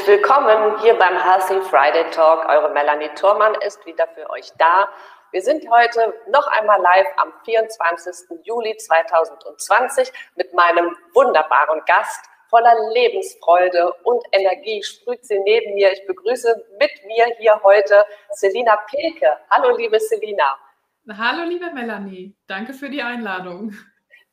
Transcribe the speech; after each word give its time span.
Herzlich 0.00 0.22
willkommen 0.22 0.80
hier 0.80 0.94
beim 0.94 1.14
Healthy 1.14 1.60
Friday 1.68 2.08
Talk. 2.10 2.48
Eure 2.48 2.72
Melanie 2.72 3.10
Thormann 3.16 3.54
ist 3.66 3.84
wieder 3.84 4.08
für 4.08 4.30
euch 4.30 4.50
da. 4.56 4.88
Wir 5.30 5.42
sind 5.42 5.70
heute 5.70 6.14
noch 6.32 6.46
einmal 6.46 6.80
live 6.80 7.06
am 7.18 7.34
24. 7.44 8.38
Juli 8.44 8.74
2020 8.78 10.10
mit 10.36 10.54
meinem 10.54 10.96
wunderbaren 11.12 11.82
Gast. 11.84 12.24
Voller 12.48 12.74
Lebensfreude 12.94 13.92
und 14.04 14.24
Energie 14.32 14.82
sprüht 14.82 15.22
sie 15.26 15.38
neben 15.40 15.74
mir. 15.74 15.92
Ich 15.92 16.06
begrüße 16.06 16.64
mit 16.78 16.92
mir 17.04 17.26
hier 17.38 17.60
heute 17.62 18.02
Selina 18.30 18.76
Pilke. 18.88 19.36
Hallo, 19.50 19.76
liebe 19.76 20.00
Selina. 20.00 20.56
Hallo, 21.10 21.44
liebe 21.46 21.70
Melanie. 21.72 22.34
Danke 22.46 22.72
für 22.72 22.88
die 22.88 23.02
Einladung. 23.02 23.74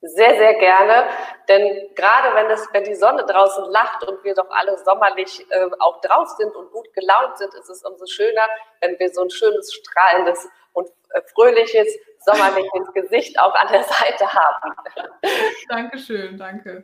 Sehr, 0.02 0.36
sehr 0.38 0.54
gerne, 0.60 1.10
denn 1.48 1.90
gerade 1.96 2.36
wenn, 2.36 2.48
das, 2.50 2.68
wenn 2.72 2.84
die 2.84 2.94
Sonne 2.94 3.26
draußen 3.26 3.66
lacht 3.72 4.08
und 4.08 4.24
wir 4.24 4.36
doch 4.36 4.50
alle 4.52 4.78
sommerlich 4.86 5.44
äh, 5.50 5.70
auch 5.80 6.00
draußen 6.02 6.38
sind 6.38 6.56
und 6.56 6.72
gut 6.72 6.94
gelaunt 6.94 7.36
sind, 7.40 7.52
ist 7.56 7.68
es 7.68 7.84
umso 7.84 8.06
schöner, 8.06 8.48
wenn 8.82 8.98
wir 9.00 9.10
so 9.10 9.24
ein 9.24 9.30
schönes, 9.32 9.74
strahlendes 9.74 10.48
und 10.74 10.88
äh, 11.14 11.22
fröhliches, 11.34 11.88
sommerliches 12.20 12.94
Gesicht 12.94 13.40
auch 13.40 13.56
an 13.56 13.70
der 13.72 13.84
Seite 13.84 14.32
haben. 14.32 14.76
Dankeschön, 15.70 16.38
danke. 16.38 16.84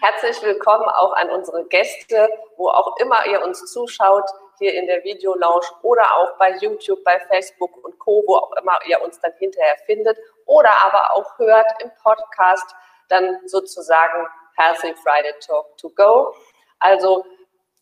Herzlich 0.00 0.42
willkommen 0.42 0.88
auch 0.88 1.12
an 1.12 1.28
unsere 1.28 1.66
Gäste, 1.66 2.30
wo 2.56 2.70
auch 2.70 2.96
immer 2.96 3.26
ihr 3.26 3.44
uns 3.44 3.62
zuschaut, 3.70 4.24
hier 4.58 4.74
in 4.74 4.86
der 4.86 5.02
Videolounge 5.04 5.66
oder 5.82 6.16
auch 6.16 6.36
bei 6.38 6.56
YouTube, 6.56 7.02
bei 7.04 7.18
Facebook 7.20 7.84
und 7.84 7.98
Co., 7.98 8.22
wo 8.26 8.36
auch 8.36 8.52
immer 8.56 8.78
ihr 8.86 9.00
uns 9.02 9.20
dann 9.20 9.32
hinterher 9.38 9.76
findet 9.86 10.18
oder 10.46 10.70
aber 10.84 11.14
auch 11.14 11.38
hört 11.38 11.82
im 11.82 11.90
Podcast, 12.02 12.74
dann 13.08 13.38
sozusagen 13.46 14.26
Healthy 14.56 14.94
Friday 15.02 15.34
Talk 15.40 15.76
to 15.78 15.90
Go. 15.90 16.34
Also 16.78 17.24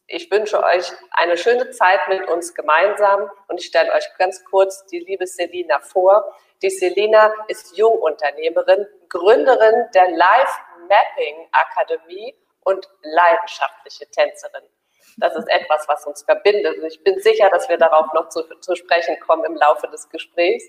ich 0.08 0.30
wünsche 0.30 0.62
euch 0.62 0.92
eine 1.10 1.36
schöne 1.36 1.70
Zeit 1.70 2.00
mit 2.08 2.28
uns 2.28 2.54
gemeinsam 2.54 3.28
und 3.48 3.58
ich 3.58 3.66
stelle 3.66 3.92
euch 3.92 4.06
ganz 4.18 4.44
kurz 4.44 4.86
die 4.86 5.00
liebe 5.00 5.26
Selina 5.26 5.80
vor. 5.80 6.36
Die 6.62 6.70
Selina 6.70 7.32
ist 7.48 7.76
Jungunternehmerin, 7.76 8.86
Gründerin 9.08 9.86
der 9.94 10.10
Life 10.10 10.60
Mapping 10.88 11.48
Akademie 11.50 12.34
und 12.60 12.88
leidenschaftliche 13.02 14.06
Tänzerin. 14.10 14.62
Das 15.16 15.34
ist 15.34 15.48
etwas, 15.48 15.88
was 15.88 16.06
uns 16.06 16.22
verbindet. 16.22 16.78
Und 16.78 16.84
ich 16.84 17.02
bin 17.02 17.18
sicher, 17.20 17.48
dass 17.50 17.68
wir 17.68 17.78
darauf 17.78 18.12
noch 18.12 18.28
zu, 18.28 18.42
zu 18.60 18.76
sprechen 18.76 19.18
kommen 19.20 19.44
im 19.44 19.56
Laufe 19.56 19.88
des 19.88 20.08
Gesprächs. 20.10 20.64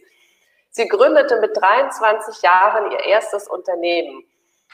Sie 0.70 0.88
gründete 0.88 1.40
mit 1.40 1.56
23 1.58 2.42
Jahren 2.42 2.92
ihr 2.92 3.04
erstes 3.06 3.48
Unternehmen, 3.48 4.26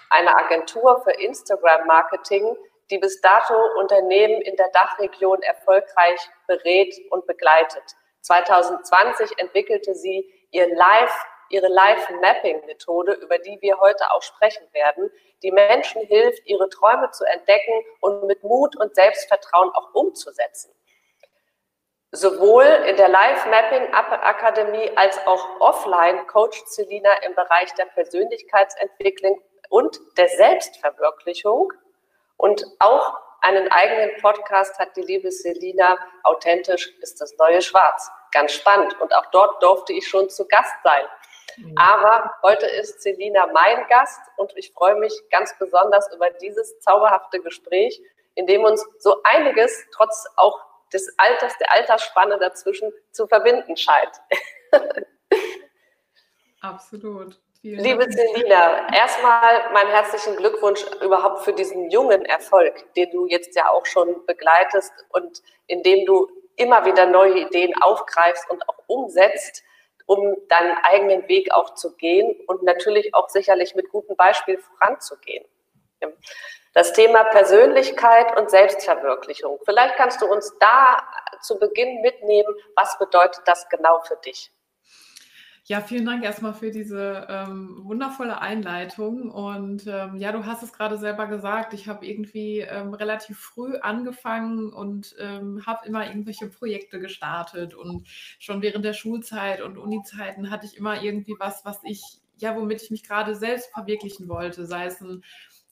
eine 0.10 0.36
Agentur 0.36 1.02
für 1.04 1.12
Instagram-Marketing, 1.12 2.56
die 2.92 2.98
bis 3.00 3.22
dato 3.22 3.56
Unternehmen 3.80 4.42
in 4.42 4.56
der 4.56 4.70
Dachregion 4.70 5.42
erfolgreich 5.42 6.20
berät 6.46 6.94
und 7.10 7.26
begleitet. 7.26 7.84
2020 8.22 9.40
entwickelte 9.40 9.96
sie 9.96 10.32
ihr 10.52 10.74
Live, 10.76 11.26
ihre 11.50 11.68
Live-Mapping-Methode, 11.68 13.14
über 13.14 13.38
die 13.40 13.58
wir 13.62 13.80
heute 13.80 14.12
auch 14.12 14.22
sprechen 14.22 14.68
werden, 14.74 15.10
die 15.44 15.52
Menschen 15.52 16.02
hilft, 16.04 16.46
ihre 16.46 16.70
Träume 16.70 17.12
zu 17.12 17.26
entdecken 17.26 17.74
und 18.02 18.26
mit 18.26 18.44
Mut 18.44 18.76
und 18.78 18.96
Selbstvertrauen 18.96 19.70
auch 19.70 19.94
umzusetzen. 19.94 20.74
Sowohl 22.12 22.66
in 22.88 22.96
der 22.96 23.10
Live-Mapping-Akademie 23.10 24.92
als 24.96 25.18
auch 25.26 25.60
offline 25.60 26.28
coacht 26.28 26.68
Selina 26.68 27.10
im 27.26 27.34
Bereich 27.34 27.74
der 27.74 27.86
Persönlichkeitsentwicklung 27.86 29.42
und 29.70 30.00
der 30.18 30.30
Selbstverwirklichung. 30.30 31.74
Und 32.38 32.64
auch 32.78 33.18
einen 33.42 33.72
eigenen 33.72 34.16
Podcast 34.22 34.78
hat 34.78 34.96
die 34.96 35.02
liebe 35.02 35.32
Selina. 35.32 35.98
Authentisch 36.24 36.94
ist 37.02 37.20
das 37.20 37.36
neue 37.38 37.64
Schwarz. 37.64 38.12
Ganz 38.32 38.52
spannend. 38.52 39.00
Und 39.02 39.14
auch 39.16 39.26
dort 39.32 39.64
durfte 39.64 39.94
ich 39.94 40.08
schon 40.08 40.30
zu 40.30 40.48
Gast 40.48 40.76
sein. 40.84 41.06
Mhm. 41.58 41.76
Aber 41.78 42.34
heute 42.42 42.66
ist 42.66 43.02
Selina 43.02 43.48
mein 43.48 43.88
Gast 43.88 44.20
und 44.38 44.52
ich 44.56 44.72
freue 44.74 44.96
mich 44.96 45.14
ganz 45.30 45.58
besonders 45.58 46.12
über 46.14 46.30
dieses 46.30 46.80
zauberhafte 46.80 47.40
Gespräch, 47.40 48.02
in 48.36 48.48
dem 48.48 48.64
uns 48.64 48.86
so 49.00 49.22
einiges 49.24 49.86
trotz 49.92 50.26
auch 50.36 50.60
des 50.92 51.14
Alters, 51.18 51.58
der 51.58 51.72
Altersspanne 51.72 52.38
dazwischen 52.40 52.92
zu 53.12 53.28
verbinden 53.28 53.76
scheint. 53.76 54.22
Absolut. 56.62 57.40
Vielen 57.62 57.80
Liebe 57.80 58.06
Selina, 58.12 58.94
erstmal 58.94 59.72
meinen 59.72 59.90
herzlichen 59.90 60.36
Glückwunsch 60.36 60.84
überhaupt 61.02 61.44
für 61.44 61.54
diesen 61.54 61.90
jungen 61.90 62.26
Erfolg, 62.26 62.94
den 62.96 63.10
du 63.12 63.26
jetzt 63.28 63.56
ja 63.56 63.70
auch 63.70 63.86
schon 63.86 64.26
begleitest 64.26 64.92
und 65.10 65.42
in 65.68 65.82
dem 65.82 66.06
du 66.06 66.30
immer 66.58 66.86
wieder 66.86 67.06
neue 67.06 67.40
Ideen 67.40 67.74
aufgreifst 67.82 68.50
und 68.50 68.68
auch 68.68 68.78
umsetzt, 68.88 69.64
um 70.06 70.36
deinen 70.50 70.78
eigenen 70.84 71.28
Weg 71.28 71.52
auch 71.54 71.76
zu 71.76 71.96
gehen 71.96 72.40
und 72.48 72.64
natürlich 72.64 73.14
auch 73.14 73.30
sicherlich 73.30 73.76
mit 73.76 73.90
gutem 73.90 74.16
Beispiel 74.16 74.58
voranzugehen 74.58 75.46
das 76.74 76.92
Thema 76.94 77.24
Persönlichkeit 77.26 78.38
und 78.38 78.50
Selbstverwirklichung. 78.50 79.60
Vielleicht 79.64 79.96
kannst 79.96 80.22
du 80.22 80.26
uns 80.26 80.54
da 80.60 81.04
zu 81.42 81.60
Beginn 81.60 82.02
mitnehmen, 82.02 82.54
was 82.76 82.98
bedeutet 82.98 83.44
das 83.46 83.70
genau 83.70 84.02
für 84.02 84.18
dich? 84.18 84.52
Ja, 85.66 85.80
vielen 85.80 86.06
Dank 86.06 86.26
erstmal 86.26 86.54
für 86.54 86.72
diese 86.72 87.26
ähm, 87.30 87.80
wundervolle 87.84 88.42
Einleitung. 88.42 89.32
Und 89.32 89.88
ähm, 89.88 90.18
ja, 90.18 90.34
du 90.34 90.46
hast 90.46 90.62
es 90.62 90.74
gerade 90.74 90.98
selber 90.98 91.26
gesagt, 91.28 91.74
ich 91.74 91.88
habe 91.88 92.06
irgendwie 92.06 92.60
ähm, 92.60 92.94
relativ 92.94 93.40
früh 93.40 93.78
angefangen 93.78 94.74
und 94.74 95.16
ähm, 95.20 95.66
habe 95.66 95.88
immer 95.88 96.06
irgendwelche 96.06 96.48
Projekte 96.50 97.00
gestartet. 97.00 97.76
Und 97.76 98.06
schon 98.40 98.62
während 98.62 98.84
der 98.84 98.92
Schulzeit 98.92 99.62
und 99.62 99.78
Unizeiten 99.78 100.50
hatte 100.52 100.66
ich 100.66 100.76
immer 100.76 101.02
irgendwie 101.02 101.36
was, 101.40 101.64
was 101.64 101.80
ich, 101.86 102.02
ja, 102.40 102.58
womit 102.58 102.82
ich 102.82 102.92
mich 102.92 103.04
gerade 103.04 103.34
selbst 103.34 103.72
verwirklichen 103.72 104.28
wollte, 104.28 104.66
sei 104.66 104.86
es 104.88 105.00
ein 105.02 105.24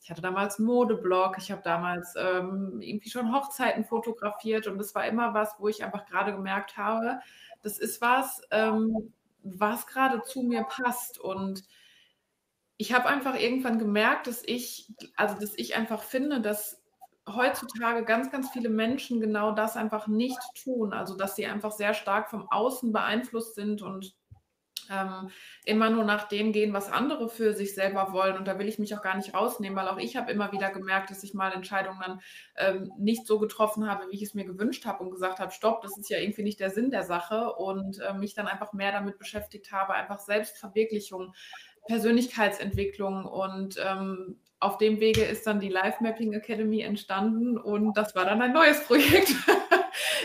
ich 0.03 0.09
hatte 0.09 0.22
damals 0.22 0.58
einen 0.58 0.66
Modeblog, 0.68 1.38
ich 1.38 1.52
habe 1.52 1.62
damals 1.63 2.16
ähm, 2.18 2.79
irgendwie 2.81 3.09
schon 3.12 3.31
Hochzeiten 3.34 3.85
fotografiert 3.85 4.66
und 4.66 4.79
das 4.79 4.96
war 4.96 5.06
immer 5.06 5.35
was, 5.35 5.53
wo 5.59 5.68
ich 5.68 5.84
einfach 5.84 6.06
gerade 6.08 6.31
gemerkt 6.34 6.75
habe, 6.75 7.19
das 7.62 7.78
ist 7.78 8.02
was, 8.02 8.41
ähm, 8.50 9.13
was 9.44 9.88
gerade 9.88 10.22
zu 10.24 10.44
mir 10.44 10.63
passt 10.63 11.19
und 11.19 11.63
ich 12.78 12.94
habe 12.94 13.07
einfach 13.07 13.35
irgendwann 13.35 13.78
gemerkt, 13.78 14.25
dass 14.25 14.44
ich, 14.44 14.91
also 15.16 15.40
dass 15.40 15.56
ich 15.56 15.75
einfach 15.75 16.02
finde, 16.02 16.41
dass 16.41 16.81
heutzutage 17.29 18.03
ganz, 18.03 18.31
ganz 18.31 18.50
viele 18.50 18.69
Menschen 18.69 19.19
genau 19.19 19.52
das 19.52 19.78
einfach 19.78 20.07
nicht 20.07 20.40
tun. 20.63 20.91
Also 20.91 21.16
dass 21.16 21.35
sie 21.35 21.46
einfach 21.46 21.72
sehr 21.72 21.94
stark 21.94 22.29
vom 22.29 22.47
Außen 22.50 22.91
beeinflusst 22.91 23.56
sind 23.56 23.81
und 23.84 24.16
ähm, 24.91 25.29
immer 25.66 25.90
nur 25.90 26.03
nach 26.03 26.28
dem 26.28 26.52
gehen, 26.52 26.74
was 26.74 26.91
andere 26.91 27.29
für 27.29 27.53
sich 27.53 27.74
selber 27.74 28.14
wollen. 28.14 28.38
Und 28.38 28.47
da 28.47 28.59
will 28.59 28.67
ich 28.67 28.79
mich 28.79 28.96
auch 28.96 29.02
gar 29.02 29.16
nicht 29.16 29.34
rausnehmen, 29.34 29.78
weil 29.78 29.88
auch 29.88 29.97
ich 29.97 30.16
habe 30.16 30.32
immer 30.32 30.52
wieder 30.52 30.70
gemerkt, 30.72 31.09
dass 31.09 31.23
ich 31.23 31.34
mal 31.34 31.52
Entscheidungen 31.52 31.99
dann 31.99 32.22
ähm, 32.58 32.91
nicht 32.97 33.26
so 33.26 33.40
getroffen 33.40 33.90
habe, 33.90 34.05
wie 34.09 34.16
ich 34.16 34.23
es 34.23 34.34
mir 34.34 34.46
gewünscht 34.46 34.85
habe 34.85 35.03
und 35.03 35.11
gesagt 35.11 35.40
habe, 35.40 35.52
stopp, 35.52 35.82
das 35.82 35.97
ist 35.97 36.09
ja 36.09 36.20
irgendwie 36.20 36.43
nicht 36.43 36.59
der 36.59 36.70
Sinn 36.70 36.91
der 36.91 37.03
Sache 37.03 37.53
und 37.53 37.99
äh, 37.99 38.14
mich 38.14 38.34
dann 38.34 38.47
einfach 38.47 38.73
mehr 38.73 38.91
damit 38.91 39.17
beschäftigt 39.17 39.72
habe, 39.72 39.93
einfach 39.93 40.20
Selbstverwirklichung, 40.20 41.34
Persönlichkeitsentwicklung 41.87 43.26
und 43.26 43.78
ähm, 43.84 44.40
auf 44.59 44.78
dem 44.78 44.99
Wege 44.99 45.23
ist 45.23 45.47
dann 45.47 45.59
die 45.59 45.70
Live 45.70 46.02
Mapping 46.02 46.34
Academy 46.34 46.82
entstanden 46.82 47.58
und 47.58 47.97
das 47.97 48.16
war 48.16 48.26
dann 48.26 48.41
ein 48.41 48.53
neues 48.53 48.84
Projekt. 48.85 49.34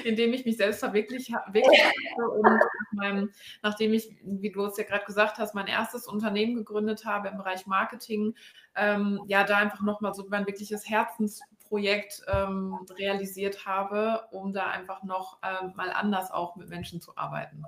in 0.07 0.15
dem 0.15 0.33
ich 0.33 0.45
mich 0.45 0.57
selbst 0.57 0.79
verwirklicht 0.79 1.35
habe 1.35 1.61
und 1.61 2.61
meinem, 2.93 3.33
nachdem 3.63 3.93
ich, 3.93 4.17
wie 4.23 4.53
du 4.53 4.65
es 4.65 4.77
ja 4.77 4.85
gerade 4.85 5.05
gesagt 5.05 5.39
hast, 5.39 5.55
mein 5.55 5.67
erstes 5.67 6.07
Unternehmen 6.07 6.55
gegründet 6.55 7.05
habe 7.05 7.29
im 7.29 7.37
Bereich 7.37 7.67
Marketing, 7.67 8.35
ähm, 8.77 9.21
ja, 9.27 9.43
da 9.43 9.57
einfach 9.57 9.83
nochmal 9.83 10.15
so 10.15 10.25
mein 10.29 10.47
wirkliches 10.47 10.89
Herzensprojekt 10.89 12.23
ähm, 12.29 12.79
realisiert 12.97 13.67
habe, 13.67 14.29
um 14.31 14.53
da 14.53 14.69
einfach 14.69 15.03
noch 15.03 15.39
ähm, 15.43 15.73
mal 15.75 15.91
anders 15.91 16.31
auch 16.31 16.55
mit 16.55 16.69
Menschen 16.69 17.01
zu 17.01 17.17
arbeiten. 17.17 17.65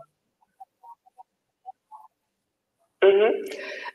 Mhm. 3.09 3.45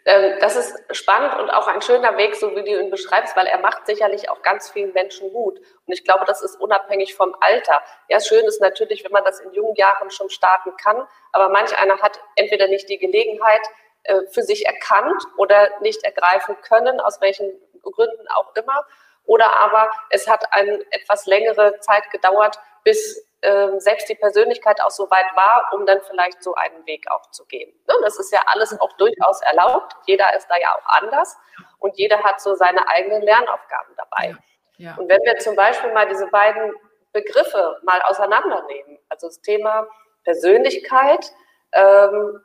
Ähm, 0.05 0.37
das 0.41 0.55
ist 0.55 0.75
spannend 0.91 1.39
und 1.39 1.49
auch 1.49 1.67
ein 1.67 1.81
schöner 1.81 2.17
Weg, 2.17 2.35
so 2.35 2.55
wie 2.55 2.63
du 2.63 2.79
ihn 2.79 2.89
beschreibst, 2.89 3.35
weil 3.35 3.47
er 3.47 3.59
macht 3.59 3.85
sicherlich 3.85 4.29
auch 4.29 4.41
ganz 4.41 4.69
vielen 4.69 4.91
Menschen 4.93 5.31
Mut. 5.31 5.59
Und 5.59 5.93
ich 5.93 6.03
glaube, 6.03 6.25
das 6.25 6.41
ist 6.41 6.59
unabhängig 6.59 7.15
vom 7.15 7.35
Alter. 7.39 7.81
Ja, 8.09 8.19
schön 8.19 8.45
ist 8.45 8.59
natürlich, 8.59 9.03
wenn 9.05 9.11
man 9.11 9.23
das 9.23 9.39
in 9.39 9.53
jungen 9.53 9.75
Jahren 9.75 10.11
schon 10.11 10.29
starten 10.29 10.75
kann, 10.77 11.07
aber 11.31 11.49
manch 11.49 11.77
einer 11.77 11.99
hat 12.01 12.19
entweder 12.35 12.67
nicht 12.67 12.89
die 12.89 12.97
Gelegenheit 12.97 13.61
äh, 14.03 14.21
für 14.31 14.43
sich 14.43 14.65
erkannt 14.65 15.23
oder 15.37 15.69
nicht 15.81 16.03
ergreifen 16.03 16.57
können, 16.61 16.99
aus 16.99 17.21
welchen 17.21 17.51
Gründen 17.81 18.27
auch 18.35 18.53
immer. 18.55 18.85
Oder 19.25 19.53
aber 19.53 19.89
es 20.09 20.27
hat 20.27 20.51
eine 20.51 20.83
etwas 20.91 21.25
längere 21.27 21.79
Zeit 21.79 22.11
gedauert, 22.11 22.59
bis 22.83 23.25
ähm, 23.43 23.79
selbst 23.79 24.09
die 24.09 24.15
Persönlichkeit 24.15 24.81
auch 24.81 24.89
so 24.89 25.09
weit 25.11 25.35
war, 25.35 25.69
um 25.73 25.85
dann 25.85 26.01
vielleicht 26.01 26.41
so 26.41 26.55
einen 26.55 26.85
Weg 26.85 27.05
auch 27.11 27.29
zu 27.31 27.45
gehen. 27.45 27.71
Ne? 27.87 27.95
Das 28.01 28.17
ist 28.19 28.33
ja 28.33 28.41
alles 28.47 28.79
auch 28.79 28.93
durchaus 28.93 29.41
erlaubt. 29.41 29.95
Jeder 30.05 30.35
ist 30.35 30.47
da 30.47 30.57
ja 30.57 30.75
auch 30.75 30.85
anders 30.85 31.37
und 31.79 31.97
jeder 31.97 32.23
hat 32.23 32.41
so 32.41 32.55
seine 32.55 32.87
eigenen 32.87 33.21
Lernaufgaben 33.21 33.93
dabei. 33.97 34.29
Ja. 34.29 34.37
Ja. 34.77 34.95
Und 34.97 35.07
wenn 35.09 35.21
wir 35.23 35.37
zum 35.37 35.55
Beispiel 35.55 35.91
mal 35.93 36.07
diese 36.07 36.27
beiden 36.27 36.73
Begriffe 37.11 37.79
mal 37.83 38.01
auseinandernehmen, 38.03 38.97
also 39.09 39.27
das 39.27 39.41
Thema 39.41 39.87
Persönlichkeit 40.23 41.31
ähm, 41.73 42.39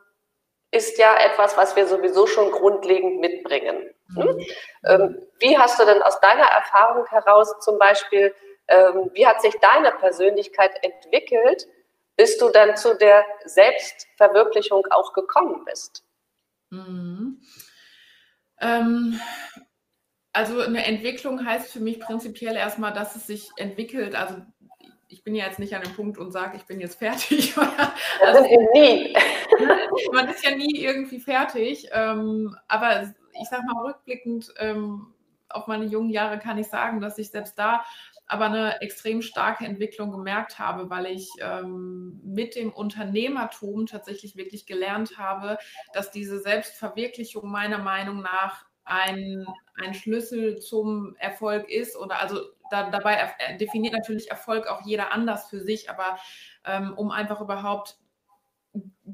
ist 0.70 0.98
ja 0.98 1.16
etwas, 1.16 1.56
was 1.56 1.76
wir 1.76 1.86
sowieso 1.86 2.26
schon 2.26 2.50
grundlegend 2.50 3.20
mitbringen. 3.20 3.94
Hm? 4.14 4.24
Mhm. 4.24 4.46
Ähm, 4.86 5.26
wie 5.38 5.58
hast 5.58 5.80
du 5.80 5.86
denn 5.86 6.02
aus 6.02 6.20
deiner 6.20 6.46
Erfahrung 6.46 7.06
heraus 7.06 7.58
zum 7.60 7.78
Beispiel 7.78 8.34
ähm, 8.68 9.10
wie 9.14 9.26
hat 9.26 9.40
sich 9.42 9.54
deine 9.60 9.90
Persönlichkeit 9.92 10.72
entwickelt, 10.82 11.66
bis 12.16 12.38
du 12.38 12.50
dann 12.50 12.76
zu 12.76 12.94
der 12.96 13.24
Selbstverwirklichung 13.44 14.86
auch 14.90 15.12
gekommen 15.12 15.64
bist? 15.64 16.04
Mhm. 16.70 17.40
Ähm, 18.60 19.20
also 20.32 20.60
eine 20.60 20.84
Entwicklung 20.84 21.44
heißt 21.44 21.72
für 21.72 21.80
mich 21.80 22.00
prinzipiell 22.00 22.56
erstmal, 22.56 22.92
dass 22.92 23.16
es 23.16 23.26
sich 23.26 23.50
entwickelt. 23.56 24.14
Also 24.14 24.36
ich 25.08 25.24
bin 25.24 25.34
ja 25.34 25.46
jetzt 25.46 25.58
nicht 25.58 25.74
an 25.74 25.82
dem 25.82 25.94
Punkt 25.94 26.18
und 26.18 26.32
sage, 26.32 26.56
ich 26.56 26.64
bin 26.64 26.80
jetzt 26.80 26.98
fertig. 26.98 27.56
also, 28.22 28.42
nie. 28.74 29.16
man 30.12 30.28
ist 30.28 30.44
ja 30.44 30.54
nie 30.54 30.80
irgendwie 30.80 31.20
fertig. 31.20 31.88
Ähm, 31.92 32.56
aber 32.68 33.14
ich 33.40 33.48
sage 33.48 33.64
mal 33.64 33.86
rückblickend 33.86 34.52
ähm, 34.58 35.14
auf 35.48 35.66
meine 35.66 35.86
jungen 35.86 36.10
Jahre 36.10 36.38
kann 36.38 36.58
ich 36.58 36.68
sagen, 36.68 37.00
dass 37.00 37.18
ich 37.18 37.30
selbst 37.30 37.58
da 37.58 37.84
aber 38.28 38.44
eine 38.44 38.80
extrem 38.82 39.22
starke 39.22 39.64
Entwicklung 39.64 40.10
gemerkt 40.10 40.58
habe, 40.58 40.90
weil 40.90 41.06
ich 41.06 41.30
ähm, 41.40 42.20
mit 42.22 42.54
dem 42.54 42.72
Unternehmertum 42.72 43.86
tatsächlich 43.86 44.36
wirklich 44.36 44.66
gelernt 44.66 45.16
habe, 45.16 45.58
dass 45.94 46.10
diese 46.10 46.38
Selbstverwirklichung 46.38 47.50
meiner 47.50 47.78
Meinung 47.78 48.20
nach 48.20 48.66
ein, 48.84 49.46
ein 49.76 49.94
Schlüssel 49.94 50.58
zum 50.58 51.16
Erfolg 51.18 51.70
ist 51.70 51.96
oder 51.96 52.20
also 52.20 52.40
da, 52.70 52.90
dabei 52.90 53.34
definiert 53.58 53.94
natürlich 53.94 54.30
Erfolg 54.30 54.66
auch 54.66 54.82
jeder 54.84 55.12
anders 55.12 55.48
für 55.48 55.60
sich, 55.60 55.88
aber 55.88 56.18
ähm, 56.64 56.92
um 56.96 57.10
einfach 57.10 57.40
überhaupt 57.40 57.98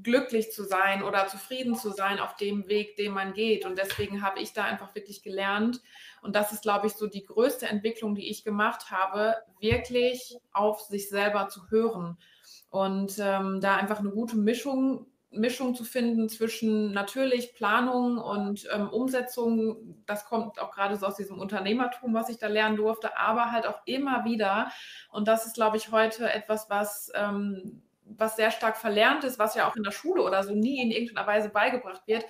glücklich 0.03 0.53
zu 0.53 0.65
sein 0.65 1.03
oder 1.03 1.27
zufrieden 1.27 1.75
zu 1.77 1.91
sein 1.91 2.19
auf 2.19 2.37
dem 2.37 2.69
Weg, 2.69 2.97
den 2.97 3.13
man 3.13 3.33
geht. 3.33 3.65
Und 3.65 3.79
deswegen 3.79 4.23
habe 4.23 4.41
ich 4.41 4.53
da 4.53 4.65
einfach 4.65 4.95
wirklich 4.95 5.23
gelernt. 5.23 5.81
Und 6.23 6.35
das 6.35 6.53
ist, 6.53 6.63
glaube 6.63 6.87
ich, 6.87 6.95
so 6.95 7.07
die 7.07 7.25
größte 7.25 7.67
Entwicklung, 7.67 8.15
die 8.15 8.29
ich 8.31 8.45
gemacht 8.45 8.91
habe, 8.91 9.37
wirklich 9.61 10.37
auf 10.53 10.81
sich 10.81 11.09
selber 11.09 11.49
zu 11.49 11.71
hören. 11.71 12.17
Und 12.71 13.19
ähm, 13.19 13.61
da 13.61 13.77
einfach 13.77 14.01
eine 14.01 14.11
gute 14.11 14.37
Mischung, 14.37 15.07
Mischung 15.31 15.75
zu 15.75 15.85
finden 15.85 16.29
zwischen 16.29 16.93
natürlich 16.93 17.55
Planung 17.55 18.19
und 18.19 18.67
ähm, 18.73 18.89
Umsetzung. 18.89 20.03
Das 20.07 20.25
kommt 20.25 20.61
auch 20.61 20.71
gerade 20.73 20.97
so 20.97 21.07
aus 21.07 21.17
diesem 21.17 21.39
Unternehmertum, 21.39 22.15
was 22.15 22.29
ich 22.29 22.39
da 22.39 22.49
lernen 22.49 22.77
durfte, 22.77 23.17
aber 23.17 23.53
halt 23.53 23.67
auch 23.67 23.81
immer 23.85 24.25
wieder. 24.25 24.71
Und 25.11 25.29
das 25.29 25.47
ist, 25.47 25.55
glaube 25.55 25.77
ich, 25.77 25.93
heute 25.93 26.33
etwas, 26.33 26.71
was 26.71 27.13
ähm, 27.15 27.83
was 28.07 28.37
sehr 28.37 28.51
stark 28.51 28.77
verlernt 28.77 29.25
ist, 29.25 29.39
was 29.39 29.55
ja 29.55 29.69
auch 29.69 29.77
in 29.77 29.83
der 29.83 29.91
Schule 29.91 30.23
oder 30.23 30.43
so 30.43 30.55
nie 30.55 30.81
in 30.83 30.91
irgendeiner 30.91 31.27
Weise 31.27 31.49
beigebracht 31.49 32.03
wird, 32.07 32.25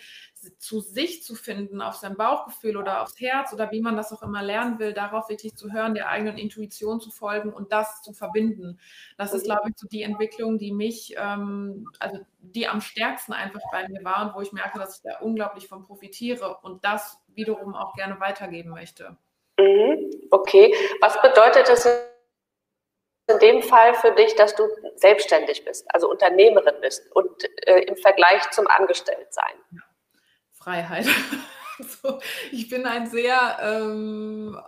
zu 0.59 0.81
sich 0.81 1.23
zu 1.23 1.35
finden, 1.35 1.81
auf 1.81 1.95
sein 1.95 2.17
Bauchgefühl 2.17 2.77
oder 2.77 3.03
aufs 3.03 3.19
Herz 3.21 3.53
oder 3.53 3.71
wie 3.71 3.81
man 3.81 3.97
das 3.97 4.13
auch 4.13 4.23
immer 4.23 4.43
lernen 4.43 4.79
will, 4.79 4.93
darauf 4.93 5.29
wirklich 5.29 5.57
zu 5.57 5.73
hören, 5.73 5.95
der 5.95 6.09
eigenen 6.09 6.39
Intuition 6.39 7.01
zu 7.01 7.11
folgen 7.11 7.53
und 7.53 7.73
das 7.73 8.03
zu 8.03 8.13
verbinden. 8.13 8.79
Das 9.17 9.33
ist, 9.33 9.45
glaube 9.45 9.71
ich, 9.71 9.75
so 9.77 9.89
die 9.89 10.03
Entwicklung, 10.03 10.59
die 10.59 10.73
mich, 10.73 11.15
ähm, 11.17 11.89
also 11.99 12.19
die 12.41 12.69
am 12.69 12.81
stärksten 12.81 13.33
einfach 13.33 13.63
bei 13.73 13.89
mir 13.89 14.05
war 14.05 14.27
und 14.27 14.35
wo 14.37 14.41
ich 14.43 14.53
merke, 14.53 14.79
dass 14.79 14.97
ich 14.97 15.03
da 15.03 15.19
unglaublich 15.19 15.67
von 15.67 15.85
profitiere 15.85 16.59
und 16.63 16.85
das 16.85 17.19
wiederum 17.35 17.75
auch 17.75 17.95
gerne 17.95 18.21
weitergeben 18.21 18.71
möchte. 18.71 19.17
Mhm. 19.59 20.11
Okay, 20.31 20.75
was 21.01 21.21
bedeutet 21.23 21.69
es 21.69 21.89
in 23.27 23.39
dem 23.39 23.63
Fall 23.63 23.95
für 23.95 24.13
dich, 24.13 24.35
dass 24.37 24.55
du 24.55 24.65
selbstständig 24.97 25.65
bist, 25.65 25.87
also 25.93 26.11
Unternehmerin 26.11 26.75
bist 26.81 27.11
und 27.15 27.31
äh, 27.67 27.81
im 27.81 27.97
Vergleich 27.97 28.51
zum 28.51 28.67
Angestelltsein? 28.67 29.55
Freiheit. 30.53 31.07
also, 31.79 32.21
ich 32.53 32.69
bin 32.69 32.87
ein 32.87 33.07
sehr, 33.07 33.59
ähm, 33.63 34.59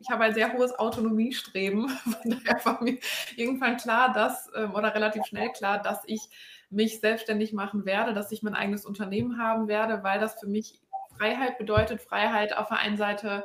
ich 0.00 0.10
habe 0.10 0.24
ein 0.24 0.34
sehr 0.34 0.52
hohes 0.52 0.76
Autonomiestreben. 0.78 1.88
Von 2.22 2.30
daher 2.30 2.64
war 2.64 2.82
mir 2.82 2.98
irgendwann 3.36 3.76
klar, 3.76 4.12
dass, 4.12 4.50
ähm, 4.56 4.74
oder 4.74 4.94
relativ 4.94 5.24
schnell 5.26 5.50
klar, 5.52 5.80
dass 5.80 6.02
ich 6.06 6.28
mich 6.70 7.00
selbstständig 7.00 7.52
machen 7.52 7.84
werde, 7.84 8.12
dass 8.12 8.32
ich 8.32 8.42
mein 8.42 8.54
eigenes 8.54 8.84
Unternehmen 8.84 9.38
haben 9.38 9.68
werde, 9.68 10.02
weil 10.02 10.18
das 10.18 10.40
für 10.40 10.48
mich 10.48 10.80
Freiheit 11.16 11.58
bedeutet. 11.58 12.00
Freiheit 12.00 12.56
auf 12.56 12.68
der 12.68 12.78
einen 12.78 12.96
Seite 12.96 13.44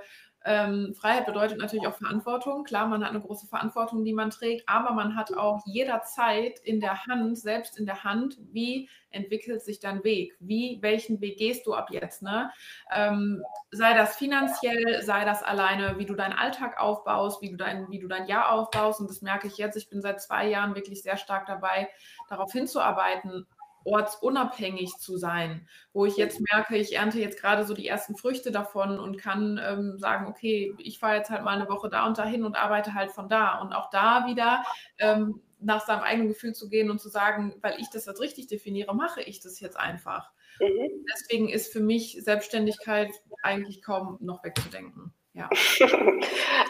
ähm, 0.49 0.95
Freiheit 0.95 1.27
bedeutet 1.27 1.59
natürlich 1.59 1.85
auch 1.85 1.93
Verantwortung. 1.93 2.63
Klar, 2.63 2.87
man 2.87 3.03
hat 3.03 3.11
eine 3.11 3.21
große 3.21 3.45
Verantwortung, 3.45 4.03
die 4.03 4.13
man 4.13 4.31
trägt, 4.31 4.67
aber 4.67 4.93
man 4.93 5.15
hat 5.15 5.31
auch 5.37 5.61
jederzeit 5.67 6.57
in 6.63 6.79
der 6.79 7.05
Hand, 7.05 7.37
selbst 7.37 7.77
in 7.77 7.85
der 7.85 8.03
Hand, 8.03 8.39
wie 8.51 8.89
entwickelt 9.11 9.61
sich 9.61 9.79
dein 9.79 10.03
Weg? 10.03 10.35
Wie, 10.39 10.79
welchen 10.81 11.21
Weg 11.21 11.37
gehst 11.37 11.67
du 11.67 11.75
ab 11.75 11.91
jetzt? 11.91 12.23
Ne? 12.23 12.49
Ähm, 12.91 13.43
sei 13.69 13.93
das 13.93 14.15
finanziell, 14.17 15.03
sei 15.03 15.23
das 15.23 15.43
alleine, 15.43 15.99
wie 15.99 16.07
du 16.07 16.15
deinen 16.15 16.33
Alltag 16.33 16.79
aufbaust, 16.79 17.43
wie 17.43 17.51
du 17.51 17.55
dein, 17.55 17.87
wie 17.91 17.99
du 17.99 18.07
dein 18.07 18.25
Jahr 18.25 18.51
aufbaust. 18.51 18.99
Und 19.01 19.07
das 19.07 19.21
merke 19.21 19.45
ich 19.45 19.57
jetzt. 19.57 19.77
Ich 19.77 19.87
bin 19.87 20.01
seit 20.01 20.19
zwei 20.19 20.47
Jahren 20.47 20.73
wirklich 20.73 21.03
sehr 21.03 21.17
stark 21.17 21.45
dabei, 21.45 21.89
darauf 22.27 22.51
hinzuarbeiten, 22.51 23.45
ortsunabhängig 23.85 24.97
zu 24.97 25.17
sein, 25.17 25.67
wo 25.93 26.05
ich 26.05 26.17
jetzt 26.17 26.41
merke, 26.51 26.77
ich 26.77 26.95
ernte 26.95 27.19
jetzt 27.19 27.39
gerade 27.39 27.63
so 27.63 27.73
die 27.73 27.87
ersten 27.87 28.15
Früchte 28.15 28.51
davon 28.51 28.99
und 28.99 29.17
kann 29.17 29.59
ähm, 29.63 29.97
sagen, 29.97 30.27
okay, 30.27 30.73
ich 30.77 30.99
fahre 30.99 31.17
jetzt 31.17 31.29
halt 31.29 31.43
mal 31.43 31.55
eine 31.55 31.69
Woche 31.69 31.89
da 31.89 32.05
und 32.05 32.17
dahin 32.17 32.43
und 32.43 32.55
arbeite 32.55 32.93
halt 32.93 33.11
von 33.11 33.29
da. 33.29 33.59
Und 33.59 33.73
auch 33.73 33.89
da 33.89 34.25
wieder 34.27 34.63
ähm, 34.97 35.41
nach 35.59 35.85
seinem 35.85 36.03
eigenen 36.03 36.29
Gefühl 36.29 36.53
zu 36.53 36.69
gehen 36.69 36.89
und 36.89 36.99
zu 36.99 37.09
sagen, 37.09 37.55
weil 37.61 37.79
ich 37.79 37.89
das 37.89 38.07
als 38.07 38.21
richtig 38.21 38.47
definiere, 38.47 38.95
mache 38.95 39.21
ich 39.21 39.39
das 39.39 39.59
jetzt 39.59 39.77
einfach. 39.77 40.31
Mhm. 40.59 41.05
Deswegen 41.13 41.49
ist 41.49 41.71
für 41.71 41.81
mich 41.81 42.17
Selbstständigkeit 42.21 43.11
eigentlich 43.43 43.81
kaum 43.81 44.17
noch 44.21 44.43
wegzudenken. 44.43 45.13
Ja. 45.33 45.49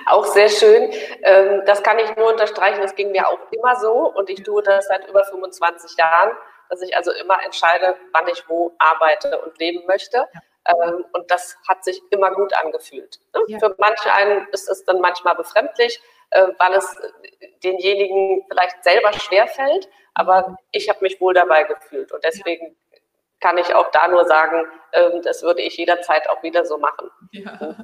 auch 0.05 0.25
sehr 0.25 0.49
schön. 0.49 0.91
Ähm, 1.23 1.61
das 1.65 1.81
kann 1.81 1.97
ich 1.97 2.15
nur 2.15 2.31
unterstreichen. 2.31 2.81
Das 2.81 2.95
ging 2.95 3.11
mir 3.11 3.27
auch 3.27 3.39
immer 3.51 3.79
so 3.79 4.13
und 4.13 4.29
ich 4.29 4.43
tue 4.43 4.61
das 4.61 4.87
seit 4.87 5.07
über 5.07 5.23
25 5.23 5.97
Jahren 5.97 6.31
dass 6.69 6.81
ich 6.81 6.95
also 6.95 7.11
immer 7.11 7.43
entscheide, 7.43 7.95
wann 8.13 8.27
ich 8.27 8.47
wo 8.47 8.75
arbeite 8.77 9.39
und 9.41 9.57
leben 9.59 9.85
möchte. 9.87 10.17
Ja. 10.17 10.41
Ähm, 10.67 11.05
und 11.13 11.29
das 11.31 11.57
hat 11.67 11.83
sich 11.83 12.01
immer 12.11 12.31
gut 12.31 12.53
angefühlt. 12.55 13.19
Ne? 13.33 13.41
Ja. 13.47 13.59
Für 13.59 13.75
manche 13.77 14.13
einen 14.13 14.47
ist 14.51 14.69
es 14.69 14.83
dann 14.85 15.01
manchmal 15.01 15.35
befremdlich, 15.35 15.99
äh, 16.31 16.47
weil 16.57 16.73
es 16.73 16.95
denjenigen 17.63 18.45
vielleicht 18.49 18.83
selber 18.83 19.11
schwerfällt, 19.13 19.89
aber 20.13 20.57
ich 20.71 20.89
habe 20.89 20.99
mich 21.01 21.19
wohl 21.19 21.33
dabei 21.33 21.63
gefühlt 21.63 22.11
und 22.11 22.23
deswegen 22.23 22.67
ja. 22.67 22.99
kann 23.39 23.57
ich 23.57 23.73
auch 23.73 23.89
da 23.91 24.07
nur 24.07 24.25
sagen, 24.25 24.65
ähm, 24.93 25.21
das 25.23 25.41
würde 25.41 25.61
ich 25.61 25.77
jederzeit 25.77 26.29
auch 26.29 26.43
wieder 26.43 26.65
so 26.65 26.77
machen. 26.77 27.09
Ja. 27.31 27.75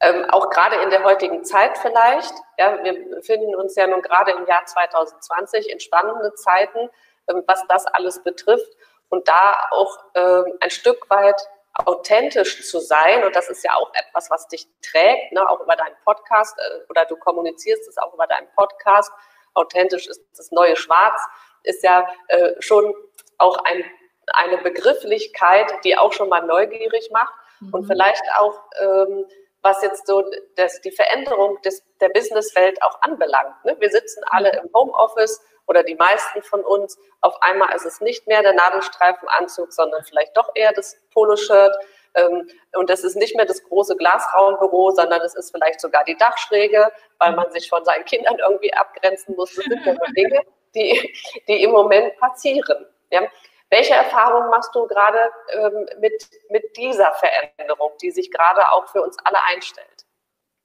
Ähm, 0.00 0.28
auch 0.30 0.50
gerade 0.50 0.76
in 0.82 0.90
der 0.90 1.04
heutigen 1.04 1.44
Zeit 1.44 1.78
vielleicht. 1.78 2.34
Ja, 2.58 2.82
wir 2.82 3.10
befinden 3.10 3.54
uns 3.54 3.76
ja 3.76 3.86
nun 3.86 4.02
gerade 4.02 4.32
im 4.32 4.44
Jahr 4.46 4.64
2020 4.66 5.70
in 5.70 5.80
spannenden 5.80 6.36
Zeiten. 6.36 6.90
Ähm, 7.28 7.42
was 7.46 7.64
das 7.68 7.86
alles 7.86 8.22
betrifft 8.22 8.72
und 9.08 9.26
da 9.28 9.58
auch 9.70 9.98
ähm, 10.14 10.56
ein 10.60 10.70
Stück 10.70 11.08
weit 11.10 11.40
authentisch 11.74 12.68
zu 12.68 12.78
sein. 12.80 13.24
Und 13.24 13.34
das 13.34 13.48
ist 13.48 13.64
ja 13.64 13.74
auch 13.74 13.92
etwas, 13.94 14.30
was 14.30 14.46
dich 14.48 14.68
trägt, 14.82 15.32
ne? 15.32 15.48
auch 15.48 15.60
über 15.60 15.76
deinen 15.76 15.96
Podcast 16.04 16.56
äh, 16.58 16.90
oder 16.90 17.04
du 17.04 17.16
kommunizierst 17.16 17.88
es 17.88 17.98
auch 17.98 18.14
über 18.14 18.26
deinen 18.26 18.48
Podcast. 18.54 19.12
Authentisch 19.54 20.06
ist 20.06 20.22
das 20.36 20.50
neue 20.50 20.76
Schwarz, 20.76 21.20
ist 21.62 21.82
ja 21.82 22.06
äh, 22.28 22.52
schon 22.60 22.94
auch 23.38 23.58
ein, 23.64 23.84
eine 24.26 24.58
Begrifflichkeit, 24.58 25.72
die 25.84 25.96
auch 25.96 26.12
schon 26.12 26.28
mal 26.28 26.42
neugierig 26.42 27.10
macht 27.10 27.34
mhm. 27.60 27.74
und 27.74 27.86
vielleicht 27.86 28.24
auch, 28.36 28.60
ähm, 28.80 29.26
was 29.62 29.82
jetzt 29.82 30.06
so 30.06 30.24
das, 30.56 30.80
die 30.82 30.90
Veränderung 30.90 31.60
des, 31.62 31.82
der 32.00 32.10
Businesswelt 32.10 32.82
auch 32.82 33.00
anbelangt. 33.00 33.64
Ne? 33.64 33.76
Wir 33.78 33.90
sitzen 33.90 34.22
alle 34.26 34.50
im 34.50 34.68
Homeoffice 34.74 35.40
oder 35.66 35.82
die 35.82 35.94
meisten 35.94 36.42
von 36.42 36.62
uns. 36.64 36.98
Auf 37.20 37.40
einmal 37.42 37.74
ist 37.74 37.86
es 37.86 38.00
nicht 38.00 38.26
mehr 38.26 38.42
der 38.42 38.54
Nadelstreifenanzug, 38.54 39.72
sondern 39.72 40.02
vielleicht 40.04 40.36
doch 40.36 40.50
eher 40.54 40.72
das 40.72 40.96
Poloshirt. 41.12 41.74
Ähm, 42.14 42.48
und 42.74 42.90
es 42.90 43.02
ist 43.02 43.16
nicht 43.16 43.36
mehr 43.36 43.46
das 43.46 43.62
große 43.62 43.96
Glasraumbüro, 43.96 44.90
sondern 44.92 45.20
es 45.22 45.34
ist 45.34 45.50
vielleicht 45.50 45.80
sogar 45.80 46.04
die 46.04 46.16
Dachschräge, 46.16 46.92
weil 47.18 47.34
man 47.34 47.50
sich 47.50 47.68
von 47.68 47.84
seinen 47.84 48.04
Kindern 48.04 48.38
irgendwie 48.38 48.72
abgrenzen 48.72 49.34
muss. 49.36 49.54
Das 49.54 49.64
sind 49.64 49.84
ja 49.84 49.94
Dinge, 50.16 50.40
die, 50.74 51.14
die 51.48 51.62
im 51.62 51.70
Moment 51.70 52.16
passieren. 52.18 52.86
Ja? 53.10 53.22
Welche 53.70 53.94
Erfahrungen 53.94 54.50
machst 54.50 54.74
du 54.74 54.86
gerade 54.86 55.18
ähm, 55.50 55.86
mit, 55.98 56.28
mit 56.50 56.76
dieser 56.76 57.12
Veränderung, 57.14 57.92
die 58.00 58.10
sich 58.10 58.30
gerade 58.30 58.70
auch 58.70 58.86
für 58.88 59.02
uns 59.02 59.16
alle 59.24 59.42
einstellt? 59.44 60.06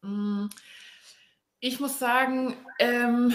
Mm, 0.02 0.48
ich 1.60 1.80
muss 1.80 1.98
sagen, 1.98 2.66
ähm, 2.78 3.34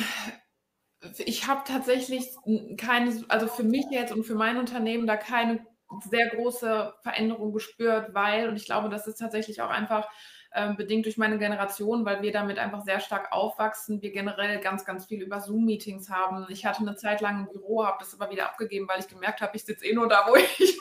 ich 1.18 1.46
habe 1.46 1.62
tatsächlich 1.66 2.28
keine, 2.76 3.25
also 3.28 3.46
für 3.46 3.64
mich 3.64 3.87
jetzt 3.90 4.12
und 4.12 4.25
für 4.25 4.34
mein 4.34 4.56
Unternehmen 4.56 5.06
da 5.06 5.16
keine 5.16 5.66
sehr 6.02 6.28
große 6.28 6.94
Veränderung 7.02 7.52
gespürt, 7.52 8.14
weil, 8.14 8.49
und 8.49 8.56
ich 8.56 8.64
glaube, 8.64 8.88
das 8.88 9.06
ist 9.06 9.16
tatsächlich 9.16 9.62
auch 9.62 9.70
einfach 9.70 10.08
ähm, 10.54 10.76
bedingt 10.76 11.04
durch 11.04 11.16
meine 11.18 11.37
Generation, 11.38 12.04
weil 12.04 12.23
wir 12.23 12.30
damit 12.30 12.58
einfach 12.58 12.82
sehr 12.82 13.00
stark 13.00 13.32
aufwachsen. 13.32 14.00
Wir 14.02 14.12
generell 14.12 14.61
ganz, 14.61 14.84
ganz 14.84 15.04
viel 15.06 15.20
über 15.20 15.40
Zoom-Meetings 15.40 16.08
haben. 16.11 16.46
Ich 16.49 16.64
hatte 16.64 16.80
eine 16.80 16.94
Zeit 16.94 17.20
lang 17.20 17.40
ein 17.40 17.49
Büro, 17.52 17.84
habe 17.84 17.96
das 17.99 18.14
aber 18.18 18.30
wieder 18.30 18.46
abgegeben, 18.46 18.87
weil 18.88 19.00
ich 19.00 19.08
gemerkt 19.08 19.40
habe, 19.40 19.56
ich 19.56 19.64
sitze 19.64 19.84
eh 19.84 19.92
nur 19.92 20.08
da, 20.08 20.26
wo 20.28 20.37
ich 20.58 20.78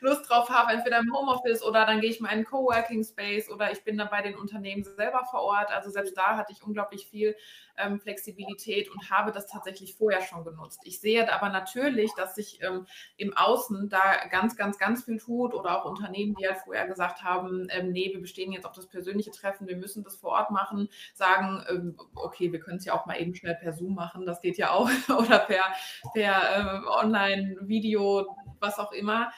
Lust 0.00 0.28
drauf 0.28 0.50
habe, 0.50 0.72
entweder 0.72 0.98
im 0.98 1.14
Homeoffice 1.14 1.62
oder 1.62 1.86
dann 1.86 2.00
gehe 2.00 2.10
ich 2.10 2.20
mal 2.20 2.28
in 2.28 2.34
einen 2.34 2.44
Coworking 2.44 3.04
Space 3.04 3.48
oder 3.48 3.70
ich 3.70 3.84
bin 3.84 3.96
dann 3.96 4.10
bei 4.10 4.20
den 4.20 4.34
Unternehmen 4.34 4.82
selber 4.82 5.24
vor 5.30 5.42
Ort. 5.42 5.70
Also 5.70 5.90
selbst 5.90 6.16
da 6.16 6.36
hatte 6.36 6.52
ich 6.52 6.62
unglaublich 6.64 7.06
viel 7.06 7.36
ähm, 7.78 8.00
Flexibilität 8.00 8.90
und 8.90 9.10
habe 9.10 9.32
das 9.32 9.46
tatsächlich 9.46 9.94
vorher 9.94 10.22
schon 10.22 10.44
genutzt. 10.44 10.80
Ich 10.84 11.00
sehe 11.00 11.32
aber 11.32 11.48
natürlich, 11.48 12.12
dass 12.14 12.34
sich 12.34 12.62
ähm, 12.62 12.86
im 13.16 13.36
Außen 13.36 13.88
da 13.88 14.26
ganz, 14.30 14.56
ganz, 14.56 14.78
ganz 14.78 15.04
viel 15.04 15.18
tut 15.18 15.54
oder 15.54 15.78
auch 15.78 15.90
Unternehmen, 15.90 16.34
die 16.34 16.46
halt 16.46 16.58
vorher 16.58 16.86
gesagt 16.86 17.22
haben, 17.22 17.68
ähm, 17.70 17.92
nee, 17.92 18.10
wir 18.12 18.20
bestehen 18.20 18.52
jetzt 18.52 18.66
auf 18.66 18.72
das 18.72 18.86
persönliche 18.86 19.30
Treffen, 19.30 19.68
wir 19.68 19.76
müssen 19.76 20.04
das 20.04 20.16
vor 20.16 20.30
Ort 20.30 20.50
machen, 20.50 20.88
sagen, 21.14 21.64
ähm, 21.68 21.96
okay, 22.14 22.52
wir 22.52 22.60
können 22.60 22.78
es 22.78 22.84
ja 22.84 22.94
auch 22.94 23.06
mal 23.06 23.20
eben 23.20 23.34
schnell 23.34 23.54
per 23.54 23.72
Zoom 23.72 23.94
machen, 23.94 24.26
das 24.26 24.40
geht 24.40 24.58
ja 24.58 24.70
auch, 24.70 24.90
oder 25.08 25.38
per, 25.40 25.64
per 26.12 26.82
äh, 26.84 27.04
Online-Video, 27.04 28.36
was 28.60 28.78
auch 28.78 28.92
immer. 28.92 29.32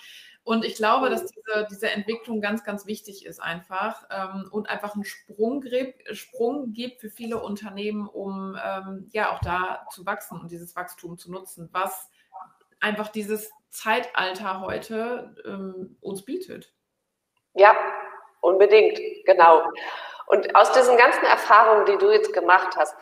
Und 0.48 0.64
ich 0.64 0.76
glaube, 0.76 1.10
dass 1.10 1.26
diese, 1.26 1.66
diese 1.70 1.90
Entwicklung 1.90 2.40
ganz, 2.40 2.64
ganz 2.64 2.86
wichtig 2.86 3.26
ist 3.26 3.38
einfach 3.38 4.04
ähm, 4.10 4.48
und 4.50 4.66
einfach 4.66 4.94
einen 4.94 5.04
Sprung, 5.04 5.62
Sprung 6.12 6.72
gibt 6.72 7.02
für 7.02 7.10
viele 7.10 7.42
Unternehmen, 7.42 8.08
um 8.08 8.56
ähm, 8.64 9.10
ja 9.12 9.30
auch 9.30 9.40
da 9.40 9.86
zu 9.92 10.06
wachsen 10.06 10.40
und 10.40 10.50
dieses 10.50 10.74
Wachstum 10.74 11.18
zu 11.18 11.30
nutzen, 11.30 11.68
was 11.72 12.08
einfach 12.80 13.08
dieses 13.08 13.50
Zeitalter 13.68 14.62
heute 14.62 15.36
ähm, 15.44 15.98
uns 16.00 16.24
bietet. 16.24 16.72
Ja, 17.52 17.76
unbedingt, 18.40 18.98
genau. 19.26 19.64
Und 20.28 20.56
aus 20.56 20.72
diesen 20.72 20.96
ganzen 20.96 21.26
Erfahrungen, 21.26 21.84
die 21.84 21.98
du 21.98 22.10
jetzt 22.10 22.32
gemacht 22.32 22.74
hast, 22.74 22.96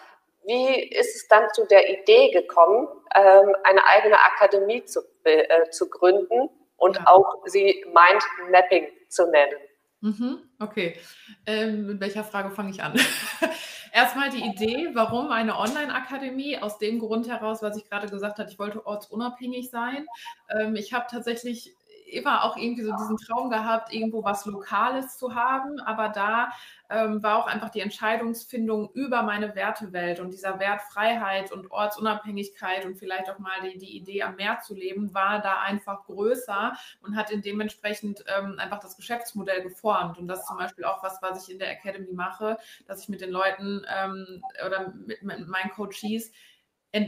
wie 0.46 0.82
ist 0.82 1.14
es 1.14 1.28
dann 1.28 1.46
zu 1.52 1.64
der 1.66 1.96
Idee 1.96 2.32
gekommen, 2.32 2.88
ähm, 3.14 3.54
eine 3.62 3.84
eigene 3.84 4.18
Akademie 4.18 4.84
zu, 4.84 5.02
äh, 5.22 5.70
zu 5.70 5.88
gründen? 5.88 6.50
Und 6.76 6.96
ja. 6.96 7.06
auch 7.06 7.42
sie 7.46 7.84
Mind 7.86 8.22
Mapping 8.50 8.88
zu 9.08 9.30
nennen. 9.30 9.56
Mhm, 10.00 10.38
okay. 10.58 10.98
Ähm, 11.46 11.86
mit 11.86 12.00
welcher 12.00 12.24
Frage 12.24 12.50
fange 12.50 12.70
ich 12.70 12.82
an? 12.82 12.94
Erstmal 13.92 14.28
die 14.28 14.44
Idee, 14.44 14.90
warum 14.92 15.30
eine 15.30 15.58
Online-Akademie? 15.58 16.58
Aus 16.58 16.78
dem 16.78 16.98
Grund 16.98 17.28
heraus, 17.28 17.62
was 17.62 17.78
ich 17.78 17.88
gerade 17.88 18.08
gesagt 18.08 18.38
habe, 18.38 18.50
ich 18.50 18.58
wollte 18.58 18.86
ortsunabhängig 18.86 19.70
sein. 19.70 20.06
Ähm, 20.50 20.76
ich 20.76 20.92
habe 20.92 21.06
tatsächlich 21.10 21.74
immer 22.06 22.44
auch 22.44 22.56
irgendwie 22.56 22.82
so 22.82 22.92
diesen 22.92 23.16
Traum 23.16 23.50
gehabt, 23.50 23.92
irgendwo 23.92 24.24
was 24.24 24.46
Lokales 24.46 25.18
zu 25.18 25.34
haben. 25.34 25.80
Aber 25.80 26.08
da 26.08 26.50
ähm, 26.88 27.22
war 27.22 27.38
auch 27.38 27.46
einfach 27.46 27.70
die 27.70 27.80
Entscheidungsfindung 27.80 28.90
über 28.92 29.22
meine 29.22 29.54
Wertewelt 29.54 30.20
und 30.20 30.30
dieser 30.30 30.58
Wert 30.58 30.82
Freiheit 30.82 31.52
und 31.52 31.70
Ortsunabhängigkeit 31.70 32.84
und 32.84 32.96
vielleicht 32.96 33.28
auch 33.30 33.38
mal 33.38 33.60
die, 33.64 33.78
die 33.78 33.96
Idee 33.96 34.22
am 34.22 34.36
Meer 34.36 34.60
zu 34.60 34.74
leben, 34.74 35.12
war 35.12 35.40
da 35.40 35.60
einfach 35.60 36.04
größer 36.04 36.76
und 37.02 37.16
hat 37.16 37.30
in 37.30 37.42
dementsprechend 37.42 38.24
ähm, 38.36 38.58
einfach 38.58 38.78
das 38.78 38.96
Geschäftsmodell 38.96 39.62
geformt. 39.62 40.18
Und 40.18 40.28
das 40.28 40.40
ist 40.40 40.46
zum 40.46 40.58
Beispiel 40.58 40.84
auch 40.84 41.02
was, 41.02 41.20
was 41.22 41.46
ich 41.46 41.52
in 41.52 41.58
der 41.58 41.70
Academy 41.70 42.12
mache, 42.12 42.58
dass 42.86 43.02
ich 43.02 43.08
mit 43.08 43.20
den 43.20 43.30
Leuten 43.30 43.84
ähm, 43.88 44.42
oder 44.64 44.92
mit, 44.94 45.22
mit 45.22 45.48
meinen 45.48 45.70
Coaches 45.70 46.30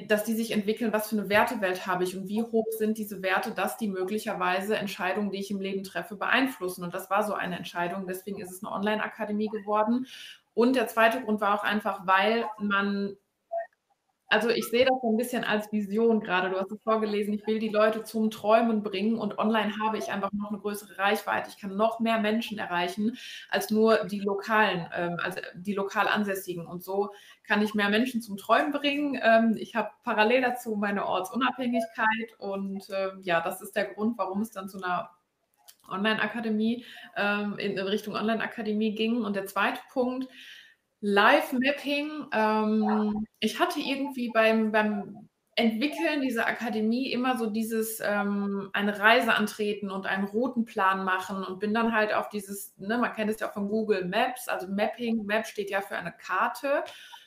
dass 0.08 0.24
die 0.24 0.34
sich 0.34 0.50
entwickeln, 0.50 0.92
was 0.92 1.08
für 1.08 1.18
eine 1.18 1.28
Wertewelt 1.28 1.86
habe 1.86 2.04
ich 2.04 2.16
und 2.16 2.28
wie 2.28 2.42
hoch 2.42 2.66
sind 2.70 2.98
diese 2.98 3.22
Werte, 3.22 3.52
dass 3.52 3.76
die 3.76 3.88
möglicherweise 3.88 4.76
Entscheidungen, 4.76 5.30
die 5.30 5.38
ich 5.38 5.50
im 5.50 5.60
Leben 5.60 5.84
treffe, 5.84 6.16
beeinflussen. 6.16 6.84
Und 6.84 6.94
das 6.94 7.10
war 7.10 7.22
so 7.22 7.34
eine 7.34 7.56
Entscheidung. 7.56 8.06
Deswegen 8.06 8.40
ist 8.40 8.50
es 8.50 8.62
eine 8.62 8.72
Online-Akademie 8.72 9.48
geworden. 9.48 10.06
Und 10.54 10.76
der 10.76 10.88
zweite 10.88 11.20
Grund 11.22 11.40
war 11.40 11.54
auch 11.54 11.64
einfach, 11.64 12.06
weil 12.06 12.46
man 12.58 13.16
also 14.30 14.50
ich 14.50 14.68
sehe 14.68 14.84
das 14.84 15.00
so 15.00 15.10
ein 15.10 15.16
bisschen 15.16 15.42
als 15.42 15.72
Vision 15.72 16.20
gerade. 16.20 16.50
Du 16.50 16.58
hast 16.58 16.70
es 16.70 16.82
vorgelesen, 16.82 17.32
ich 17.32 17.46
will 17.46 17.58
die 17.58 17.70
Leute 17.70 18.04
zum 18.04 18.30
Träumen 18.30 18.82
bringen 18.82 19.16
und 19.18 19.38
online 19.38 19.72
habe 19.82 19.96
ich 19.96 20.12
einfach 20.12 20.30
noch 20.32 20.50
eine 20.50 20.58
größere 20.58 20.98
Reichweite. 20.98 21.48
Ich 21.48 21.58
kann 21.58 21.76
noch 21.76 21.98
mehr 21.98 22.18
Menschen 22.18 22.58
erreichen 22.58 23.16
als 23.48 23.70
nur 23.70 24.04
die 24.04 24.20
lokalen, 24.20 24.86
ähm, 24.94 25.16
also 25.22 25.40
die 25.54 25.72
lokal 25.72 26.08
Ansässigen. 26.08 26.66
Und 26.66 26.84
so 26.84 27.08
kann 27.42 27.62
ich 27.62 27.72
mehr 27.72 27.88
Menschen 27.88 28.20
zum 28.20 28.36
Träumen 28.36 28.70
bringen. 28.70 29.18
Ähm, 29.22 29.56
ich 29.58 29.74
habe 29.74 29.90
parallel 30.04 30.42
dazu 30.42 30.76
meine 30.76 31.06
Ortsunabhängigkeit 31.06 32.38
und 32.38 32.86
ähm, 32.90 33.20
ja, 33.22 33.40
das 33.40 33.62
ist 33.62 33.76
der 33.76 33.86
Grund, 33.86 34.18
warum 34.18 34.42
es 34.42 34.50
dann 34.50 34.68
zu 34.68 34.76
einer 34.76 35.10
Online-Akademie 35.90 36.84
in 37.56 37.78
Richtung 37.78 38.14
Online-Akademie 38.14 38.94
ging. 38.94 39.24
Und 39.24 39.36
der 39.36 39.46
zweite 39.46 39.80
Punkt, 39.90 40.28
Live-Mapping. 41.00 42.26
Ähm, 42.32 43.26
ich 43.40 43.60
hatte 43.60 43.80
irgendwie 43.80 44.30
beim, 44.30 44.72
beim 44.72 45.28
Entwickeln 45.54 46.20
dieser 46.22 46.46
Akademie 46.46 47.10
immer 47.10 47.36
so 47.36 47.50
dieses 47.50 48.00
ähm, 48.00 48.70
eine 48.72 48.98
Reise 48.98 49.34
antreten 49.34 49.90
und 49.90 50.06
einen 50.06 50.24
Routenplan 50.24 51.04
machen 51.04 51.42
und 51.44 51.58
bin 51.58 51.74
dann 51.74 51.92
halt 51.92 52.14
auf 52.14 52.28
dieses, 52.28 52.76
ne, 52.78 52.96
man 52.96 53.12
kennt 53.12 53.30
es 53.30 53.40
ja 53.40 53.48
auch 53.48 53.54
von 53.54 53.68
Google 53.68 54.04
Maps, 54.04 54.48
also 54.48 54.68
Mapping, 54.68 55.26
Map 55.26 55.46
steht 55.46 55.70
ja 55.70 55.80
für 55.80 55.96
eine 55.96 56.12
Karte. 56.12 56.84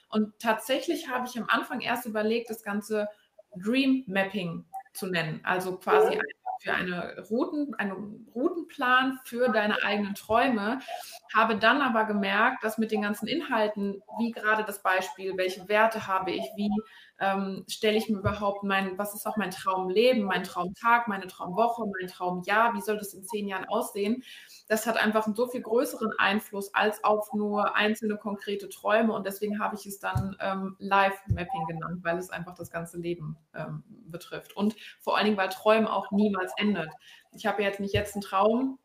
Und 0.09 0.39
tatsächlich 0.39 1.09
habe 1.09 1.27
ich 1.27 1.37
am 1.37 1.47
Anfang 1.49 1.81
erst 1.81 2.05
überlegt, 2.05 2.49
das 2.49 2.63
Ganze 2.63 3.09
Dream 3.55 4.05
Mapping 4.07 4.65
zu 4.93 5.07
nennen. 5.07 5.41
Also 5.43 5.77
quasi 5.77 6.17
für 6.61 6.73
eine 6.73 7.19
Routen, 7.29 7.73
einen 7.75 8.27
Routenplan 8.33 9.19
für 9.25 9.49
deine 9.49 9.83
eigenen 9.83 10.15
Träume, 10.15 10.79
habe 11.35 11.55
dann 11.55 11.81
aber 11.81 12.05
gemerkt, 12.05 12.63
dass 12.63 12.77
mit 12.77 12.91
den 12.91 13.01
ganzen 13.01 13.27
Inhalten, 13.27 14.01
wie 14.17 14.31
gerade 14.31 14.63
das 14.63 14.81
Beispiel, 14.81 15.37
welche 15.37 15.67
Werte 15.67 16.07
habe 16.07 16.31
ich, 16.31 16.43
wie 16.55 16.71
ähm, 17.21 17.63
stelle 17.69 17.97
ich 17.97 18.09
mir 18.09 18.17
überhaupt 18.17 18.63
mein, 18.63 18.97
was 18.97 19.13
ist 19.13 19.27
auch 19.27 19.37
mein 19.37 19.51
Traumleben, 19.51 20.23
mein 20.23 20.43
Traumtag, 20.43 21.07
meine 21.07 21.27
Traumwoche, 21.27 21.83
mein 21.85 22.07
Traumjahr, 22.07 22.73
wie 22.73 22.81
soll 22.81 22.97
das 22.97 23.13
in 23.13 23.23
zehn 23.23 23.47
Jahren 23.47 23.65
aussehen? 23.65 24.23
Das 24.67 24.87
hat 24.87 24.97
einfach 24.97 25.27
einen 25.27 25.35
so 25.35 25.47
viel 25.47 25.61
größeren 25.61 26.13
Einfluss 26.17 26.73
als 26.73 27.03
auf 27.03 27.31
nur 27.33 27.75
einzelne 27.75 28.17
konkrete 28.17 28.69
Träume 28.69 29.13
und 29.13 29.25
deswegen 29.25 29.59
habe 29.59 29.75
ich 29.75 29.85
es 29.85 29.99
dann 29.99 30.35
ähm, 30.39 30.75
Live-Mapping 30.79 31.67
genannt, 31.67 31.99
weil 32.03 32.17
es 32.17 32.31
einfach 32.31 32.55
das 32.55 32.71
ganze 32.71 32.97
Leben 32.97 33.37
ähm, 33.53 33.83
betrifft 34.07 34.55
und 34.55 34.75
vor 34.99 35.15
allen 35.15 35.25
Dingen, 35.25 35.37
weil 35.37 35.49
Träumen 35.49 35.87
auch 35.87 36.09
niemals 36.11 36.51
endet. 36.57 36.89
Ich 37.33 37.45
habe 37.45 37.61
jetzt 37.61 37.79
nicht 37.79 37.93
jetzt 37.93 38.15
einen 38.15 38.23
Traum, 38.23 38.79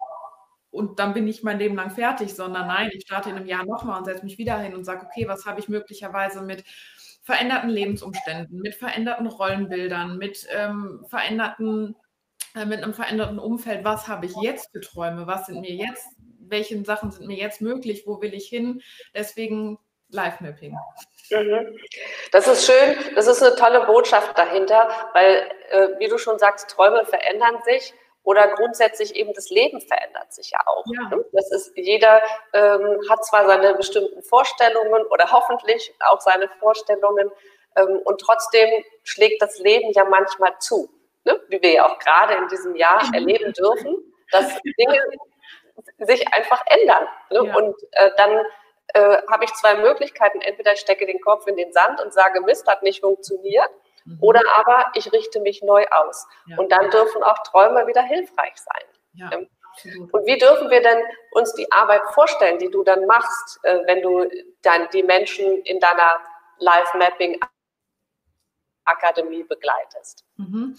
und 0.70 0.98
dann 0.98 1.14
bin 1.14 1.26
ich 1.26 1.42
mein 1.42 1.58
Leben 1.58 1.76
lang 1.76 1.90
fertig, 1.90 2.34
sondern 2.34 2.66
nein, 2.66 2.90
ich 2.92 3.02
starte 3.02 3.30
in 3.30 3.36
einem 3.36 3.46
Jahr 3.46 3.64
nochmal 3.64 3.98
und 3.98 4.04
setze 4.04 4.24
mich 4.24 4.38
wieder 4.38 4.58
hin 4.58 4.74
und 4.74 4.84
sage, 4.84 5.06
okay, 5.06 5.26
was 5.28 5.46
habe 5.46 5.60
ich 5.60 5.68
möglicherweise 5.68 6.42
mit 6.42 6.64
veränderten 7.22 7.70
Lebensumständen, 7.70 8.60
mit 8.60 8.74
veränderten 8.74 9.26
Rollenbildern, 9.26 10.16
mit 10.18 10.46
ähm, 10.50 11.04
veränderten, 11.08 11.96
äh, 12.54 12.64
mit 12.64 12.82
einem 12.82 12.94
veränderten 12.94 13.38
Umfeld. 13.38 13.84
Was 13.84 14.06
habe 14.06 14.26
ich 14.26 14.34
jetzt 14.42 14.70
für 14.70 14.80
Träume? 14.80 15.26
Was 15.26 15.46
sind 15.46 15.60
mir 15.60 15.74
jetzt, 15.74 16.06
welche 16.38 16.84
Sachen 16.84 17.10
sind 17.10 17.26
mir 17.26 17.36
jetzt 17.36 17.60
möglich? 17.60 18.04
Wo 18.06 18.20
will 18.20 18.32
ich 18.32 18.48
hin? 18.48 18.80
Deswegen 19.14 19.78
Live-Mapping. 20.10 20.76
Mhm. 21.30 21.76
Das 22.30 22.46
ist 22.46 22.66
schön, 22.66 22.96
das 23.16 23.26
ist 23.26 23.42
eine 23.42 23.56
tolle 23.56 23.84
Botschaft 23.86 24.38
dahinter, 24.38 24.88
weil, 25.12 25.50
äh, 25.70 25.88
wie 25.98 26.06
du 26.06 26.18
schon 26.18 26.38
sagst, 26.38 26.70
Träume 26.70 27.04
verändern 27.04 27.56
sich 27.64 27.92
oder 28.26 28.48
grundsätzlich 28.48 29.14
eben 29.14 29.32
das 29.34 29.50
Leben 29.50 29.80
verändert 29.80 30.34
sich 30.34 30.50
ja 30.50 30.58
auch. 30.66 30.84
Ja. 30.92 31.16
Ne? 31.16 31.24
Das 31.32 31.48
ist, 31.52 31.70
jeder 31.76 32.20
ähm, 32.52 33.00
hat 33.08 33.24
zwar 33.24 33.46
seine 33.46 33.74
bestimmten 33.74 34.20
Vorstellungen 34.24 35.06
oder 35.06 35.30
hoffentlich 35.30 35.94
auch 36.00 36.20
seine 36.20 36.48
Vorstellungen 36.58 37.30
ähm, 37.76 38.00
und 38.04 38.20
trotzdem 38.20 38.68
schlägt 39.04 39.40
das 39.40 39.60
Leben 39.60 39.92
ja 39.92 40.04
manchmal 40.04 40.58
zu, 40.58 40.90
ne? 41.24 41.40
wie 41.48 41.62
wir 41.62 41.72
ja 41.72 41.86
auch 41.86 42.00
gerade 42.00 42.34
in 42.34 42.48
diesem 42.48 42.74
Jahr 42.74 43.00
erleben 43.14 43.52
dürfen, 43.52 43.96
dass 44.32 44.60
Dinge 44.76 45.00
sich 46.00 46.26
einfach 46.34 46.64
ändern. 46.66 47.06
Ne? 47.30 47.46
Ja. 47.46 47.56
Und 47.56 47.76
äh, 47.92 48.10
dann 48.16 48.44
äh, 48.88 49.18
habe 49.30 49.44
ich 49.44 49.54
zwei 49.54 49.76
Möglichkeiten. 49.76 50.40
Entweder 50.40 50.72
ich 50.72 50.80
stecke 50.80 51.06
den 51.06 51.20
Kopf 51.20 51.46
in 51.46 51.56
den 51.56 51.72
Sand 51.72 52.00
und 52.02 52.12
sage, 52.12 52.40
Mist, 52.40 52.66
hat 52.66 52.82
nicht 52.82 53.02
funktioniert. 53.02 53.70
Mhm. 54.06 54.18
Oder 54.20 54.40
aber 54.56 54.86
ich 54.94 55.12
richte 55.12 55.40
mich 55.40 55.62
neu 55.62 55.84
aus. 55.90 56.26
Ja. 56.46 56.58
Und 56.58 56.70
dann 56.72 56.90
dürfen 56.90 57.22
auch 57.22 57.38
Träume 57.42 57.86
wieder 57.86 58.02
hilfreich 58.02 58.54
sein. 58.56 58.84
Ja. 59.14 59.30
Ähm, 59.32 59.48
und 60.12 60.24
wie 60.26 60.38
dürfen 60.38 60.70
wir 60.70 60.80
denn 60.80 61.02
uns 61.32 61.52
die 61.52 61.70
Arbeit 61.70 62.02
vorstellen, 62.14 62.58
die 62.58 62.70
du 62.70 62.82
dann 62.82 63.04
machst, 63.06 63.60
äh, 63.62 63.80
wenn 63.86 64.00
du 64.00 64.26
dann 64.62 64.88
die 64.92 65.02
Menschen 65.02 65.60
in 65.62 65.80
deiner 65.80 66.20
Live 66.58 66.94
Mapping 66.94 67.38
Akademie 68.84 69.42
begleitest? 69.42 70.24
Mhm. 70.36 70.76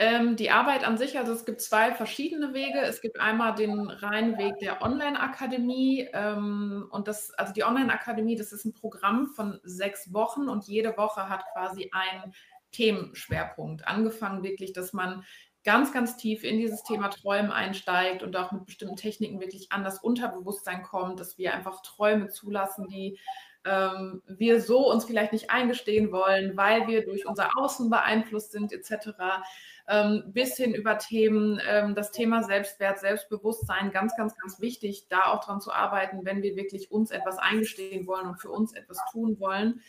Ähm, 0.00 0.36
die 0.36 0.50
Arbeit 0.52 0.86
an 0.86 0.96
sich, 0.96 1.18
also 1.18 1.32
es 1.32 1.44
gibt 1.44 1.60
zwei 1.60 1.92
verschiedene 1.92 2.54
Wege. 2.54 2.78
Es 2.80 3.00
gibt 3.00 3.18
einmal 3.18 3.56
den 3.56 3.90
reinen 3.90 4.38
Weg 4.38 4.56
der 4.60 4.80
Online-Akademie. 4.80 6.08
Ähm, 6.12 6.86
und 6.90 7.08
das, 7.08 7.32
also 7.34 7.52
die 7.52 7.64
Online-Akademie, 7.64 8.36
das 8.36 8.52
ist 8.52 8.64
ein 8.64 8.74
Programm 8.74 9.26
von 9.26 9.58
sechs 9.64 10.12
Wochen 10.12 10.48
und 10.48 10.68
jede 10.68 10.96
Woche 10.96 11.28
hat 11.28 11.44
quasi 11.52 11.90
einen 11.92 12.32
Themenschwerpunkt. 12.70 13.88
Angefangen 13.88 14.44
wirklich, 14.44 14.72
dass 14.72 14.92
man 14.92 15.24
ganz, 15.64 15.92
ganz 15.92 16.16
tief 16.16 16.44
in 16.44 16.58
dieses 16.58 16.84
Thema 16.84 17.08
Träumen 17.08 17.50
einsteigt 17.50 18.22
und 18.22 18.36
auch 18.36 18.52
mit 18.52 18.66
bestimmten 18.66 18.96
Techniken 18.96 19.40
wirklich 19.40 19.72
an 19.72 19.82
das 19.82 19.98
Unterbewusstsein 19.98 20.84
kommt, 20.84 21.18
dass 21.18 21.38
wir 21.38 21.54
einfach 21.54 21.82
Träume 21.82 22.28
zulassen, 22.28 22.86
die 22.86 23.18
ähm, 23.64 24.22
wir 24.28 24.62
so 24.62 24.88
uns 24.88 25.04
vielleicht 25.04 25.32
nicht 25.32 25.50
eingestehen 25.50 26.12
wollen, 26.12 26.56
weil 26.56 26.86
wir 26.86 27.04
durch 27.04 27.26
unser 27.26 27.50
Außen 27.58 27.90
beeinflusst 27.90 28.52
sind 28.52 28.72
etc 28.72 29.42
ähm, 29.88 30.24
bis 30.26 30.56
hin 30.56 30.74
über 30.74 30.98
Themen, 30.98 31.60
ähm, 31.66 31.94
das 31.94 32.12
Thema 32.12 32.42
Selbstwert, 32.42 32.98
Selbstbewusstsein, 33.00 33.90
ganz, 33.90 34.16
ganz, 34.16 34.36
ganz 34.36 34.60
wichtig, 34.60 35.06
da 35.08 35.32
auch 35.32 35.44
dran 35.44 35.60
zu 35.60 35.72
arbeiten, 35.72 36.24
wenn 36.24 36.42
wir 36.42 36.56
wirklich 36.56 36.90
uns 36.90 37.10
etwas 37.10 37.38
eingestehen 37.38 38.06
wollen 38.06 38.26
und 38.26 38.40
für 38.40 38.50
uns 38.50 38.72
etwas 38.74 38.98
tun 39.12 39.38
wollen 39.40 39.80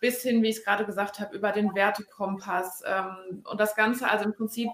bis 0.00 0.22
hin, 0.22 0.42
wie 0.42 0.48
ich 0.48 0.58
es 0.58 0.64
gerade 0.64 0.84
gesagt 0.86 1.20
habe, 1.20 1.36
über 1.36 1.52
den 1.52 1.74
Wertekompass 1.74 2.82
ähm, 2.86 3.42
und 3.44 3.60
das 3.60 3.74
Ganze, 3.74 4.08
also 4.08 4.24
im 4.24 4.34
Prinzip 4.34 4.70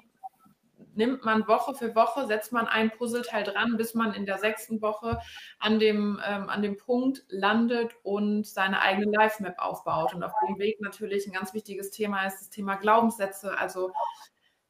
nimmt 0.96 1.24
man 1.24 1.48
Woche 1.48 1.74
für 1.74 1.94
Woche, 1.94 2.26
setzt 2.26 2.52
man 2.52 2.68
ein 2.68 2.90
Puzzleteil 2.90 3.42
dran, 3.42 3.76
bis 3.76 3.94
man 3.94 4.14
in 4.14 4.26
der 4.26 4.38
sechsten 4.38 4.80
Woche 4.80 5.18
an 5.58 5.78
dem, 5.78 6.20
ähm, 6.24 6.48
an 6.48 6.62
dem 6.62 6.76
Punkt 6.76 7.24
landet 7.28 7.94
und 8.02 8.46
seine 8.46 8.80
eigene 8.80 9.10
Live-Map 9.10 9.58
aufbaut. 9.58 10.14
Und 10.14 10.22
auf 10.22 10.32
dem 10.46 10.58
Weg 10.58 10.80
natürlich 10.80 11.26
ein 11.26 11.32
ganz 11.32 11.52
wichtiges 11.52 11.90
Thema 11.90 12.26
ist 12.26 12.40
das 12.40 12.50
Thema 12.50 12.76
Glaubenssätze. 12.76 13.58
Also 13.58 13.92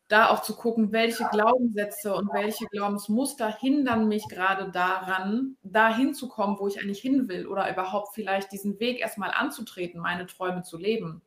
da 0.08 0.28
auch 0.28 0.42
zu 0.42 0.54
gucken, 0.54 0.92
welche 0.92 1.24
Glaubenssätze 1.30 2.14
und 2.14 2.32
welche 2.32 2.66
Glaubensmuster 2.66 3.48
hindern 3.48 4.06
mich 4.08 4.24
gerade 4.28 4.70
daran, 4.70 5.56
da 5.62 5.94
hinzukommen, 5.94 6.58
wo 6.58 6.68
ich 6.68 6.80
eigentlich 6.80 7.00
hin 7.00 7.28
will 7.28 7.46
oder 7.46 7.70
überhaupt 7.70 8.14
vielleicht 8.14 8.52
diesen 8.52 8.78
Weg 8.80 9.00
erstmal 9.00 9.30
anzutreten, 9.30 10.00
meine 10.00 10.26
Träume 10.26 10.62
zu 10.62 10.76
leben. 10.76 11.22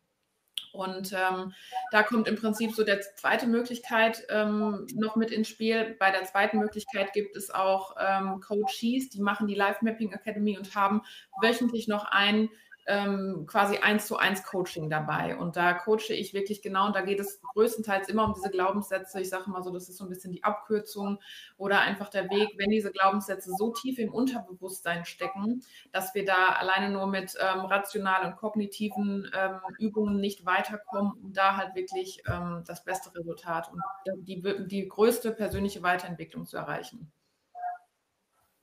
Und 0.74 1.12
ähm, 1.14 1.54
da 1.92 2.04
kommt 2.04 2.28
im 2.28 2.36
Prinzip 2.36 2.72
so 2.74 2.84
der 2.84 3.02
zweite 3.02 3.48
Möglichkeit 3.48 4.24
ähm, 4.30 4.86
noch 4.94 5.16
mit 5.16 5.32
ins 5.32 5.48
Spiel. 5.48 5.96
Bei 6.00 6.12
der 6.12 6.26
zweiten 6.26 6.60
Möglichkeit 6.60 7.14
gibt 7.14 7.36
es 7.36 7.50
auch 7.50 7.96
ähm, 8.00 8.42
Coaches, 8.42 9.10
die 9.10 9.22
machen 9.22 9.48
die 9.48 9.56
Live 9.56 9.82
Mapping 9.82 10.12
Academy 10.14 10.58
und 10.58 10.76
haben 10.76 11.02
wöchentlich 11.42 11.88
noch 11.88 12.06
ein 12.06 12.50
ähm, 12.88 13.46
quasi 13.48 13.78
eins 13.78 14.08
zu 14.08 14.18
eins 14.18 14.44
Coaching 14.44 14.90
dabei. 14.90 15.36
Und 15.38 15.58
da 15.58 15.74
coache 15.74 16.14
ich 16.14 16.34
wirklich 16.34 16.62
genau 16.62 16.88
und 16.88 16.96
da 16.96 17.02
geht 17.02 17.20
es 17.20 17.42
größtenteils 17.42 18.08
immer 18.08 18.26
um 18.26 18.34
diese 18.34 18.50
Glaubenssätze. 18.50 19.20
Ich 19.20 19.30
sage 19.30 19.50
mal 19.50 19.62
so, 19.62 19.72
das 19.72 19.90
ist 19.90 19.98
so 19.98 20.06
ein 20.06 20.10
bisschen 20.10 20.32
die 20.32 20.44
Abkürzung 20.44 21.20
oder 21.58 21.82
einfach 21.82 22.10
der 22.10 22.30
Weg, 22.30 22.56
wenn 22.58 22.70
diese 22.70 22.92
Glaubenssätze 22.92 23.52
so 23.58 23.72
tief 23.72 24.00
im 24.00 24.14
Unterbewusstsein 24.14 25.04
stecken, 25.04 25.64
dass 25.92 26.16
wir 26.16 26.24
da 26.24 26.54
alleine 26.58 26.90
nur 26.90 27.08
mit 27.08 27.36
ähm, 27.40 27.66
rationalen 27.66 28.32
und 28.32 28.38
kognitiven 28.38 29.30
ähm, 29.38 29.60
Übungen 29.80 30.22
nicht 30.22 30.46
weiterkommen, 30.46 31.12
um 31.22 31.34
da 31.34 31.58
halt 31.58 31.76
wirklich 31.76 32.24
ähm, 32.32 32.64
das 32.66 32.86
beste 32.86 33.14
Resultat 33.14 33.70
und 33.72 33.82
die, 34.26 34.42
die 34.68 34.88
größte 34.88 35.32
persönliche 35.32 35.84
Weiterentwicklung 35.84 36.46
zu 36.46 36.56
erreichen. 36.56 37.12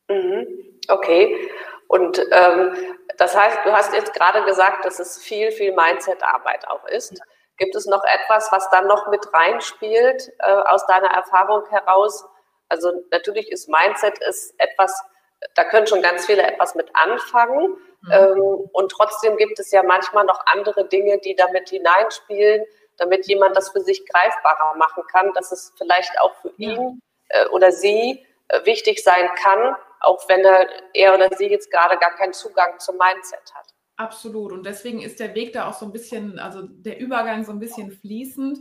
Mhm. 0.08 0.46
Okay. 0.88 1.34
Und 1.94 2.18
ähm, 2.32 2.74
das 3.18 3.36
heißt, 3.36 3.58
du 3.64 3.70
hast 3.70 3.94
jetzt 3.94 4.14
gerade 4.14 4.42
gesagt, 4.46 4.84
dass 4.84 4.98
es 4.98 5.22
viel, 5.22 5.52
viel 5.52 5.72
Mindset-Arbeit 5.72 6.66
auch 6.66 6.84
ist. 6.88 7.22
Gibt 7.56 7.76
es 7.76 7.86
noch 7.86 8.02
etwas, 8.02 8.50
was 8.50 8.68
dann 8.70 8.88
noch 8.88 9.06
mit 9.12 9.32
reinspielt 9.32 10.32
äh, 10.40 10.50
aus 10.50 10.84
deiner 10.88 11.10
Erfahrung 11.10 11.64
heraus? 11.70 12.24
Also 12.68 12.90
natürlich 13.12 13.48
ist 13.52 13.68
Mindset 13.68 14.18
ist 14.28 14.54
etwas, 14.58 15.04
da 15.54 15.62
können 15.62 15.86
schon 15.86 16.02
ganz 16.02 16.26
viele 16.26 16.42
etwas 16.42 16.74
mit 16.74 16.90
anfangen. 16.94 17.76
Mhm. 18.00 18.10
Ähm, 18.10 18.40
und 18.72 18.90
trotzdem 18.90 19.36
gibt 19.36 19.60
es 19.60 19.70
ja 19.70 19.84
manchmal 19.84 20.24
noch 20.24 20.44
andere 20.46 20.88
Dinge, 20.88 21.18
die 21.18 21.36
damit 21.36 21.68
hineinspielen, 21.68 22.64
damit 22.96 23.28
jemand 23.28 23.56
das 23.56 23.68
für 23.68 23.82
sich 23.82 24.04
greifbarer 24.08 24.74
machen 24.74 25.04
kann, 25.12 25.32
dass 25.34 25.52
es 25.52 25.72
vielleicht 25.78 26.20
auch 26.20 26.34
für 26.42 26.50
ihn 26.56 27.00
äh, 27.28 27.46
oder 27.50 27.70
sie 27.70 28.26
äh, 28.48 28.64
wichtig 28.64 29.04
sein 29.04 29.30
kann, 29.40 29.76
auch 30.04 30.28
wenn 30.28 30.44
er, 30.44 30.68
er 30.92 31.14
oder 31.14 31.28
sie 31.36 31.46
jetzt 31.46 31.70
gerade 31.70 31.98
gar 31.98 32.14
keinen 32.16 32.32
Zugang 32.32 32.78
zum 32.78 32.96
Mindset 32.96 33.54
hat. 33.54 33.66
Absolut. 33.96 34.52
Und 34.52 34.66
deswegen 34.66 35.02
ist 35.02 35.20
der 35.20 35.34
Weg 35.34 35.52
da 35.52 35.68
auch 35.68 35.74
so 35.74 35.86
ein 35.86 35.92
bisschen, 35.92 36.38
also 36.38 36.62
der 36.62 36.98
Übergang 36.98 37.44
so 37.44 37.52
ein 37.52 37.60
bisschen 37.60 37.92
fließend, 37.92 38.58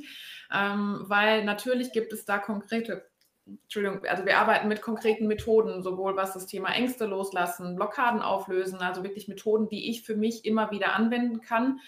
ähm, 0.54 1.04
weil 1.08 1.44
natürlich 1.44 1.92
gibt 1.92 2.14
es 2.14 2.26
da 2.26 2.38
konkrete, 2.38 3.10
Entschuldigung, 3.46 4.06
also 4.06 4.26
wir 4.26 4.38
arbeiten 4.38 4.68
mit 4.68 4.82
konkreten 4.82 5.26
Methoden, 5.28 5.82
sowohl 5.82 6.16
was 6.16 6.34
das 6.34 6.46
Thema 6.46 6.70
Ängste 6.74 7.06
loslassen, 7.06 7.76
Blockaden 7.76 8.22
auflösen, 8.22 8.80
also 8.80 9.04
wirklich 9.04 9.28
Methoden, 9.28 9.68
die 9.70 9.90
ich 9.90 10.04
für 10.04 10.16
mich 10.16 10.46
immer 10.46 10.70
wieder 10.70 10.94
anwenden 10.94 11.42
kann 11.42 11.80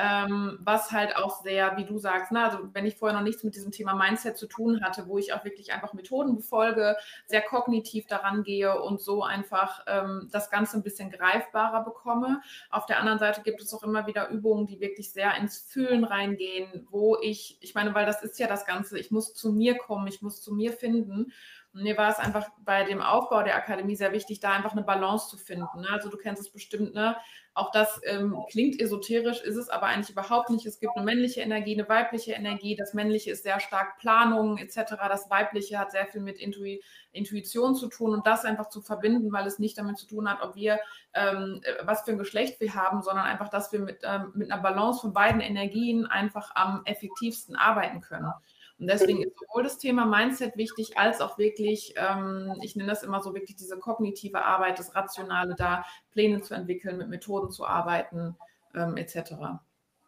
ähm, 0.00 0.58
was 0.60 0.92
halt 0.92 1.16
auch 1.16 1.42
sehr, 1.42 1.76
wie 1.76 1.84
du 1.84 1.98
sagst, 1.98 2.32
ne, 2.32 2.42
also 2.42 2.58
wenn 2.72 2.86
ich 2.86 2.96
vorher 2.96 3.16
noch 3.16 3.24
nichts 3.24 3.44
mit 3.44 3.54
diesem 3.54 3.70
Thema 3.70 3.94
Mindset 3.94 4.38
zu 4.38 4.46
tun 4.46 4.82
hatte, 4.82 5.06
wo 5.06 5.18
ich 5.18 5.34
auch 5.34 5.44
wirklich 5.44 5.72
einfach 5.72 5.92
Methoden 5.92 6.36
befolge, 6.36 6.96
sehr 7.26 7.42
kognitiv 7.42 8.06
daran 8.06 8.42
gehe 8.42 8.80
und 8.80 9.00
so 9.00 9.22
einfach 9.22 9.84
ähm, 9.86 10.28
das 10.32 10.50
Ganze 10.50 10.78
ein 10.78 10.82
bisschen 10.82 11.10
greifbarer 11.10 11.84
bekomme. 11.84 12.40
Auf 12.70 12.86
der 12.86 12.98
anderen 12.98 13.18
Seite 13.18 13.42
gibt 13.42 13.60
es 13.60 13.74
auch 13.74 13.82
immer 13.82 14.06
wieder 14.06 14.28
Übungen, 14.30 14.66
die 14.66 14.80
wirklich 14.80 15.12
sehr 15.12 15.36
ins 15.36 15.58
Fühlen 15.58 16.04
reingehen, 16.04 16.86
wo 16.90 17.18
ich, 17.20 17.58
ich 17.60 17.74
meine, 17.74 17.94
weil 17.94 18.06
das 18.06 18.22
ist 18.22 18.38
ja 18.38 18.46
das 18.46 18.64
Ganze, 18.64 18.98
ich 18.98 19.10
muss 19.10 19.34
zu 19.34 19.52
mir 19.52 19.76
kommen, 19.76 20.06
ich 20.06 20.22
muss 20.22 20.40
zu 20.40 20.54
mir 20.54 20.72
finden. 20.72 21.32
Und 21.72 21.82
mir 21.84 21.96
war 21.96 22.10
es 22.10 22.18
einfach 22.18 22.48
bei 22.64 22.84
dem 22.84 23.00
Aufbau 23.00 23.42
der 23.42 23.56
Akademie 23.56 23.94
sehr 23.94 24.12
wichtig, 24.12 24.40
da 24.40 24.52
einfach 24.52 24.72
eine 24.72 24.82
Balance 24.82 25.28
zu 25.28 25.36
finden. 25.36 25.80
Ne? 25.80 25.88
Also 25.90 26.08
du 26.08 26.16
kennst 26.16 26.42
es 26.42 26.50
bestimmt, 26.50 26.94
ne? 26.94 27.16
Auch 27.52 27.72
das 27.72 28.00
ähm, 28.04 28.36
klingt 28.48 28.80
esoterisch, 28.80 29.40
ist 29.40 29.56
es 29.56 29.68
aber 29.68 29.86
eigentlich 29.86 30.10
überhaupt 30.10 30.50
nicht. 30.50 30.66
Es 30.66 30.78
gibt 30.78 30.96
eine 30.96 31.04
männliche 31.04 31.40
Energie, 31.40 31.74
eine 31.74 31.88
weibliche 31.88 32.32
Energie. 32.32 32.76
Das 32.76 32.94
männliche 32.94 33.32
ist 33.32 33.42
sehr 33.42 33.58
stark 33.58 33.98
Planung 33.98 34.56
etc. 34.56 34.94
Das 35.08 35.28
weibliche 35.30 35.78
hat 35.78 35.90
sehr 35.90 36.06
viel 36.06 36.20
mit 36.20 36.38
Intui 36.38 36.80
Intuition 37.12 37.74
zu 37.74 37.88
tun 37.88 38.14
und 38.14 38.24
das 38.24 38.44
einfach 38.44 38.68
zu 38.68 38.80
verbinden, 38.82 39.32
weil 39.32 39.46
es 39.46 39.58
nicht 39.58 39.76
damit 39.78 39.98
zu 39.98 40.06
tun 40.06 40.30
hat, 40.30 40.42
ob 40.42 40.54
wir 40.54 40.78
ähm, 41.12 41.60
was 41.82 42.02
für 42.02 42.12
ein 42.12 42.18
Geschlecht 42.18 42.60
wir 42.60 42.74
haben, 42.74 43.02
sondern 43.02 43.26
einfach, 43.26 43.48
dass 43.48 43.72
wir 43.72 43.80
mit, 43.80 43.98
ähm, 44.04 44.30
mit 44.34 44.52
einer 44.52 44.62
Balance 44.62 45.00
von 45.00 45.12
beiden 45.12 45.40
Energien 45.40 46.06
einfach 46.06 46.54
am 46.54 46.82
effektivsten 46.84 47.56
arbeiten 47.56 48.00
können. 48.00 48.32
Und 48.80 48.86
deswegen 48.86 49.22
ist 49.22 49.38
sowohl 49.38 49.62
das 49.62 49.76
Thema 49.76 50.06
Mindset 50.06 50.56
wichtig, 50.56 50.96
als 50.96 51.20
auch 51.20 51.36
wirklich, 51.36 51.94
ähm, 51.96 52.58
ich 52.62 52.76
nenne 52.76 52.88
das 52.88 53.02
immer 53.02 53.20
so 53.20 53.34
wirklich 53.34 53.56
diese 53.56 53.78
kognitive 53.78 54.42
Arbeit, 54.42 54.78
das 54.78 54.94
Rationale 54.94 55.54
da, 55.54 55.84
Pläne 56.12 56.40
zu 56.40 56.54
entwickeln, 56.54 56.96
mit 56.96 57.08
Methoden 57.08 57.50
zu 57.50 57.66
arbeiten, 57.66 58.36
ähm, 58.74 58.96
etc. 58.96 59.32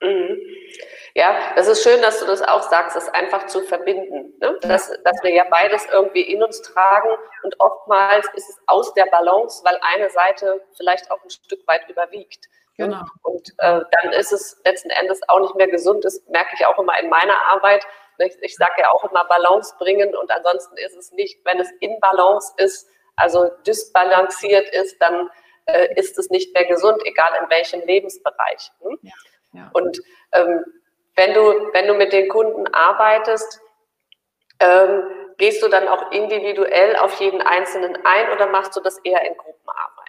Mhm. 0.01 0.41
Ja, 1.15 1.53
das 1.55 1.69
ist 1.69 1.83
schön, 1.83 2.01
dass 2.01 2.19
du 2.21 2.27
das 2.27 2.41
auch 2.41 2.63
sagst, 2.63 2.97
das 2.97 3.09
einfach 3.11 3.47
zu 3.47 3.61
verbinden. 3.61 4.33
Ne? 4.41 4.59
Dass, 4.63 4.91
dass 5.05 5.23
wir 5.23 5.33
ja 5.33 5.45
beides 5.51 5.87
irgendwie 5.93 6.23
in 6.23 6.43
uns 6.43 6.63
tragen 6.63 7.11
und 7.43 7.61
oftmals 7.61 8.27
ist 8.35 8.49
es 8.49 8.59
aus 8.67 8.95
der 8.95 9.05
Balance, 9.07 9.63
weil 9.65 9.79
eine 9.83 10.09
Seite 10.09 10.65
vielleicht 10.75 11.11
auch 11.11 11.23
ein 11.23 11.29
Stück 11.29 11.67
weit 11.67 11.87
überwiegt. 11.91 12.49
Ne? 12.79 12.87
Genau. 12.87 13.03
Und 13.23 13.51
äh, 13.59 13.81
dann 13.91 14.13
ist 14.13 14.33
es 14.33 14.61
letzten 14.65 14.89
Endes 14.89 15.21
auch 15.29 15.41
nicht 15.41 15.55
mehr 15.57 15.69
gesund. 15.69 16.05
Das 16.05 16.23
merke 16.29 16.55
ich 16.59 16.65
auch 16.65 16.79
immer 16.79 16.99
in 17.01 17.11
meiner 17.11 17.37
Arbeit, 17.49 17.87
ich, 18.19 18.37
ich 18.41 18.57
sage 18.57 18.75
ja 18.79 18.91
auch 18.91 19.05
immer 19.11 19.25
Balance 19.25 19.75
bringen 19.79 20.15
und 20.15 20.31
ansonsten 20.31 20.77
ist 20.77 20.97
es 20.97 21.13
nicht, 21.13 21.45
wenn 21.45 21.59
es 21.61 21.71
in 21.81 21.99
Balance 22.01 22.53
ist, 22.57 22.89
also 23.17 23.51
dysbalanciert 23.67 24.69
ist, 24.71 25.01
dann 25.01 25.31
äh, 25.67 25.89
ist 25.99 26.19
es 26.19 26.31
nicht 26.31 26.55
mehr 26.55 26.65
gesund, 26.65 27.03
egal 27.05 27.31
in 27.43 27.51
welchem 27.51 27.81
Lebensbereich. 27.81 28.71
Hm? 28.81 28.99
Ja, 29.03 29.13
ja. 29.53 29.71
Und 29.73 30.01
ähm, 30.33 30.65
wenn, 31.17 31.35
du, 31.35 31.43
wenn 31.73 31.87
du 31.87 31.95
mit 31.95 32.13
den 32.13 32.29
Kunden 32.29 32.67
arbeitest, 32.75 33.61
ähm, 34.61 35.05
gehst 35.39 35.63
du 35.63 35.69
dann 35.69 35.89
auch 35.89 36.11
individuell 36.13 36.97
auf 36.97 37.19
jeden 37.21 37.43
Einzelnen 37.43 37.99
ein 38.05 38.31
oder 38.33 38.47
machst 38.47 38.77
du 38.77 38.81
das 38.81 38.99
eher 38.99 39.23
in 39.27 39.37
Gruppenarbeit? 39.37 40.03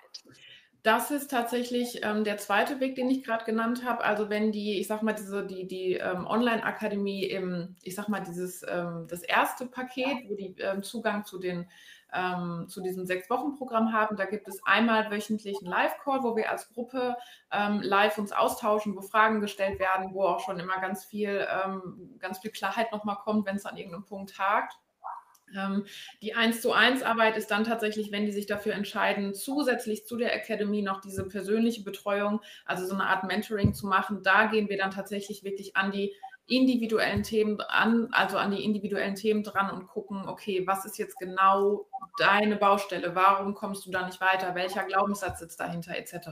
Das 0.83 1.11
ist 1.11 1.31
tatsächlich 1.31 2.03
ähm, 2.03 2.25
der 2.25 2.37
zweite 2.37 2.81
Weg, 2.81 2.95
den 2.95 3.09
ich 3.09 3.23
gerade 3.23 3.45
genannt 3.45 3.85
habe. 3.85 4.03
Also 4.03 4.29
wenn 4.29 4.51
die, 4.51 4.81
ich 4.81 4.87
sag 4.87 5.01
mal, 5.01 5.13
diese, 5.13 5.47
die, 5.47 5.65
die 5.65 5.93
ähm, 5.93 6.27
Online-Akademie 6.27 7.23
im, 7.23 7.77
ich 7.81 7.95
sag 7.95 8.09
mal, 8.09 8.19
dieses, 8.19 8.63
ähm, 8.67 9.07
das 9.09 9.23
erste 9.23 9.65
Paket, 9.65 10.29
wo 10.29 10.35
die 10.35 10.55
ähm, 10.59 10.83
Zugang 10.83 11.23
zu 11.23 11.39
den 11.39 11.69
ähm, 12.13 12.67
zu 12.69 12.81
diesem 12.81 13.05
Sechs-Wochen-Programm 13.05 13.91
haben. 13.91 14.15
Da 14.15 14.25
gibt 14.25 14.47
es 14.47 14.63
einmal 14.65 15.09
wöchentlich 15.09 15.57
einen 15.59 15.71
Live-Call, 15.71 16.23
wo 16.23 16.35
wir 16.35 16.51
als 16.51 16.71
Gruppe 16.73 17.15
ähm, 17.51 17.81
live 17.81 18.17
uns 18.17 18.31
austauschen, 18.31 18.95
wo 18.95 19.01
Fragen 19.01 19.41
gestellt 19.41 19.79
werden, 19.79 20.13
wo 20.13 20.23
auch 20.23 20.39
schon 20.39 20.59
immer 20.59 20.79
ganz 20.79 21.05
viel, 21.05 21.47
ähm, 21.49 22.17
ganz 22.19 22.39
viel 22.39 22.51
Klarheit 22.51 22.91
nochmal 22.91 23.17
kommt, 23.17 23.45
wenn 23.45 23.55
es 23.55 23.65
an 23.65 23.77
irgendeinem 23.77 24.05
Punkt 24.05 24.37
hakt. 24.37 24.77
Ähm, 25.55 25.85
die 26.21 26.33
1 26.33 26.61
zu 26.61 26.73
1 26.73 27.03
Arbeit 27.03 27.37
ist 27.37 27.51
dann 27.51 27.63
tatsächlich, 27.63 28.11
wenn 28.11 28.25
die 28.25 28.31
sich 28.31 28.45
dafür 28.45 28.73
entscheiden, 28.73 29.33
zusätzlich 29.33 30.05
zu 30.05 30.17
der 30.17 30.35
Academy 30.35 30.81
noch 30.81 31.01
diese 31.01 31.27
persönliche 31.27 31.83
Betreuung, 31.83 32.41
also 32.65 32.85
so 32.85 32.93
eine 32.93 33.05
Art 33.05 33.23
Mentoring 33.23 33.73
zu 33.73 33.87
machen. 33.87 34.21
Da 34.23 34.45
gehen 34.45 34.69
wir 34.69 34.77
dann 34.77 34.91
tatsächlich 34.91 35.43
wirklich 35.43 35.75
an 35.75 35.91
die 35.91 36.13
individuellen 36.45 37.23
Themen 37.23 37.61
an, 37.61 38.09
also 38.11 38.37
an 38.37 38.51
die 38.51 38.63
individuellen 38.63 39.15
Themen 39.15 39.43
dran 39.43 39.69
und 39.71 39.87
gucken, 39.87 40.27
okay, 40.27 40.67
was 40.67 40.85
ist 40.85 40.97
jetzt 40.97 41.17
genau 41.17 41.87
deine 42.17 42.57
Baustelle? 42.57 43.15
Warum 43.15 43.53
kommst 43.53 43.85
du 43.85 43.91
da 43.91 44.05
nicht 44.05 44.19
weiter? 44.19 44.53
Welcher 44.55 44.83
Glaubenssatz 44.83 45.39
sitzt 45.39 45.59
dahinter, 45.59 45.95
etc. 45.95 46.29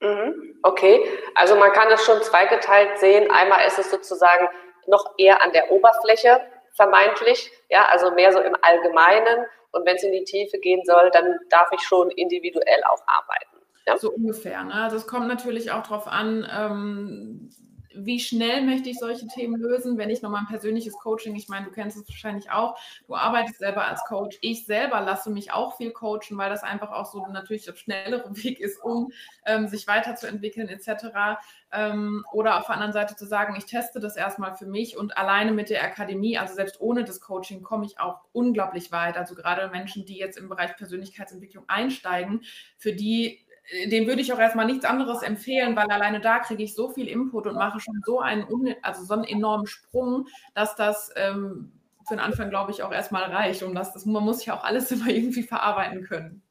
Mhm, 0.00 0.58
okay, 0.62 1.02
also 1.34 1.56
man 1.56 1.72
kann 1.72 1.90
es 1.90 2.04
schon 2.04 2.22
zweigeteilt 2.22 2.98
sehen. 2.98 3.30
Einmal 3.30 3.66
ist 3.66 3.78
es 3.78 3.90
sozusagen 3.90 4.46
noch 4.88 5.14
eher 5.18 5.42
an 5.42 5.52
der 5.52 5.70
Oberfläche 5.70 6.40
vermeintlich, 6.72 7.50
ja, 7.70 7.86
also 7.90 8.10
mehr 8.10 8.32
so 8.32 8.40
im 8.40 8.56
Allgemeinen. 8.60 9.46
Und 9.70 9.86
wenn 9.86 9.96
es 9.96 10.02
in 10.04 10.12
die 10.12 10.24
Tiefe 10.24 10.58
gehen 10.58 10.82
soll, 10.84 11.10
dann 11.12 11.38
darf 11.50 11.68
ich 11.72 11.80
schon 11.80 12.10
individuell 12.10 12.82
auch 12.84 13.02
arbeiten. 13.06 13.64
Ja? 13.86 13.98
So 13.98 14.12
ungefähr. 14.12 14.62
Ne? 14.62 14.74
Also 14.74 14.96
es 14.96 15.06
kommt 15.06 15.28
natürlich 15.28 15.72
auch 15.72 15.82
darauf 15.82 16.06
an, 16.06 16.48
ähm, 16.56 17.50
wie 17.94 18.20
schnell 18.20 18.62
möchte 18.62 18.90
ich 18.90 18.98
solche 18.98 19.26
Themen 19.28 19.60
lösen, 19.60 19.98
wenn 19.98 20.10
ich 20.10 20.20
nochmal 20.20 20.40
ein 20.40 20.48
persönliches 20.48 20.94
Coaching, 20.94 21.36
ich 21.36 21.48
meine, 21.48 21.66
du 21.66 21.72
kennst 21.72 21.96
es 21.96 22.08
wahrscheinlich 22.08 22.50
auch, 22.50 22.76
du 23.06 23.14
arbeitest 23.14 23.58
selber 23.58 23.86
als 23.86 24.04
Coach, 24.04 24.36
ich 24.40 24.66
selber 24.66 25.00
lasse 25.00 25.30
mich 25.30 25.52
auch 25.52 25.76
viel 25.76 25.92
coachen, 25.92 26.36
weil 26.36 26.50
das 26.50 26.62
einfach 26.62 26.90
auch 26.90 27.06
so 27.06 27.26
natürlich 27.26 27.64
der 27.64 27.76
schnellere 27.76 28.30
Weg 28.42 28.60
ist, 28.60 28.82
um 28.82 29.12
ähm, 29.46 29.68
sich 29.68 29.86
weiterzuentwickeln 29.86 30.68
etc. 30.68 31.38
Ähm, 31.74 32.24
oder 32.32 32.58
auf 32.58 32.66
der 32.66 32.74
anderen 32.74 32.92
Seite 32.92 33.16
zu 33.16 33.26
sagen, 33.26 33.54
ich 33.56 33.66
teste 33.66 34.00
das 34.00 34.16
erstmal 34.16 34.54
für 34.54 34.66
mich 34.66 34.96
und 34.96 35.16
alleine 35.16 35.52
mit 35.52 35.70
der 35.70 35.82
Akademie, 35.82 36.38
also 36.38 36.54
selbst 36.54 36.80
ohne 36.80 37.04
das 37.04 37.20
Coaching, 37.20 37.62
komme 37.62 37.86
ich 37.86 37.98
auch 37.98 38.20
unglaublich 38.32 38.92
weit. 38.92 39.16
Also 39.16 39.34
gerade 39.34 39.68
Menschen, 39.68 40.06
die 40.06 40.16
jetzt 40.16 40.38
im 40.38 40.48
Bereich 40.48 40.76
Persönlichkeitsentwicklung 40.76 41.64
einsteigen, 41.68 42.42
für 42.78 42.92
die 42.92 43.40
dem 43.86 44.06
würde 44.06 44.20
ich 44.20 44.32
auch 44.32 44.38
erstmal 44.38 44.66
nichts 44.66 44.84
anderes 44.84 45.22
empfehlen, 45.22 45.74
weil 45.74 45.90
alleine 45.90 46.20
da 46.20 46.38
kriege 46.38 46.62
ich 46.62 46.74
so 46.74 46.90
viel 46.90 47.08
Input 47.08 47.46
und 47.46 47.54
mache 47.54 47.80
schon 47.80 48.02
so 48.04 48.20
einen, 48.20 48.46
also 48.82 49.04
so 49.04 49.14
einen 49.14 49.24
enormen 49.24 49.66
Sprung, 49.66 50.26
dass 50.54 50.76
das 50.76 51.10
ähm, 51.16 51.72
für 52.06 52.14
den 52.14 52.20
Anfang, 52.20 52.50
glaube 52.50 52.72
ich, 52.72 52.82
auch 52.82 52.92
erstmal 52.92 53.24
reicht. 53.24 53.62
Und 53.62 53.74
das, 53.74 53.92
das, 53.92 54.04
man 54.04 54.22
muss 54.22 54.44
ja 54.44 54.54
auch 54.56 54.64
alles 54.64 54.90
immer 54.92 55.08
irgendwie 55.08 55.42
verarbeiten 55.42 56.04
können. 56.04 56.42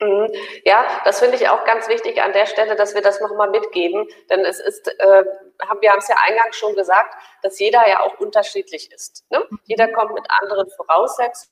Mhm. 0.00 0.32
Ja, 0.64 0.86
das 1.04 1.18
finde 1.18 1.36
ich 1.36 1.48
auch 1.48 1.64
ganz 1.64 1.88
wichtig 1.88 2.22
an 2.22 2.32
der 2.32 2.46
Stelle, 2.46 2.74
dass 2.74 2.94
wir 2.94 3.02
das 3.02 3.20
nochmal 3.20 3.50
mitgeben. 3.50 4.08
Denn 4.30 4.40
es 4.40 4.58
ist, 4.58 4.88
äh, 4.98 5.24
haben, 5.62 5.80
wir 5.80 5.90
haben 5.90 5.98
es 5.98 6.08
ja 6.08 6.16
eingangs 6.26 6.56
schon 6.56 6.74
gesagt, 6.74 7.14
dass 7.42 7.58
jeder 7.58 7.86
ja 7.86 8.00
auch 8.00 8.18
unterschiedlich 8.18 8.90
ist. 8.92 9.24
Ne? 9.30 9.44
Mhm. 9.48 9.60
Jeder 9.64 9.88
kommt 9.88 10.14
mit 10.14 10.24
anderen 10.28 10.70
Voraussetzungen 10.70 11.50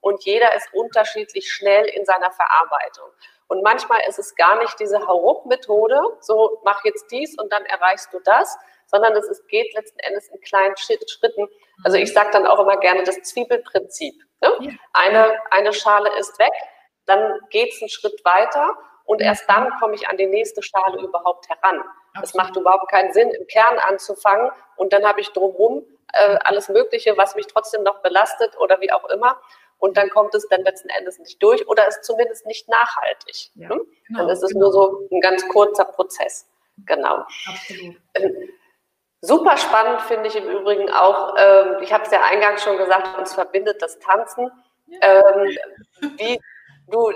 und 0.00 0.24
jeder 0.24 0.54
ist 0.56 0.68
unterschiedlich 0.74 1.50
schnell 1.52 1.86
in 1.86 2.04
seiner 2.04 2.32
Verarbeitung. 2.32 3.08
Und 3.46 3.62
manchmal 3.62 4.00
ist 4.08 4.18
es 4.18 4.34
gar 4.34 4.58
nicht 4.58 4.78
diese 4.80 5.06
Hauruck-Methode, 5.06 6.00
so 6.20 6.60
mach 6.64 6.84
jetzt 6.84 7.10
dies 7.10 7.38
und 7.38 7.52
dann 7.52 7.64
erreichst 7.66 8.12
du 8.12 8.18
das, 8.24 8.56
sondern 8.86 9.14
es 9.14 9.26
ist, 9.28 9.46
geht 9.48 9.72
letzten 9.74 9.98
Endes 10.00 10.28
in 10.28 10.40
kleinen 10.40 10.76
Schritten. 10.76 11.48
Also 11.84 11.96
ich 11.96 12.12
sage 12.12 12.30
dann 12.32 12.46
auch 12.46 12.60
immer 12.60 12.76
gerne 12.78 13.04
das 13.04 13.22
Zwiebelprinzip. 13.22 14.14
Ne? 14.40 14.78
Eine, 14.92 15.38
eine 15.50 15.72
Schale 15.72 16.10
ist 16.18 16.38
weg, 16.38 16.52
dann 17.06 17.38
geht 17.50 17.72
es 17.72 17.82
einen 17.82 17.88
Schritt 17.88 18.24
weiter 18.24 18.76
und 19.04 19.20
erst 19.20 19.48
dann 19.48 19.70
komme 19.80 19.94
ich 19.94 20.08
an 20.08 20.16
die 20.16 20.26
nächste 20.26 20.62
Schale 20.62 21.00
überhaupt 21.02 21.48
heran. 21.48 21.82
Es 22.22 22.34
macht 22.34 22.56
überhaupt 22.56 22.90
keinen 22.90 23.12
Sinn, 23.12 23.30
im 23.30 23.46
Kern 23.46 23.78
anzufangen 23.78 24.50
und 24.76 24.92
dann 24.92 25.04
habe 25.06 25.20
ich 25.20 25.30
drumherum 25.30 25.84
äh, 26.12 26.38
alles 26.44 26.68
Mögliche, 26.68 27.16
was 27.16 27.34
mich 27.34 27.46
trotzdem 27.46 27.82
noch 27.82 28.02
belastet 28.02 28.56
oder 28.58 28.80
wie 28.80 28.92
auch 28.92 29.08
immer 29.08 29.40
und 29.82 29.96
dann 29.96 30.10
kommt 30.10 30.32
es 30.36 30.46
dann 30.48 30.62
letzten 30.62 30.88
Endes 30.90 31.18
nicht 31.18 31.42
durch 31.42 31.66
oder 31.66 31.88
ist 31.88 32.04
zumindest 32.04 32.46
nicht 32.46 32.68
nachhaltig. 32.68 33.50
Ja, 33.56 33.70
hm? 33.70 33.80
genau, 34.06 34.20
dann 34.20 34.28
ist 34.28 34.42
es 34.44 34.52
genau. 34.52 34.66
nur 34.66 34.72
so 34.72 35.08
ein 35.10 35.20
ganz 35.20 35.46
kurzer 35.48 35.84
Prozess. 35.84 36.48
Genau. 36.86 37.24
Absolut. 37.48 37.96
Ähm, 38.14 38.48
super 39.20 39.56
spannend 39.56 40.00
finde 40.02 40.28
ich 40.28 40.36
im 40.36 40.48
Übrigen 40.48 40.88
auch, 40.88 41.34
ähm, 41.36 41.78
ich 41.80 41.92
habe 41.92 42.04
es 42.04 42.12
ja 42.12 42.22
eingangs 42.22 42.62
schon 42.62 42.78
gesagt, 42.78 43.18
uns 43.18 43.34
verbindet 43.34 43.82
das 43.82 43.98
Tanzen. 43.98 44.52
Ja. 44.86 44.98
Ähm, 45.02 45.58
wie 46.16 46.40
du, 46.88 47.12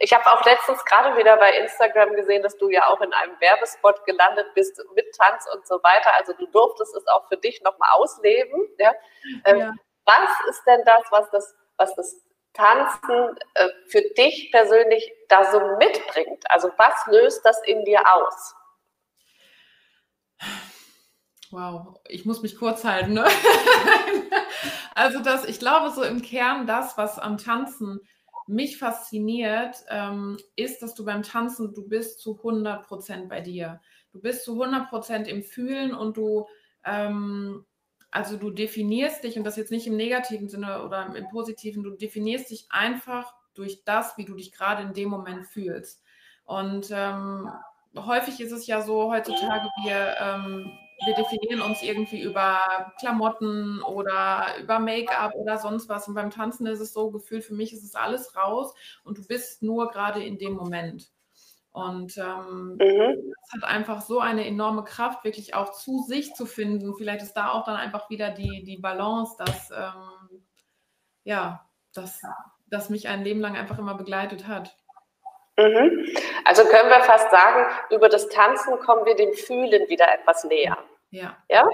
ich 0.00 0.12
habe 0.12 0.26
auch 0.26 0.44
letztens 0.44 0.84
gerade 0.84 1.16
wieder 1.16 1.36
bei 1.36 1.56
Instagram 1.56 2.14
gesehen, 2.14 2.42
dass 2.42 2.56
du 2.56 2.68
ja 2.70 2.88
auch 2.88 3.00
in 3.00 3.12
einem 3.12 3.40
Werbespot 3.40 4.04
gelandet 4.04 4.46
bist 4.54 4.80
mit 4.94 5.06
Tanz 5.16 5.46
und 5.54 5.66
so 5.66 5.76
weiter. 5.82 6.14
Also 6.18 6.32
du 6.34 6.46
durftest 6.46 6.94
es 6.94 7.06
auch 7.08 7.26
für 7.28 7.36
dich 7.36 7.62
nochmal 7.62 7.90
ausleben. 7.92 8.68
Ja? 8.78 8.94
Ähm, 9.44 9.58
ja. 9.58 9.72
Was 10.04 10.48
ist 10.48 10.62
denn 10.66 10.82
das, 10.84 11.02
was 11.10 11.30
das 11.30 11.54
was 11.76 11.94
das 11.94 12.16
Tanzen 12.54 13.36
äh, 13.54 13.68
für 13.88 14.02
dich 14.16 14.50
persönlich 14.50 15.12
da 15.28 15.50
so 15.50 15.60
mitbringt? 15.76 16.44
Also 16.48 16.70
was 16.76 16.94
löst 17.06 17.44
das 17.44 17.62
in 17.64 17.84
dir 17.84 18.00
aus? 18.00 18.54
Wow, 21.50 22.00
ich 22.08 22.24
muss 22.24 22.42
mich 22.42 22.56
kurz 22.56 22.84
halten. 22.84 23.14
Ne? 23.14 23.26
also 24.94 25.20
das, 25.20 25.44
ich 25.44 25.58
glaube 25.58 25.90
so 25.90 26.02
im 26.02 26.22
Kern 26.22 26.66
das, 26.66 26.98
was 26.98 27.18
am 27.18 27.38
Tanzen 27.38 28.00
mich 28.46 28.78
fasziniert, 28.78 29.84
ähm, 29.88 30.38
ist, 30.54 30.82
dass 30.82 30.94
du 30.94 31.04
beim 31.04 31.22
Tanzen, 31.22 31.74
du 31.74 31.86
bist 31.88 32.20
zu 32.20 32.36
100 32.36 32.86
Prozent 32.86 33.28
bei 33.28 33.40
dir. 33.40 33.80
Du 34.12 34.20
bist 34.20 34.44
zu 34.44 34.60
100 34.60 34.88
Prozent 34.88 35.28
im 35.28 35.42
Fühlen 35.42 35.94
und 35.94 36.16
du 36.16 36.46
ähm, 36.84 37.64
also 38.16 38.38
du 38.38 38.50
definierst 38.50 39.24
dich, 39.24 39.36
und 39.36 39.44
das 39.44 39.56
jetzt 39.56 39.70
nicht 39.70 39.86
im 39.86 39.96
negativen 39.96 40.48
Sinne 40.48 40.82
oder 40.84 41.14
im 41.14 41.28
positiven, 41.28 41.82
du 41.82 41.90
definierst 41.90 42.50
dich 42.50 42.66
einfach 42.70 43.34
durch 43.52 43.84
das, 43.84 44.16
wie 44.16 44.24
du 44.24 44.34
dich 44.34 44.52
gerade 44.52 44.82
in 44.82 44.94
dem 44.94 45.10
Moment 45.10 45.46
fühlst. 45.46 46.02
Und 46.44 46.88
ähm, 46.90 47.50
häufig 47.94 48.40
ist 48.40 48.52
es 48.52 48.66
ja 48.66 48.80
so 48.80 49.12
heutzutage, 49.12 49.68
wir, 49.84 50.16
ähm, 50.18 50.72
wir 51.04 51.14
definieren 51.14 51.60
uns 51.60 51.82
irgendwie 51.82 52.22
über 52.22 52.92
Klamotten 52.98 53.82
oder 53.82 54.46
über 54.60 54.78
Make-up 54.78 55.34
oder 55.34 55.58
sonst 55.58 55.88
was. 55.88 56.08
Und 56.08 56.14
beim 56.14 56.30
Tanzen 56.30 56.66
ist 56.66 56.80
es 56.80 56.92
so, 56.92 57.10
gefühlt 57.10 57.44
für 57.44 57.54
mich 57.54 57.72
ist 57.72 57.84
es 57.84 57.94
alles 57.94 58.34
raus 58.34 58.74
und 59.04 59.18
du 59.18 59.26
bist 59.26 59.62
nur 59.62 59.90
gerade 59.90 60.24
in 60.24 60.38
dem 60.38 60.54
Moment. 60.54 61.10
Und 61.76 62.16
ähm, 62.16 62.78
mhm. 62.80 63.32
das 63.34 63.62
hat 63.62 63.64
einfach 63.64 64.00
so 64.00 64.18
eine 64.20 64.46
enorme 64.46 64.82
Kraft, 64.82 65.24
wirklich 65.24 65.54
auch 65.54 65.72
zu 65.72 66.02
sich 66.04 66.32
zu 66.32 66.46
finden. 66.46 66.94
Vielleicht 66.96 67.22
ist 67.22 67.34
da 67.34 67.50
auch 67.50 67.66
dann 67.66 67.76
einfach 67.76 68.08
wieder 68.08 68.30
die, 68.30 68.64
die 68.64 68.78
Balance, 68.78 69.34
dass, 69.38 69.70
ähm, 69.70 70.46
ja, 71.24 71.68
dass, 71.92 72.22
dass 72.68 72.88
mich 72.88 73.08
ein 73.08 73.24
Leben 73.24 73.40
lang 73.40 73.56
einfach 73.56 73.78
immer 73.78 73.94
begleitet 73.94 74.46
hat. 74.46 74.74
Mhm. 75.56 76.06
Also 76.44 76.64
können 76.64 76.90
wir 76.90 77.00
fast 77.00 77.30
sagen, 77.30 77.66
über 77.90 78.08
das 78.08 78.28
Tanzen 78.28 78.78
kommen 78.80 79.06
wir 79.06 79.14
dem 79.16 79.32
Fühlen 79.32 79.88
wieder 79.88 80.12
etwas 80.12 80.44
näher. 80.44 80.76
Ja. 81.10 81.36
ja? 81.48 81.64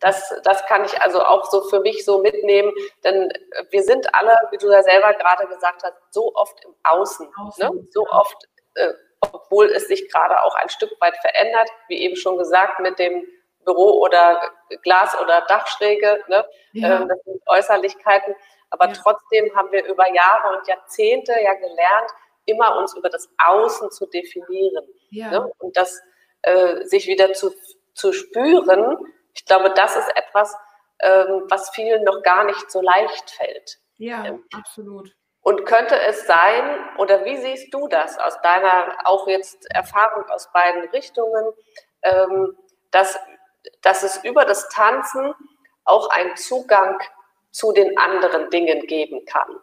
Das, 0.00 0.34
das 0.42 0.64
kann 0.66 0.84
ich 0.84 1.00
also 1.02 1.22
auch 1.22 1.44
so 1.50 1.62
für 1.62 1.80
mich 1.80 2.04
so 2.04 2.20
mitnehmen, 2.20 2.72
denn 3.04 3.30
wir 3.70 3.82
sind 3.82 4.14
alle, 4.14 4.34
wie 4.50 4.56
du 4.56 4.70
ja 4.70 4.82
selber 4.82 5.12
gerade 5.14 5.46
gesagt 5.48 5.82
hast, 5.82 5.94
so 6.10 6.32
oft 6.34 6.64
im 6.64 6.74
Außen, 6.82 7.28
Außen 7.36 7.68
ne? 7.68 7.86
so 7.90 8.06
oft 8.08 8.36
äh, 8.74 8.92
obwohl 9.32 9.66
es 9.66 9.88
sich 9.88 10.10
gerade 10.10 10.42
auch 10.42 10.54
ein 10.54 10.68
Stück 10.68 10.90
weit 11.00 11.16
verändert, 11.18 11.68
wie 11.88 12.02
eben 12.02 12.16
schon 12.16 12.38
gesagt, 12.38 12.80
mit 12.80 12.98
dem 12.98 13.24
Büro 13.64 14.00
oder 14.00 14.40
Glas- 14.82 15.18
oder 15.20 15.42
Dachschräge. 15.42 16.24
Ne? 16.28 16.44
Ja. 16.72 17.00
Ähm, 17.00 17.08
das 17.08 17.18
sind 17.24 17.42
Äußerlichkeiten. 17.46 18.34
Aber 18.70 18.86
ja. 18.86 18.92
trotzdem 18.92 19.54
haben 19.54 19.70
wir 19.72 19.84
über 19.84 20.08
Jahre 20.12 20.56
und 20.56 20.66
Jahrzehnte 20.66 21.32
ja 21.42 21.52
gelernt, 21.54 22.10
immer 22.50 22.76
uns 22.78 22.96
über 22.96 23.08
das 23.08 23.28
Außen 23.38 23.90
zu 23.90 24.06
definieren. 24.06 24.84
Ja. 25.10 25.30
Ne? 25.30 25.52
Und 25.58 25.76
das 25.76 26.00
äh, 26.42 26.84
sich 26.84 27.06
wieder 27.06 27.32
zu, 27.32 27.52
zu 27.94 28.12
spüren, 28.12 28.96
ich 29.34 29.44
glaube, 29.44 29.70
das 29.70 29.96
ist 29.96 30.10
etwas, 30.16 30.54
ähm, 31.00 31.44
was 31.48 31.70
vielen 31.70 32.04
noch 32.04 32.22
gar 32.22 32.44
nicht 32.44 32.70
so 32.70 32.80
leicht 32.80 33.30
fällt. 33.30 33.78
Ja, 33.96 34.24
ähm, 34.24 34.44
absolut. 34.52 35.14
Und 35.42 35.64
könnte 35.64 35.98
es 35.98 36.26
sein, 36.26 36.88
oder 36.98 37.24
wie 37.24 37.36
siehst 37.38 37.72
du 37.72 37.88
das 37.88 38.18
aus 38.18 38.40
deiner 38.42 38.96
auch 39.04 39.26
jetzt 39.26 39.66
Erfahrung 39.70 40.28
aus 40.28 40.52
beiden 40.52 40.88
Richtungen, 40.90 41.52
ähm, 42.02 42.56
dass, 42.90 43.18
dass 43.82 44.02
es 44.02 44.22
über 44.24 44.44
das 44.44 44.68
Tanzen 44.68 45.34
auch 45.84 46.10
einen 46.10 46.36
Zugang 46.36 47.00
zu 47.50 47.72
den 47.72 47.96
anderen 47.98 48.50
Dingen 48.50 48.86
geben 48.86 49.24
kann? 49.24 49.58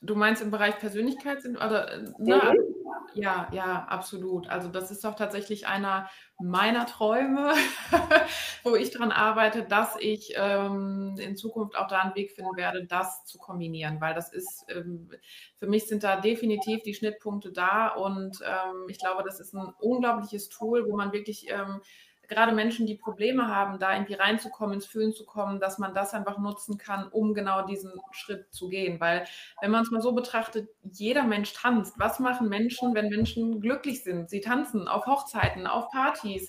Du 0.00 0.14
meinst 0.14 0.42
im 0.42 0.52
Bereich 0.52 0.78
Persönlichkeit 0.78 1.42
sind 1.42 1.56
oder 1.56 1.92
äh, 1.92 2.02
ne? 2.18 2.54
mhm. 2.54 2.74
ja, 3.14 3.48
ja, 3.52 3.84
absolut. 3.88 4.48
Also 4.48 4.68
das 4.68 4.92
ist 4.92 5.04
doch 5.04 5.16
tatsächlich 5.16 5.66
einer 5.66 6.08
meiner 6.38 6.86
Träume, 6.86 7.52
wo 8.62 8.76
ich 8.76 8.92
daran 8.92 9.10
arbeite, 9.10 9.64
dass 9.64 9.96
ich 9.98 10.34
ähm, 10.36 11.16
in 11.18 11.36
Zukunft 11.36 11.76
auch 11.76 11.88
da 11.88 11.98
einen 11.98 12.14
Weg 12.14 12.30
finden 12.30 12.56
werde, 12.56 12.86
das 12.86 13.24
zu 13.24 13.38
kombinieren, 13.38 14.00
weil 14.00 14.14
das 14.14 14.32
ist 14.32 14.66
ähm, 14.68 15.10
für 15.56 15.66
mich 15.66 15.88
sind 15.88 16.04
da 16.04 16.20
definitiv 16.20 16.82
die 16.84 16.94
Schnittpunkte 16.94 17.50
da 17.50 17.88
und 17.88 18.40
ähm, 18.44 18.86
ich 18.88 19.00
glaube, 19.00 19.24
das 19.24 19.40
ist 19.40 19.52
ein 19.52 19.72
unglaubliches 19.80 20.48
Tool, 20.48 20.86
wo 20.88 20.96
man 20.96 21.12
wirklich 21.12 21.50
ähm, 21.50 21.80
gerade 22.28 22.52
Menschen, 22.52 22.86
die 22.86 22.94
Probleme 22.94 23.48
haben, 23.48 23.78
da 23.78 23.94
irgendwie 23.94 24.14
reinzukommen, 24.14 24.74
ins 24.74 24.86
Fühlen 24.86 25.12
zu 25.12 25.24
kommen, 25.24 25.60
dass 25.60 25.78
man 25.78 25.94
das 25.94 26.14
einfach 26.14 26.38
nutzen 26.38 26.78
kann, 26.78 27.08
um 27.08 27.34
genau 27.34 27.66
diesen 27.66 27.92
Schritt 28.12 28.52
zu 28.52 28.68
gehen. 28.68 29.00
Weil 29.00 29.24
wenn 29.60 29.70
man 29.70 29.82
es 29.82 29.90
mal 29.90 30.02
so 30.02 30.12
betrachtet, 30.12 30.68
jeder 30.82 31.24
Mensch 31.24 31.52
tanzt. 31.54 31.94
Was 31.98 32.20
machen 32.20 32.48
Menschen, 32.48 32.94
wenn 32.94 33.08
Menschen 33.08 33.60
glücklich 33.60 34.04
sind? 34.04 34.28
Sie 34.30 34.40
tanzen 34.40 34.88
auf 34.88 35.06
Hochzeiten, 35.06 35.66
auf 35.66 35.88
Partys, 35.90 36.48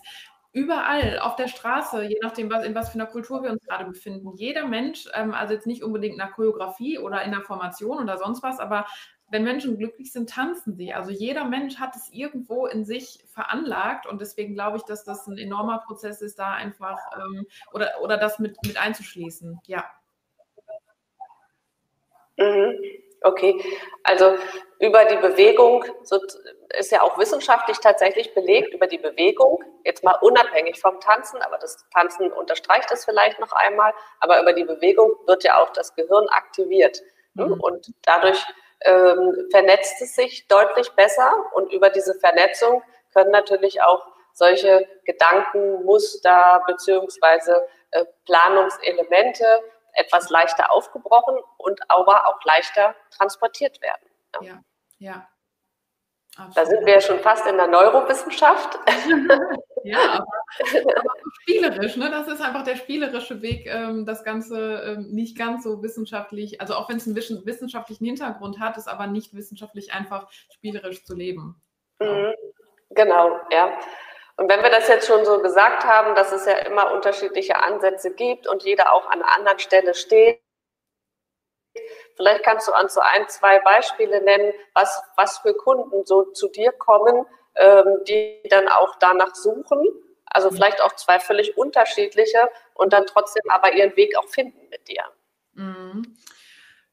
überall 0.51 1.19
auf 1.19 1.35
der 1.35 1.47
Straße, 1.47 2.03
je 2.03 2.17
nachdem, 2.21 2.49
was, 2.49 2.65
in 2.65 2.75
was 2.75 2.89
für 2.89 2.95
einer 2.95 3.05
Kultur 3.05 3.43
wir 3.43 3.51
uns 3.51 3.63
gerade 3.65 3.85
befinden. 3.85 4.33
Jeder 4.35 4.67
Mensch, 4.67 5.07
ähm, 5.13 5.33
also 5.33 5.53
jetzt 5.53 5.67
nicht 5.67 5.83
unbedingt 5.83 6.13
in 6.13 6.19
der 6.19 6.31
Choreografie 6.31 6.97
oder 6.97 7.23
in 7.23 7.31
der 7.31 7.41
Formation 7.41 7.99
oder 7.99 8.17
sonst 8.17 8.41
was, 8.41 8.59
aber 8.59 8.85
wenn 9.31 9.43
Menschen 9.43 9.77
glücklich 9.77 10.11
sind, 10.11 10.29
tanzen 10.29 10.75
sie. 10.75 10.93
Also 10.93 11.11
jeder 11.11 11.45
Mensch 11.45 11.77
hat 11.77 11.95
es 11.95 12.09
irgendwo 12.11 12.65
in 12.65 12.85
sich 12.85 13.23
veranlagt 13.33 14.05
und 14.05 14.21
deswegen 14.21 14.53
glaube 14.53 14.77
ich, 14.77 14.83
dass 14.83 15.03
das 15.03 15.27
ein 15.27 15.37
enormer 15.37 15.79
Prozess 15.85 16.21
ist, 16.21 16.39
da 16.39 16.53
einfach 16.53 16.97
ähm, 17.15 17.45
oder, 17.73 18.01
oder 18.01 18.17
das 18.17 18.39
mit, 18.39 18.57
mit 18.65 18.77
einzuschließen. 18.77 19.59
Ja. 19.65 19.85
Mhm. 22.37 22.77
Okay, 23.21 23.61
also 24.03 24.37
über 24.79 25.03
die 25.03 25.17
Bewegung 25.17 25.83
so, 26.03 26.21
ist 26.77 26.91
ja 26.91 27.01
auch 27.01 27.17
wissenschaftlich 27.17 27.77
tatsächlich 27.79 28.33
belegt, 28.33 28.73
über 28.73 28.87
die 28.87 28.97
Bewegung, 28.97 29.61
jetzt 29.83 30.05
mal 30.05 30.15
unabhängig 30.21 30.79
vom 30.79 31.01
Tanzen, 31.01 31.41
aber 31.41 31.57
das 31.57 31.85
Tanzen 31.93 32.31
unterstreicht 32.31 32.89
es 32.91 33.03
vielleicht 33.03 33.39
noch 33.39 33.51
einmal, 33.51 33.93
aber 34.21 34.41
über 34.41 34.53
die 34.53 34.63
Bewegung 34.63 35.11
wird 35.25 35.43
ja 35.43 35.61
auch 35.61 35.71
das 35.71 35.93
Gehirn 35.95 36.29
aktiviert. 36.29 37.01
Mhm. 37.33 37.59
Und 37.59 37.93
dadurch 38.03 38.45
ähm, 38.81 39.47
vernetzt 39.51 40.01
es 40.01 40.15
sich 40.15 40.47
deutlich 40.47 40.91
besser 40.91 41.31
und 41.53 41.71
über 41.71 41.89
diese 41.89 42.13
Vernetzung 42.15 42.83
können 43.13 43.31
natürlich 43.31 43.81
auch 43.81 44.05
solche 44.33 44.87
Gedankenmuster 45.05 46.63
beziehungsweise 46.67 47.67
äh, 47.91 48.05
Planungselemente 48.25 49.45
etwas 49.93 50.29
leichter 50.29 50.71
aufgebrochen 50.71 51.37
und 51.57 51.79
aber 51.89 52.27
auch 52.27 52.41
leichter 52.43 52.95
transportiert 53.17 53.81
werden. 53.81 54.09
Ja, 54.41 54.51
ja. 54.51 54.61
ja. 54.99 55.27
Absolut. 56.39 56.55
Da 56.55 56.65
sind 56.65 56.85
wir 56.85 56.93
ja 56.93 57.01
schon 57.01 57.19
fast 57.19 57.45
in 57.47 57.57
der 57.57 57.67
Neurowissenschaft. 57.67 58.79
ja, 59.83 59.99
aber, 59.99 60.25
aber 60.95 61.13
spielerisch, 61.41 61.97
ne? 61.97 62.09
Das 62.09 62.29
ist 62.29 62.41
einfach 62.41 62.63
der 62.63 62.77
spielerische 62.77 63.41
Weg, 63.41 63.67
ähm, 63.67 64.05
das 64.05 64.23
Ganze 64.23 64.81
ähm, 64.85 65.09
nicht 65.11 65.37
ganz 65.37 65.63
so 65.63 65.83
wissenschaftlich, 65.83 66.61
also 66.61 66.75
auch 66.75 66.87
wenn 66.87 66.95
es 66.95 67.07
einen 67.07 67.17
wissenschaftlichen 67.17 68.05
Hintergrund 68.05 68.59
hat, 68.59 68.77
ist 68.77 68.87
aber 68.87 69.07
nicht 69.07 69.33
wissenschaftlich 69.33 69.93
einfach 69.93 70.31
spielerisch 70.31 71.03
zu 71.03 71.13
leben. 71.13 71.61
Mhm. 71.99 72.33
Genau, 72.91 73.37
ja. 73.51 73.77
Und 74.37 74.49
wenn 74.49 74.63
wir 74.63 74.69
das 74.69 74.87
jetzt 74.87 75.07
schon 75.07 75.25
so 75.25 75.41
gesagt 75.41 75.83
haben, 75.83 76.15
dass 76.15 76.31
es 76.31 76.45
ja 76.45 76.53
immer 76.59 76.93
unterschiedliche 76.93 77.61
Ansätze 77.61 78.13
gibt 78.13 78.47
und 78.47 78.63
jeder 78.63 78.93
auch 78.93 79.07
an 79.07 79.21
einer 79.21 79.35
anderen 79.35 79.59
Stelle 79.59 79.93
steht, 79.93 80.39
Vielleicht 82.15 82.43
kannst 82.43 82.67
du 82.67 82.71
an 82.71 82.89
so 82.89 82.99
ein, 83.01 83.27
zwei 83.29 83.59
Beispiele 83.59 84.21
nennen, 84.23 84.53
was, 84.73 85.01
was 85.15 85.37
für 85.39 85.53
Kunden 85.53 86.05
so 86.05 86.23
zu 86.31 86.49
dir 86.49 86.71
kommen, 86.71 87.25
ähm, 87.55 88.03
die 88.07 88.41
dann 88.49 88.67
auch 88.67 88.95
danach 88.99 89.35
suchen. 89.35 89.87
Also 90.25 90.51
mhm. 90.51 90.55
vielleicht 90.55 90.81
auch 90.81 90.95
zwei 90.95 91.19
völlig 91.19 91.57
unterschiedliche 91.57 92.49
und 92.73 92.93
dann 92.93 93.05
trotzdem 93.05 93.43
aber 93.49 93.73
ihren 93.73 93.95
Weg 93.95 94.17
auch 94.17 94.27
finden 94.27 94.67
mit 94.69 94.87
dir. 94.87 95.03
Mhm. 95.53 96.17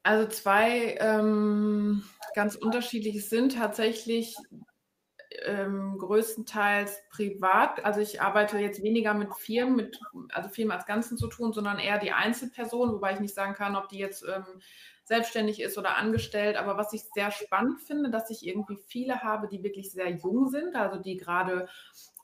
Also 0.03 0.29
zwei 0.29 0.97
ähm, 1.01 2.05
ganz 2.35 2.55
unterschiedliche 2.55 3.21
sind 3.21 3.57
tatsächlich 3.57 4.37
ähm, 5.45 5.99
größtenteils 5.99 7.03
privat. 7.11 7.85
Also 7.85 8.01
ich 8.01 8.21
arbeite 8.21 8.59
jetzt 8.59 8.83
weniger 8.83 9.15
mit 9.15 9.35
Firmen, 9.35 9.77
mit, 9.77 10.01
also 10.31 10.49
Firmen 10.49 10.77
als 10.77 10.87
Ganzen 10.87 11.17
zu 11.17 11.29
tun, 11.29 11.53
sondern 11.53 11.79
eher 11.79 11.99
die 11.99 12.13
Einzelperson, 12.13 12.93
wobei 12.93 13.13
ich 13.13 13.21
nicht 13.21 13.35
sagen 13.35 13.55
kann, 13.55 13.77
ob 13.77 13.89
die 13.89 13.99
jetzt 13.99 14.25
ähm, 14.25 14.45
selbstständig 15.05 15.61
ist 15.61 15.79
oder 15.79 15.97
angestellt. 15.97 16.57
Aber 16.57 16.77
was 16.77 16.93
ich 16.93 17.03
sehr 17.15 17.31
spannend 17.31 17.81
finde, 17.81 18.11
dass 18.11 18.31
ich 18.31 18.47
irgendwie 18.47 18.77
viele 18.77 19.23
habe, 19.23 19.49
die 19.49 19.63
wirklich 19.63 19.93
sehr 19.93 20.11
jung 20.11 20.49
sind, 20.49 20.75
also 20.75 21.01
die 21.01 21.17
gerade 21.17 21.69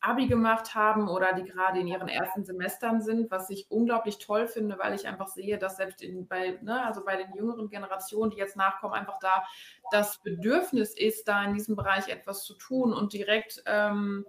Abi 0.02 0.26
gemacht 0.26 0.74
haben 0.74 1.08
oder 1.08 1.32
die 1.32 1.44
gerade 1.44 1.78
in 1.78 1.86
ihren 1.86 2.08
ersten 2.08 2.44
Semestern 2.44 3.00
sind, 3.00 3.30
was 3.30 3.48
ich 3.50 3.70
unglaublich 3.70 4.18
toll 4.18 4.48
finde, 4.48 4.76
weil 4.78 4.94
ich 4.94 5.06
einfach 5.06 5.28
sehe, 5.28 5.58
dass 5.58 5.76
selbst 5.76 6.02
in, 6.02 6.26
bei, 6.26 6.58
ne, 6.60 6.84
also 6.84 7.04
bei 7.04 7.16
den 7.16 7.32
jüngeren 7.34 7.68
Generationen, 7.68 8.32
die 8.32 8.36
jetzt 8.36 8.56
nachkommen, 8.56 8.94
einfach 8.94 9.18
da 9.20 9.44
das 9.92 10.18
Bedürfnis 10.18 10.94
ist, 10.94 11.28
da 11.28 11.44
in 11.44 11.54
diesem 11.54 11.76
Bereich 11.76 12.08
etwas 12.08 12.44
zu 12.44 12.54
tun 12.54 12.92
und 12.92 13.12
direkt 13.12 13.62
ähm, 13.66 14.26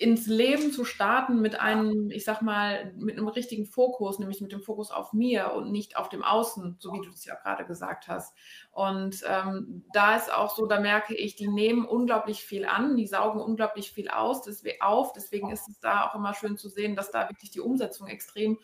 ins 0.00 0.26
Leben 0.26 0.72
zu 0.72 0.86
starten 0.86 1.42
mit 1.42 1.60
einem, 1.60 2.10
ich 2.10 2.24
sag 2.24 2.40
mal, 2.40 2.90
mit 2.96 3.18
einem 3.18 3.28
richtigen 3.28 3.66
Fokus, 3.66 4.18
nämlich 4.18 4.40
mit 4.40 4.50
dem 4.50 4.62
Fokus 4.62 4.90
auf 4.90 5.12
mir 5.12 5.52
und 5.52 5.70
nicht 5.70 5.98
auf 5.98 6.08
dem 6.08 6.24
Außen, 6.24 6.76
so 6.78 6.94
wie 6.94 7.02
du 7.02 7.10
es 7.10 7.26
ja 7.26 7.34
gerade 7.34 7.66
gesagt 7.66 8.08
hast. 8.08 8.34
Und 8.72 9.22
ähm, 9.28 9.84
da 9.92 10.16
ist 10.16 10.32
auch 10.32 10.56
so, 10.56 10.64
da 10.64 10.80
merke 10.80 11.14
ich, 11.14 11.36
die 11.36 11.48
nehmen 11.48 11.84
unglaublich 11.84 12.42
viel 12.42 12.64
an, 12.64 12.96
die 12.96 13.06
saugen 13.06 13.42
unglaublich 13.42 13.92
viel 13.92 14.08
aus, 14.08 14.40
deswegen 14.40 14.80
auf. 14.80 15.12
Deswegen 15.12 15.50
ist 15.50 15.68
es 15.68 15.80
da 15.80 16.06
auch 16.06 16.14
immer 16.14 16.32
schön 16.32 16.56
zu 16.56 16.70
sehen, 16.70 16.96
dass 16.96 17.10
da 17.10 17.28
wirklich 17.28 17.50
die 17.50 17.60
Umsetzung 17.60 18.08
extrem 18.08 18.58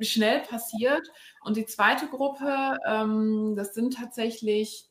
schnell 0.00 0.40
passiert. 0.40 1.06
Und 1.42 1.58
die 1.58 1.66
zweite 1.66 2.06
Gruppe, 2.08 2.78
ähm, 2.88 3.56
das 3.56 3.74
sind 3.74 3.94
tatsächlich 3.98 4.88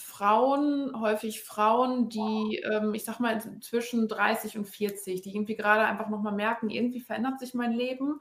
Frauen, 0.00 0.98
häufig 0.98 1.42
Frauen, 1.42 2.08
die, 2.08 2.62
ähm, 2.64 2.94
ich 2.94 3.04
sag 3.04 3.20
mal, 3.20 3.38
zwischen 3.60 4.08
30 4.08 4.56
und 4.56 4.64
40, 4.64 5.20
die 5.20 5.34
irgendwie 5.34 5.56
gerade 5.56 5.84
einfach 5.84 6.08
nochmal 6.08 6.32
merken, 6.32 6.70
irgendwie 6.70 7.00
verändert 7.00 7.38
sich 7.38 7.52
mein 7.52 7.72
Leben. 7.72 8.20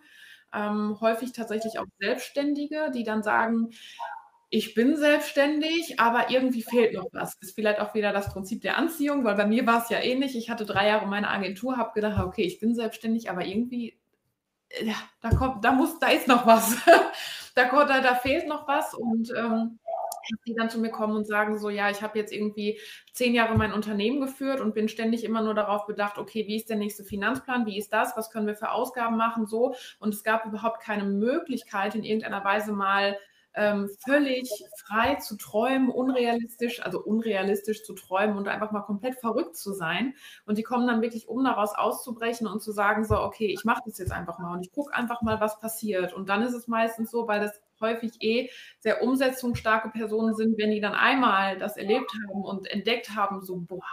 Ähm, 0.53 0.97
häufig 0.99 1.31
tatsächlich 1.31 1.79
auch 1.79 1.85
Selbstständige, 1.99 2.91
die 2.93 3.03
dann 3.03 3.23
sagen, 3.23 3.69
ich 4.49 4.73
bin 4.73 4.97
selbstständig, 4.97 5.99
aber 5.99 6.31
irgendwie 6.31 6.63
fehlt 6.63 6.93
noch 6.93 7.07
was. 7.13 7.35
Ist 7.39 7.55
vielleicht 7.55 7.79
auch 7.79 7.93
wieder 7.93 8.11
das 8.11 8.33
Prinzip 8.33 8.61
der 8.61 8.77
Anziehung, 8.77 9.23
weil 9.23 9.35
bei 9.35 9.45
mir 9.45 9.65
war 9.65 9.81
es 9.81 9.89
ja 9.89 9.99
ähnlich. 9.99 10.35
Ich 10.35 10.49
hatte 10.49 10.65
drei 10.65 10.87
Jahre 10.87 11.07
meine 11.07 11.29
Agentur, 11.29 11.77
habe 11.77 11.93
gedacht, 11.93 12.21
okay, 12.21 12.43
ich 12.43 12.59
bin 12.59 12.75
selbstständig, 12.75 13.29
aber 13.29 13.45
irgendwie, 13.45 13.97
ja, 14.81 14.95
da 15.21 15.29
kommt, 15.29 15.63
da 15.63 15.71
muss, 15.71 15.97
da 15.99 16.09
ist 16.09 16.27
noch 16.27 16.45
was. 16.45 16.75
da, 17.55 17.85
da, 17.85 18.01
da 18.01 18.15
fehlt 18.15 18.47
noch 18.47 18.67
was 18.67 18.93
und 18.93 19.31
ähm, 19.37 19.79
die 20.45 20.53
dann 20.53 20.69
zu 20.69 20.79
mir 20.79 20.89
kommen 20.89 21.15
und 21.15 21.25
sagen 21.25 21.57
so, 21.59 21.69
ja, 21.69 21.89
ich 21.89 22.01
habe 22.01 22.17
jetzt 22.17 22.33
irgendwie 22.33 22.79
zehn 23.13 23.33
Jahre 23.33 23.57
mein 23.57 23.73
Unternehmen 23.73 24.21
geführt 24.21 24.61
und 24.61 24.73
bin 24.73 24.89
ständig 24.89 25.23
immer 25.23 25.41
nur 25.41 25.53
darauf 25.53 25.85
bedacht, 25.85 26.17
okay, 26.17 26.45
wie 26.47 26.57
ist 26.57 26.69
der 26.69 26.77
nächste 26.77 27.03
Finanzplan, 27.03 27.65
wie 27.65 27.77
ist 27.77 27.93
das, 27.93 28.15
was 28.15 28.31
können 28.31 28.47
wir 28.47 28.55
für 28.55 28.71
Ausgaben 28.71 29.17
machen, 29.17 29.45
so. 29.45 29.75
Und 29.99 30.13
es 30.13 30.23
gab 30.23 30.45
überhaupt 30.45 30.81
keine 30.81 31.03
Möglichkeit, 31.03 31.95
in 31.95 32.03
irgendeiner 32.03 32.43
Weise 32.43 32.71
mal 32.71 33.17
ähm, 33.55 33.89
völlig 34.05 34.49
frei 34.77 35.15
zu 35.15 35.35
träumen, 35.35 35.89
unrealistisch, 35.89 36.81
also 36.83 37.01
unrealistisch 37.03 37.83
zu 37.83 37.93
träumen 37.93 38.37
und 38.37 38.47
einfach 38.47 38.71
mal 38.71 38.81
komplett 38.81 39.19
verrückt 39.19 39.57
zu 39.57 39.73
sein. 39.73 40.13
Und 40.45 40.57
die 40.57 40.63
kommen 40.63 40.87
dann 40.87 41.01
wirklich, 41.01 41.27
um 41.27 41.43
daraus 41.43 41.73
auszubrechen 41.75 42.47
und 42.47 42.61
zu 42.61 42.71
sagen, 42.71 43.03
so, 43.05 43.19
okay, 43.19 43.47
ich 43.47 43.63
mache 43.65 43.81
das 43.85 43.97
jetzt 43.97 44.11
einfach 44.11 44.39
mal 44.39 44.53
und 44.53 44.65
ich 44.65 44.71
gucke 44.71 44.93
einfach 44.93 45.21
mal, 45.21 45.39
was 45.41 45.59
passiert. 45.59 46.13
Und 46.13 46.29
dann 46.29 46.43
ist 46.43 46.53
es 46.53 46.67
meistens 46.67 47.11
so, 47.11 47.27
weil 47.27 47.41
das 47.41 47.59
häufig 47.81 48.13
eh 48.21 48.49
sehr 48.79 49.01
umsetzungsstarke 49.01 49.89
Personen 49.89 50.35
sind, 50.35 50.57
wenn 50.57 50.71
die 50.71 50.81
dann 50.81 50.93
einmal 50.93 51.57
das 51.57 51.77
erlebt 51.77 52.11
haben 52.27 52.43
und 52.43 52.69
entdeckt 52.69 53.15
haben, 53.15 53.41
so, 53.41 53.57
boah, 53.57 53.85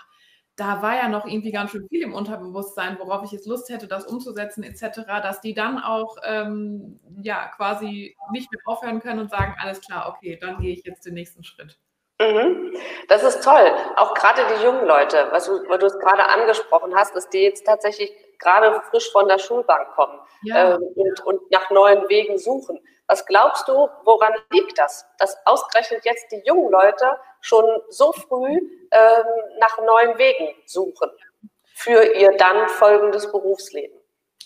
da 0.57 0.81
war 0.81 0.96
ja 0.96 1.09
noch 1.09 1.27
irgendwie 1.27 1.53
ganz 1.53 1.70
schön 1.70 1.87
viel 1.88 2.03
im 2.03 2.14
Unterbewusstsein, 2.14 2.99
worauf 2.99 3.22
ich 3.25 3.33
jetzt 3.33 3.46
Lust 3.46 3.68
hätte, 3.68 3.87
das 3.87 4.07
umzusetzen, 4.07 4.62
etc., 4.62 5.03
dass 5.22 5.42
die 5.42 5.53
dann 5.53 5.79
auch 5.79 6.16
ähm, 6.25 6.99
ja 7.22 7.49
quasi 7.57 8.16
nicht 8.33 8.51
mehr 8.51 8.62
aufhören 8.64 9.01
können 9.01 9.20
und 9.20 9.31
sagen, 9.31 9.55
alles 9.61 9.81
klar, 9.83 10.09
okay, 10.09 10.38
dann 10.40 10.59
gehe 10.59 10.72
ich 10.72 10.85
jetzt 10.85 11.05
den 11.05 11.14
nächsten 11.14 11.44
Schritt. 11.44 11.79
Mhm. 12.18 12.75
Das 13.09 13.22
ist 13.22 13.44
toll. 13.44 13.70
Auch 13.96 14.14
gerade 14.14 14.40
die 14.55 14.64
jungen 14.64 14.87
Leute, 14.87 15.29
was 15.31 15.44
du, 15.44 15.53
weil 15.68 15.79
du 15.79 15.87
es 15.87 15.99
gerade 15.99 16.27
angesprochen 16.27 16.94
hast, 16.94 17.14
dass 17.14 17.29
die 17.29 17.42
jetzt 17.42 17.66
tatsächlich 17.66 18.11
gerade 18.38 18.81
frisch 18.90 19.11
von 19.12 19.29
der 19.29 19.38
Schulbank 19.38 19.90
kommen 19.94 20.18
ja. 20.42 20.75
ähm, 20.75 20.83
und, 20.94 21.27
und 21.27 21.51
nach 21.51 21.70
neuen 21.70 22.09
Wegen 22.09 22.38
suchen. 22.38 22.81
Was 23.09 23.25
glaubst 23.27 23.69
du, 23.69 23.88
woran 24.05 24.33
liegt 24.51 24.79
das, 24.79 25.07
dass 25.19 25.37
ausgerechnet 25.45 26.05
jetzt 26.05 26.31
die 26.33 26.42
jungen 26.45 26.71
Leute 26.71 27.19
schon 27.40 27.64
so 27.88 28.12
früh 28.12 28.57
ähm, 28.90 29.27
nach 29.61 29.79
neuen 29.79 30.19
Wegen 30.19 30.55
suchen 30.66 31.11
für 31.75 32.03
ihr 32.14 32.37
dann 32.37 32.69
folgendes 32.69 33.31
Berufsleben? 33.31 33.97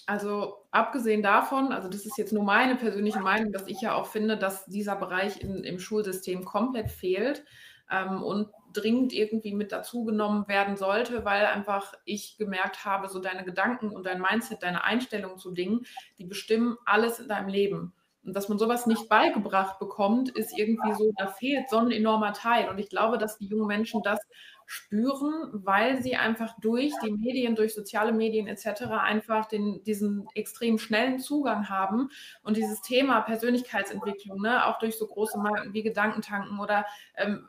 Also 0.06 0.66
abgesehen 0.72 1.22
davon, 1.22 1.72
also 1.72 1.88
das 1.88 2.04
ist 2.04 2.18
jetzt 2.18 2.32
nur 2.32 2.42
meine 2.42 2.76
persönliche 2.76 3.20
Meinung, 3.20 3.52
dass 3.52 3.66
ich 3.68 3.80
ja 3.80 3.94
auch 3.94 4.06
finde, 4.06 4.36
dass 4.36 4.66
dieser 4.66 4.96
Bereich 4.96 5.40
in, 5.40 5.62
im 5.62 5.78
Schulsystem 5.78 6.44
komplett 6.44 6.90
fehlt 6.90 7.44
ähm, 7.90 8.22
und 8.22 8.50
dringend 8.72 9.12
irgendwie 9.12 9.54
mit 9.54 9.72
dazugenommen 9.72 10.46
werden 10.48 10.76
sollte, 10.76 11.24
weil 11.24 11.46
einfach 11.46 11.94
ich 12.04 12.36
gemerkt 12.38 12.84
habe, 12.84 13.08
so 13.08 13.20
deine 13.20 13.44
Gedanken 13.44 13.90
und 13.90 14.04
dein 14.04 14.20
Mindset, 14.20 14.62
deine 14.62 14.84
Einstellung 14.84 15.38
zu 15.38 15.52
Dingen, 15.52 15.86
die 16.18 16.24
bestimmen 16.24 16.76
alles 16.84 17.20
in 17.20 17.28
deinem 17.28 17.48
Leben. 17.48 17.92
Und 18.24 18.34
dass 18.34 18.48
man 18.48 18.58
sowas 18.58 18.86
nicht 18.86 19.08
beigebracht 19.08 19.78
bekommt, 19.78 20.28
ist 20.28 20.56
irgendwie 20.58 20.92
so, 20.92 21.12
da 21.16 21.28
fehlt 21.28 21.70
so 21.70 21.78
ein 21.78 21.90
enormer 21.90 22.32
Teil. 22.34 22.68
Und 22.68 22.78
ich 22.78 22.90
glaube, 22.90 23.16
dass 23.16 23.38
die 23.38 23.46
jungen 23.46 23.66
Menschen 23.66 24.02
das 24.02 24.20
spüren, 24.66 25.50
weil 25.52 26.00
sie 26.00 26.14
einfach 26.14 26.54
durch 26.60 26.92
die 27.02 27.10
Medien, 27.10 27.56
durch 27.56 27.74
soziale 27.74 28.12
Medien 28.12 28.46
etc. 28.46 28.82
einfach 29.02 29.46
den, 29.46 29.82
diesen 29.82 30.28
extrem 30.34 30.78
schnellen 30.78 31.18
Zugang 31.18 31.68
haben 31.68 32.08
und 32.44 32.56
dieses 32.56 32.80
Thema 32.80 33.20
Persönlichkeitsentwicklung, 33.22 34.40
ne, 34.40 34.66
auch 34.66 34.78
durch 34.78 34.96
so 34.96 35.08
große 35.08 35.38
Marken 35.38 35.72
wie 35.74 35.82
Gedankentanken 35.82 36.60
oder 36.60 36.86
ähm, 37.16 37.48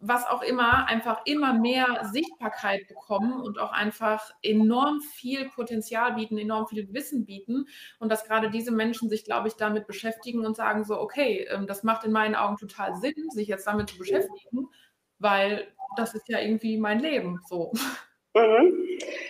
was 0.00 0.26
auch 0.26 0.42
immer, 0.42 0.86
einfach 0.88 1.20
immer 1.26 1.52
mehr 1.52 2.08
Sichtbarkeit 2.10 2.88
bekommen 2.88 3.40
und 3.40 3.58
auch 3.58 3.72
einfach 3.72 4.30
enorm 4.42 5.00
viel 5.00 5.48
Potenzial 5.50 6.14
bieten, 6.14 6.38
enorm 6.38 6.66
viel 6.66 6.92
Wissen 6.92 7.26
bieten. 7.26 7.66
Und 7.98 8.10
dass 8.10 8.24
gerade 8.24 8.50
diese 8.50 8.72
Menschen 8.72 9.08
sich, 9.08 9.24
glaube 9.24 9.48
ich, 9.48 9.54
damit 9.54 9.86
beschäftigen 9.86 10.46
und 10.46 10.56
sagen 10.56 10.84
so, 10.84 10.98
okay, 10.98 11.46
ähm, 11.50 11.66
das 11.66 11.82
macht 11.82 12.04
in 12.04 12.12
meinen 12.12 12.34
Augen 12.34 12.56
total 12.56 12.96
Sinn, 12.96 13.30
sich 13.30 13.48
jetzt 13.48 13.66
damit 13.66 13.90
zu 13.90 13.98
beschäftigen, 13.98 14.68
weil 15.18 15.72
das 15.96 16.14
ist 16.14 16.28
ja 16.28 16.38
irgendwie 16.38 16.78
mein 16.78 17.00
Leben 17.00 17.40
so. 17.46 17.72
Mhm. 18.34 18.88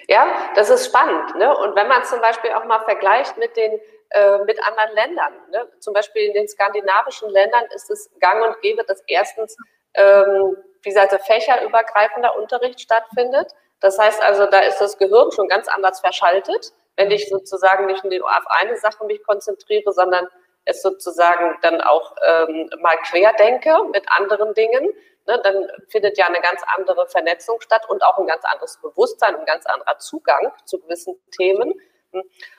Ja, 0.09 0.51
das 0.55 0.71
ist 0.71 0.87
spannend. 0.87 1.35
Ne? 1.37 1.57
Und 1.57 1.75
wenn 1.75 1.89
man 1.89 2.05
zum 2.05 2.21
Beispiel 2.21 2.51
auch 2.51 2.65
mal 2.65 2.81
vergleicht 2.81 3.39
mit 3.39 3.57
den 3.57 3.81
äh, 4.11 4.39
mit 4.45 4.59
anderen 4.67 4.93
Ländern, 4.95 5.33
ne? 5.51 5.69
zum 5.79 5.95
Beispiel 5.95 6.23
in 6.23 6.35
den 6.35 6.49
skandinavischen 6.49 7.31
Ländern 7.31 7.65
ist 7.75 7.91
es 7.91 8.11
gang 8.19 8.45
und 8.45 8.61
gäbe, 8.61 8.85
dass 8.85 9.03
erstens 9.07 9.57
ähm, 9.95 10.57
wie 10.83 10.89
gesagt, 10.89 11.13
fächerübergreifender 11.27 12.37
Unterricht 12.37 12.81
stattfindet. 12.81 13.53
Das 13.81 13.99
heißt 13.99 14.23
also, 14.23 14.47
da 14.47 14.61
ist 14.61 14.79
das 14.79 14.99
Gehirn 14.99 15.31
schon 15.33 15.49
ganz 15.49 15.69
anders 15.69 16.01
verschaltet, 16.01 16.73
wenn 16.97 17.11
ich 17.11 17.29
sozusagen 17.29 17.87
nicht 17.87 18.05
nur 18.05 18.25
auf 18.25 18.47
eine 18.47 18.77
Sache 18.77 19.05
mich 19.05 19.23
konzentriere, 19.25 19.93
sondern 19.93 20.27
es 20.65 20.83
sozusagen 20.83 21.59
dann 21.63 21.81
auch 21.81 22.15
ähm, 22.27 22.71
mal 22.81 22.97
querdenke 22.99 23.85
mit 23.93 24.05
anderen 24.11 24.55
Dingen 24.55 24.95
ne, 25.27 25.41
dann 25.43 25.69
findet 25.89 26.19
ja 26.19 26.27
eine 26.27 26.41
ganz 26.41 26.63
andere 26.77 27.07
Vernetzung 27.07 27.61
statt 27.61 27.89
und 27.89 28.03
auch 28.03 28.19
ein 28.19 28.27
ganz 28.27 28.45
anderes 28.45 28.79
Bewusstsein, 28.79 29.37
ein 29.37 29.47
ganz 29.47 29.67
anderer 29.67 29.99
Zugang 29.99 30.53
zu 30.65 30.81
gewissen 30.81 31.21
Themen. 31.37 31.75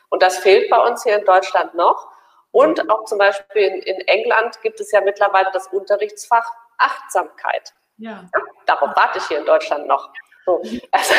Und 0.09 0.23
das 0.23 0.37
fehlt 0.39 0.69
bei 0.69 0.79
uns 0.79 1.03
hier 1.03 1.17
in 1.17 1.25
Deutschland 1.25 1.73
noch. 1.75 2.09
Und 2.51 2.89
auch 2.91 3.05
zum 3.05 3.17
Beispiel 3.17 3.63
in, 3.63 3.81
in 3.81 4.07
England 4.07 4.61
gibt 4.61 4.79
es 4.79 4.91
ja 4.91 5.01
mittlerweile 5.01 5.49
das 5.53 5.67
Unterrichtsfach 5.67 6.49
Achtsamkeit. 6.81 7.73
Ja. 7.97 8.25
Darauf 8.65 8.89
warte 8.95 9.19
ich 9.19 9.27
hier 9.27 9.39
in 9.39 9.45
Deutschland 9.45 9.87
noch. 9.87 10.11
So, 10.45 10.61
also, 10.91 11.13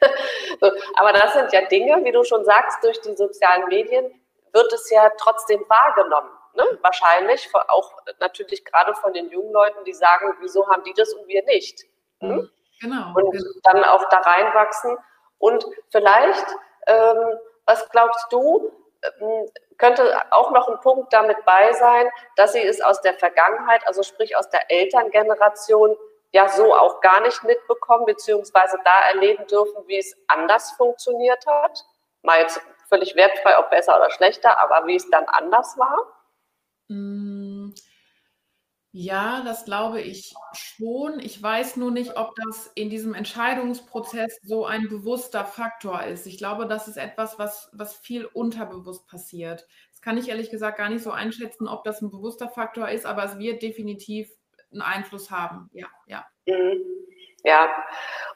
so, 0.60 0.70
aber 0.96 1.12
das 1.12 1.32
sind 1.32 1.52
ja 1.52 1.62
Dinge, 1.62 2.04
wie 2.04 2.12
du 2.12 2.22
schon 2.24 2.44
sagst, 2.44 2.82
durch 2.84 3.00
die 3.00 3.16
sozialen 3.16 3.66
Medien 3.68 4.20
wird 4.52 4.72
es 4.72 4.90
ja 4.90 5.10
trotzdem 5.18 5.64
wahrgenommen. 5.68 6.30
Ne? 6.54 6.64
Wahrscheinlich 6.82 7.50
auch 7.68 7.92
natürlich 8.20 8.64
gerade 8.64 8.94
von 8.94 9.12
den 9.12 9.28
jungen 9.30 9.52
Leuten, 9.52 9.84
die 9.84 9.92
sagen, 9.92 10.34
wieso 10.40 10.66
haben 10.68 10.82
die 10.84 10.94
das 10.94 11.12
und 11.12 11.26
wir 11.28 11.44
nicht? 11.44 11.84
Hm? 12.20 12.50
Genau. 12.80 13.12
Und 13.14 13.32
genau. 13.32 13.44
dann 13.62 13.84
auch 13.84 14.08
da 14.08 14.18
reinwachsen. 14.18 14.96
Und 15.38 15.66
vielleicht, 15.90 16.46
ähm, 16.86 17.38
was 17.66 17.88
glaubst 17.90 18.26
du, 18.30 18.72
ähm, 19.02 19.46
könnte 19.78 20.20
auch 20.30 20.50
noch 20.50 20.68
ein 20.68 20.80
Punkt 20.80 21.12
damit 21.12 21.44
bei 21.44 21.72
sein, 21.72 22.08
dass 22.36 22.52
sie 22.52 22.62
es 22.62 22.80
aus 22.80 23.00
der 23.02 23.14
Vergangenheit, 23.14 23.86
also 23.86 24.02
sprich 24.02 24.36
aus 24.36 24.48
der 24.50 24.70
Elterngeneration, 24.70 25.96
ja 26.32 26.48
so 26.48 26.74
auch 26.74 27.00
gar 27.00 27.20
nicht 27.20 27.42
mitbekommen, 27.44 28.04
beziehungsweise 28.04 28.78
da 28.84 29.10
erleben 29.12 29.46
dürfen, 29.46 29.86
wie 29.86 29.98
es 29.98 30.16
anders 30.26 30.72
funktioniert 30.72 31.46
hat. 31.46 31.84
Mal 32.22 32.40
jetzt 32.40 32.60
völlig 32.88 33.16
wertfrei, 33.16 33.58
ob 33.58 33.70
besser 33.70 33.96
oder 33.96 34.10
schlechter, 34.10 34.58
aber 34.58 34.86
wie 34.86 34.96
es 34.96 35.08
dann 35.10 35.24
anders 35.26 35.76
war? 35.78 35.98
Mm, 36.88 37.35
ja, 38.98 39.42
das 39.44 39.66
glaube 39.66 40.00
ich 40.00 40.32
schon. 40.54 41.20
Ich 41.20 41.42
weiß 41.42 41.76
nur 41.76 41.90
nicht, 41.90 42.16
ob 42.16 42.34
das 42.36 42.68
in 42.74 42.88
diesem 42.88 43.12
Entscheidungsprozess 43.12 44.38
so 44.42 44.64
ein 44.64 44.88
bewusster 44.88 45.44
Faktor 45.44 46.02
ist. 46.04 46.26
Ich 46.26 46.38
glaube, 46.38 46.66
das 46.66 46.88
ist 46.88 46.96
etwas, 46.96 47.38
was, 47.38 47.68
was 47.74 47.94
viel 47.94 48.24
unterbewusst 48.24 49.06
passiert. 49.06 49.66
Das 49.90 50.00
kann 50.00 50.16
ich 50.16 50.30
ehrlich 50.30 50.48
gesagt 50.48 50.78
gar 50.78 50.88
nicht 50.88 51.02
so 51.02 51.10
einschätzen, 51.10 51.68
ob 51.68 51.84
das 51.84 52.00
ein 52.00 52.10
bewusster 52.10 52.48
Faktor 52.48 52.88
ist, 52.88 53.04
aber 53.04 53.24
es 53.24 53.38
wird 53.38 53.60
definitiv 53.60 54.30
einen 54.72 54.80
Einfluss 54.80 55.30
haben. 55.30 55.68
Ja, 55.74 55.88
ja. 56.06 56.24
Mhm. 56.46 56.82
Ja. 57.44 57.70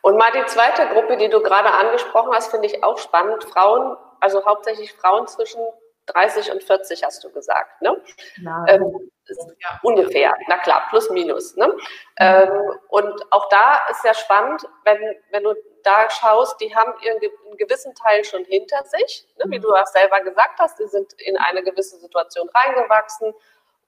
Und 0.02 0.18
mal 0.18 0.30
die 0.32 0.44
zweite 0.44 0.88
Gruppe, 0.92 1.16
die 1.16 1.30
du 1.30 1.40
gerade 1.40 1.70
angesprochen 1.70 2.34
hast, 2.34 2.50
finde 2.50 2.66
ich 2.66 2.84
auch 2.84 2.98
spannend. 2.98 3.44
Frauen, 3.44 3.96
also 4.20 4.44
hauptsächlich 4.44 4.92
Frauen 4.92 5.26
zwischen 5.26 5.62
30 6.04 6.52
und 6.52 6.62
40 6.62 7.02
hast 7.02 7.24
du 7.24 7.30
gesagt, 7.32 7.80
ne? 7.80 7.96
Ja. 8.42 8.64
Ähm, 8.68 9.10
ja. 9.38 9.80
Ungefähr, 9.82 10.34
na 10.48 10.58
klar, 10.58 10.86
plus 10.90 11.10
minus. 11.10 11.56
Ne? 11.56 11.68
Mhm. 11.68 11.80
Ähm, 12.18 12.78
und 12.88 13.32
auch 13.32 13.48
da 13.48 13.80
ist 13.90 14.04
ja 14.04 14.14
spannend, 14.14 14.62
wenn, 14.84 14.98
wenn 15.30 15.44
du 15.44 15.54
da 15.82 16.10
schaust, 16.10 16.60
die 16.60 16.74
haben 16.74 16.92
ihren 17.02 17.18
einen 17.18 17.56
gewissen 17.56 17.94
Teil 17.94 18.24
schon 18.24 18.44
hinter 18.44 18.84
sich, 18.84 19.26
ne? 19.38 19.44
wie 19.48 19.58
mhm. 19.58 19.62
du 19.62 19.74
auch 19.74 19.86
selber 19.86 20.20
gesagt 20.20 20.58
hast, 20.58 20.78
die 20.78 20.86
sind 20.86 21.12
in 21.14 21.36
eine 21.36 21.62
gewisse 21.62 21.98
Situation 21.98 22.48
reingewachsen 22.50 23.34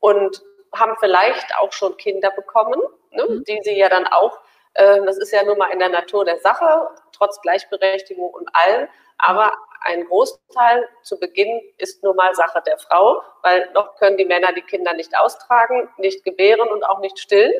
und 0.01 0.43
haben 0.75 0.97
vielleicht 1.01 1.55
auch 1.59 1.73
schon 1.73 1.97
Kinder 1.97 2.31
bekommen, 2.31 2.81
ne? 3.11 3.27
mhm. 3.29 3.45
die 3.45 3.61
sie 3.63 3.77
ja 3.77 3.89
dann 3.89 4.07
auch, 4.07 4.39
das 4.75 5.19
ist 5.19 5.33
ja 5.33 5.43
nun 5.43 5.59
mal 5.59 5.71
in 5.73 5.79
der 5.79 5.91
Natur 5.91 6.25
der 6.25 6.39
Sache, 6.39 6.89
trotz 7.13 7.41
Gleichberechtigung 7.43 8.31
und 8.31 8.49
allem, 8.55 8.89
aber 9.19 9.53
ein 9.85 10.05
Großteil 10.07 10.89
zu 11.03 11.19
Beginn 11.19 11.61
ist 11.79 12.03
nun 12.03 12.17
mal 12.17 12.35
Sache 12.35 12.63
der 12.67 12.79
Frau, 12.79 13.23
weil 13.43 13.69
noch 13.73 13.97
können 13.97 14.17
die 14.17 14.25
Männer 14.25 14.53
die 14.53 14.63
Kinder 14.63 14.95
nicht 14.95 15.17
austragen, 15.17 15.89
nicht 15.97 16.25
gebären 16.25 16.69
und 16.71 16.85
auch 16.85 17.01
nicht 17.01 17.19
stillen. 17.19 17.53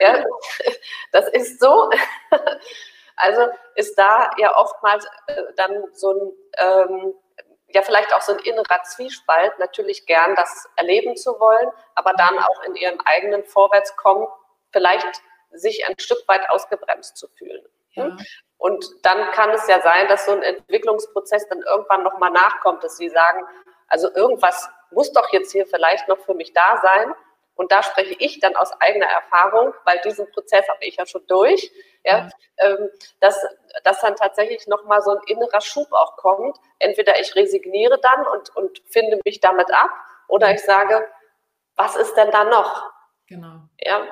Ja, 0.00 0.24
das 1.12 1.28
ist 1.28 1.60
so. 1.60 1.90
Also 3.20 3.48
ist 3.74 3.98
da 3.98 4.30
ja 4.38 4.56
oftmals 4.56 5.04
äh, 5.26 5.42
dann 5.56 5.82
so 5.92 6.12
ein, 6.12 6.32
ähm, 6.58 7.14
ja 7.66 7.82
vielleicht 7.82 8.14
auch 8.14 8.20
so 8.20 8.32
ein 8.32 8.38
innerer 8.38 8.80
Zwiespalt, 8.84 9.58
natürlich 9.58 10.06
gern 10.06 10.36
das 10.36 10.68
erleben 10.76 11.16
zu 11.16 11.32
wollen, 11.40 11.68
aber 11.96 12.12
dann 12.12 12.38
auch 12.38 12.62
in 12.62 12.76
ihrem 12.76 13.00
eigenen 13.04 13.44
Vorwärtskommen 13.44 14.28
vielleicht 14.70 15.20
sich 15.58 15.86
ein 15.88 15.98
Stück 15.98 16.26
weit 16.26 16.48
ausgebremst 16.50 17.16
zu 17.16 17.28
fühlen. 17.28 17.64
Ja. 17.92 18.16
Und 18.56 18.84
dann 19.02 19.30
kann 19.32 19.50
es 19.50 19.66
ja 19.68 19.80
sein, 19.80 20.08
dass 20.08 20.26
so 20.26 20.32
ein 20.32 20.42
Entwicklungsprozess 20.42 21.48
dann 21.48 21.62
irgendwann 21.62 22.02
nochmal 22.02 22.30
nachkommt, 22.30 22.82
dass 22.82 22.96
sie 22.96 23.08
sagen, 23.08 23.44
also 23.86 24.12
irgendwas 24.14 24.68
muss 24.90 25.12
doch 25.12 25.32
jetzt 25.32 25.52
hier 25.52 25.66
vielleicht 25.66 26.08
noch 26.08 26.18
für 26.18 26.34
mich 26.34 26.52
da 26.52 26.80
sein. 26.82 27.14
Und 27.54 27.72
da 27.72 27.82
spreche 27.82 28.14
ich 28.18 28.38
dann 28.38 28.54
aus 28.54 28.72
eigener 28.80 29.06
Erfahrung, 29.06 29.74
weil 29.84 30.00
diesen 30.04 30.30
Prozess 30.30 30.68
habe 30.68 30.84
ich 30.84 30.96
ja 30.96 31.06
schon 31.06 31.26
durch, 31.26 31.72
ja, 32.04 32.28
ähm, 32.58 32.88
dass, 33.18 33.44
dass 33.82 34.00
dann 34.00 34.14
tatsächlich 34.14 34.68
nochmal 34.68 35.02
so 35.02 35.10
ein 35.10 35.20
innerer 35.26 35.60
Schub 35.60 35.92
auch 35.92 36.16
kommt. 36.16 36.56
Entweder 36.78 37.18
ich 37.20 37.34
resigniere 37.34 37.98
dann 38.00 38.26
und, 38.28 38.54
und 38.54 38.78
finde 38.86 39.18
mich 39.24 39.40
damit 39.40 39.72
ab 39.72 39.90
oder 40.28 40.52
ich 40.52 40.62
sage, 40.62 41.08
was 41.74 41.96
ist 41.96 42.14
denn 42.14 42.30
da 42.30 42.44
noch? 42.44 42.92
Genau. 43.26 43.62
Ja, 43.80 44.06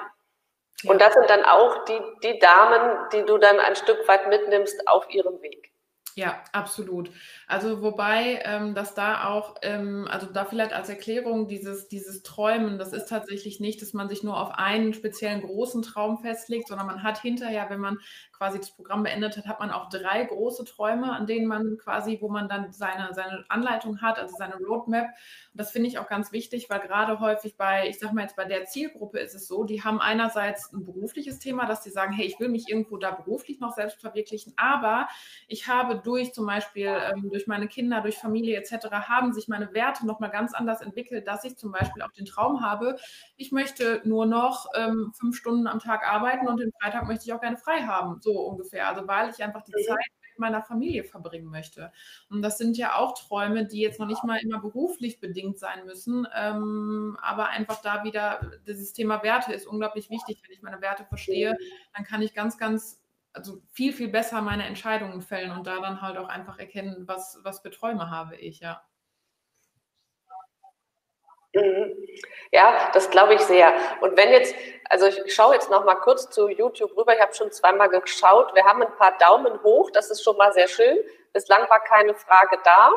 und 0.84 1.00
das 1.00 1.14
sind 1.14 1.30
dann 1.30 1.44
auch 1.44 1.84
die, 1.84 2.00
die 2.22 2.38
Damen, 2.38 3.08
die 3.12 3.24
du 3.24 3.38
dann 3.38 3.58
ein 3.60 3.76
Stück 3.76 4.06
weit 4.08 4.28
mitnimmst 4.28 4.86
auf 4.88 5.08
ihrem 5.10 5.40
Weg. 5.42 5.72
Ja, 6.14 6.42
absolut. 6.52 7.10
Also 7.48 7.80
wobei, 7.80 8.40
ähm, 8.44 8.74
dass 8.74 8.94
da 8.94 9.28
auch, 9.28 9.54
ähm, 9.62 10.08
also 10.10 10.26
da 10.26 10.44
vielleicht 10.44 10.72
als 10.72 10.88
Erklärung 10.88 11.46
dieses, 11.46 11.86
dieses 11.86 12.24
Träumen, 12.24 12.76
das 12.76 12.92
ist 12.92 13.08
tatsächlich 13.08 13.60
nicht, 13.60 13.80
dass 13.80 13.92
man 13.92 14.08
sich 14.08 14.24
nur 14.24 14.36
auf 14.36 14.50
einen 14.58 14.92
speziellen 14.94 15.42
großen 15.42 15.82
Traum 15.82 16.18
festlegt, 16.18 16.66
sondern 16.66 16.88
man 16.88 17.04
hat 17.04 17.20
hinterher, 17.20 17.70
wenn 17.70 17.78
man 17.78 17.98
quasi 18.32 18.58
das 18.58 18.72
Programm 18.72 19.04
beendet 19.04 19.36
hat, 19.36 19.46
hat 19.46 19.60
man 19.60 19.70
auch 19.70 19.88
drei 19.88 20.24
große 20.24 20.64
Träume, 20.64 21.12
an 21.12 21.28
denen 21.28 21.46
man 21.46 21.78
quasi, 21.78 22.18
wo 22.20 22.28
man 22.28 22.48
dann 22.48 22.72
seine, 22.72 23.14
seine 23.14 23.44
Anleitung 23.48 24.02
hat, 24.02 24.18
also 24.18 24.34
seine 24.36 24.56
Roadmap. 24.56 25.06
Und 25.06 25.60
das 25.60 25.70
finde 25.70 25.88
ich 25.88 26.00
auch 26.00 26.08
ganz 26.08 26.32
wichtig, 26.32 26.68
weil 26.68 26.80
gerade 26.80 27.20
häufig 27.20 27.56
bei, 27.56 27.88
ich 27.88 28.00
sag 28.00 28.12
mal 28.12 28.22
jetzt 28.22 28.34
bei 28.34 28.44
der 28.44 28.64
Zielgruppe 28.64 29.20
ist 29.20 29.36
es 29.36 29.46
so, 29.46 29.62
die 29.62 29.84
haben 29.84 30.00
einerseits 30.00 30.72
ein 30.72 30.84
berufliches 30.84 31.38
Thema, 31.38 31.66
dass 31.66 31.84
sie 31.84 31.90
sagen, 31.90 32.12
hey, 32.12 32.26
ich 32.26 32.40
will 32.40 32.48
mich 32.48 32.68
irgendwo 32.68 32.96
da 32.96 33.12
beruflich 33.12 33.60
noch 33.60 33.72
selbst 33.72 34.00
verwirklichen, 34.00 34.52
aber 34.56 35.06
ich 35.46 35.68
habe 35.68 36.00
durch 36.02 36.34
zum 36.34 36.44
Beispiel, 36.46 36.88
ähm, 36.88 37.30
durch 37.36 37.46
meine 37.46 37.68
Kinder, 37.68 38.00
durch 38.00 38.16
Familie 38.16 38.56
etc., 38.56 38.90
haben 38.90 39.34
sich 39.34 39.46
meine 39.46 39.74
Werte 39.74 40.06
nochmal 40.06 40.30
ganz 40.30 40.54
anders 40.54 40.80
entwickelt, 40.80 41.28
dass 41.28 41.44
ich 41.44 41.58
zum 41.58 41.70
Beispiel 41.70 42.02
auch 42.02 42.12
den 42.12 42.24
Traum 42.24 42.62
habe, 42.62 42.96
ich 43.36 43.52
möchte 43.52 44.00
nur 44.04 44.24
noch 44.24 44.70
ähm, 44.74 45.12
fünf 45.14 45.36
Stunden 45.36 45.66
am 45.66 45.80
Tag 45.80 46.08
arbeiten 46.08 46.48
und 46.48 46.58
den 46.58 46.72
Freitag 46.80 47.06
möchte 47.06 47.26
ich 47.26 47.32
auch 47.34 47.40
gerne 47.42 47.58
frei 47.58 47.82
haben 47.82 48.20
so 48.22 48.40
ungefähr. 48.40 48.88
Also 48.88 49.06
weil 49.06 49.28
ich 49.30 49.42
einfach 49.44 49.62
die 49.62 49.72
mhm. 49.72 49.86
Zeit 49.86 50.06
mit 50.22 50.38
meiner 50.38 50.62
Familie 50.62 51.04
verbringen 51.04 51.50
möchte. 51.50 51.92
Und 52.30 52.40
das 52.40 52.56
sind 52.56 52.78
ja 52.78 52.96
auch 52.96 53.18
Träume, 53.18 53.66
die 53.66 53.80
jetzt 53.80 54.00
noch 54.00 54.06
nicht 54.06 54.24
mal 54.24 54.38
immer 54.38 54.58
beruflich 54.58 55.20
bedingt 55.20 55.58
sein 55.58 55.84
müssen, 55.84 56.26
ähm, 56.34 57.18
aber 57.20 57.48
einfach 57.48 57.82
da 57.82 58.02
wieder, 58.02 58.50
dieses 58.66 58.94
Thema 58.94 59.22
Werte 59.22 59.52
ist 59.52 59.66
unglaublich 59.66 60.08
wichtig. 60.08 60.42
Wenn 60.42 60.54
ich 60.54 60.62
meine 60.62 60.80
Werte 60.80 61.04
verstehe, 61.04 61.56
dann 61.94 62.04
kann 62.06 62.22
ich 62.22 62.32
ganz, 62.32 62.56
ganz 62.56 63.02
also 63.36 63.60
viel, 63.72 63.92
viel 63.92 64.08
besser 64.08 64.40
meine 64.40 64.64
Entscheidungen 64.66 65.20
fällen 65.20 65.52
und 65.52 65.66
da 65.66 65.78
dann 65.80 66.00
halt 66.00 66.16
auch 66.16 66.28
einfach 66.28 66.58
erkennen, 66.58 67.06
was, 67.06 67.38
was 67.42 67.60
für 67.60 67.70
Träume 67.70 68.10
habe 68.10 68.36
ich, 68.36 68.60
ja. 68.60 68.82
Mhm. 71.54 71.94
Ja, 72.52 72.90
das 72.92 73.10
glaube 73.10 73.34
ich 73.34 73.40
sehr. 73.40 73.72
Und 74.00 74.16
wenn 74.16 74.30
jetzt, 74.30 74.54
also 74.90 75.06
ich 75.06 75.34
schaue 75.34 75.54
jetzt 75.54 75.70
noch 75.70 75.84
mal 75.84 75.96
kurz 75.96 76.30
zu 76.30 76.48
YouTube 76.48 76.96
rüber. 76.96 77.14
Ich 77.14 77.20
habe 77.20 77.34
schon 77.34 77.50
zweimal 77.50 77.88
geschaut. 77.88 78.54
Wir 78.54 78.64
haben 78.64 78.82
ein 78.82 78.96
paar 78.96 79.16
Daumen 79.18 79.62
hoch. 79.62 79.90
Das 79.90 80.10
ist 80.10 80.22
schon 80.22 80.36
mal 80.36 80.52
sehr 80.52 80.68
schön. 80.68 80.98
Bislang 81.32 81.68
war 81.68 81.80
keine 81.80 82.14
Frage 82.14 82.58
da. 82.64 82.90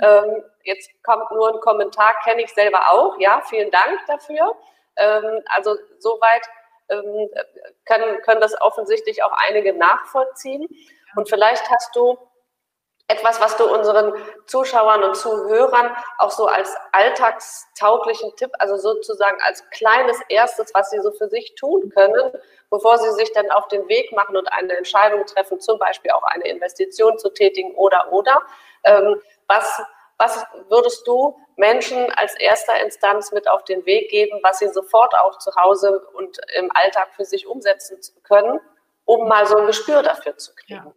Ähm, 0.00 0.42
jetzt 0.64 0.90
kommt 1.02 1.30
nur 1.32 1.54
ein 1.54 1.60
Kommentar, 1.60 2.14
kenne 2.24 2.42
ich 2.42 2.52
selber 2.52 2.90
auch. 2.90 3.18
Ja, 3.18 3.42
vielen 3.42 3.70
Dank 3.70 4.00
dafür. 4.06 4.56
Ähm, 4.96 5.42
also 5.54 5.76
soweit 5.98 6.48
ähm, 6.88 7.30
können, 7.84 8.20
können 8.22 8.40
das 8.40 8.60
offensichtlich 8.60 9.22
auch 9.22 9.32
einige 9.48 9.72
nachvollziehen. 9.72 10.68
Und 11.16 11.28
vielleicht 11.28 11.68
hast 11.70 11.94
du 11.94 12.18
etwas, 13.08 13.40
was 13.40 13.56
du 13.56 13.64
unseren 13.64 14.12
Zuschauern 14.46 15.02
und 15.02 15.16
Zuhörern 15.16 15.96
auch 16.18 16.30
so 16.30 16.46
als 16.46 16.76
alltagstauglichen 16.92 18.36
Tipp, 18.36 18.50
also 18.58 18.76
sozusagen 18.76 19.38
als 19.40 19.68
kleines 19.70 20.20
erstes, 20.28 20.72
was 20.74 20.90
sie 20.90 21.00
so 21.00 21.10
für 21.12 21.28
sich 21.28 21.54
tun 21.54 21.88
können, 21.88 22.32
bevor 22.70 22.98
sie 22.98 23.10
sich 23.12 23.32
dann 23.32 23.50
auf 23.50 23.66
den 23.68 23.88
Weg 23.88 24.12
machen 24.12 24.36
und 24.36 24.52
eine 24.52 24.76
Entscheidung 24.76 25.24
treffen, 25.24 25.58
zum 25.58 25.78
Beispiel 25.78 26.10
auch 26.10 26.22
eine 26.24 26.46
Investition 26.48 27.18
zu 27.18 27.30
tätigen 27.30 27.74
oder 27.76 28.12
oder. 28.12 28.42
Ähm, 28.84 29.16
was, 29.46 29.80
was 30.18 30.44
würdest 30.68 31.06
du 31.06 31.36
Menschen 31.56 32.10
als 32.12 32.34
erster 32.38 32.80
Instanz 32.82 33.32
mit 33.32 33.48
auf 33.48 33.64
den 33.64 33.86
Weg 33.86 34.10
geben, 34.10 34.40
was 34.42 34.58
sie 34.58 34.68
sofort 34.68 35.14
auch 35.14 35.38
zu 35.38 35.54
Hause 35.56 36.00
und 36.14 36.38
im 36.54 36.70
Alltag 36.74 37.14
für 37.14 37.24
sich 37.24 37.46
umsetzen 37.46 37.98
können, 38.24 38.60
um 39.04 39.28
mal 39.28 39.46
so 39.46 39.56
ein 39.56 39.66
Gespür 39.66 40.02
dafür 40.02 40.36
zu 40.36 40.54
kriegen? 40.54 40.84
Ja. 40.84 40.94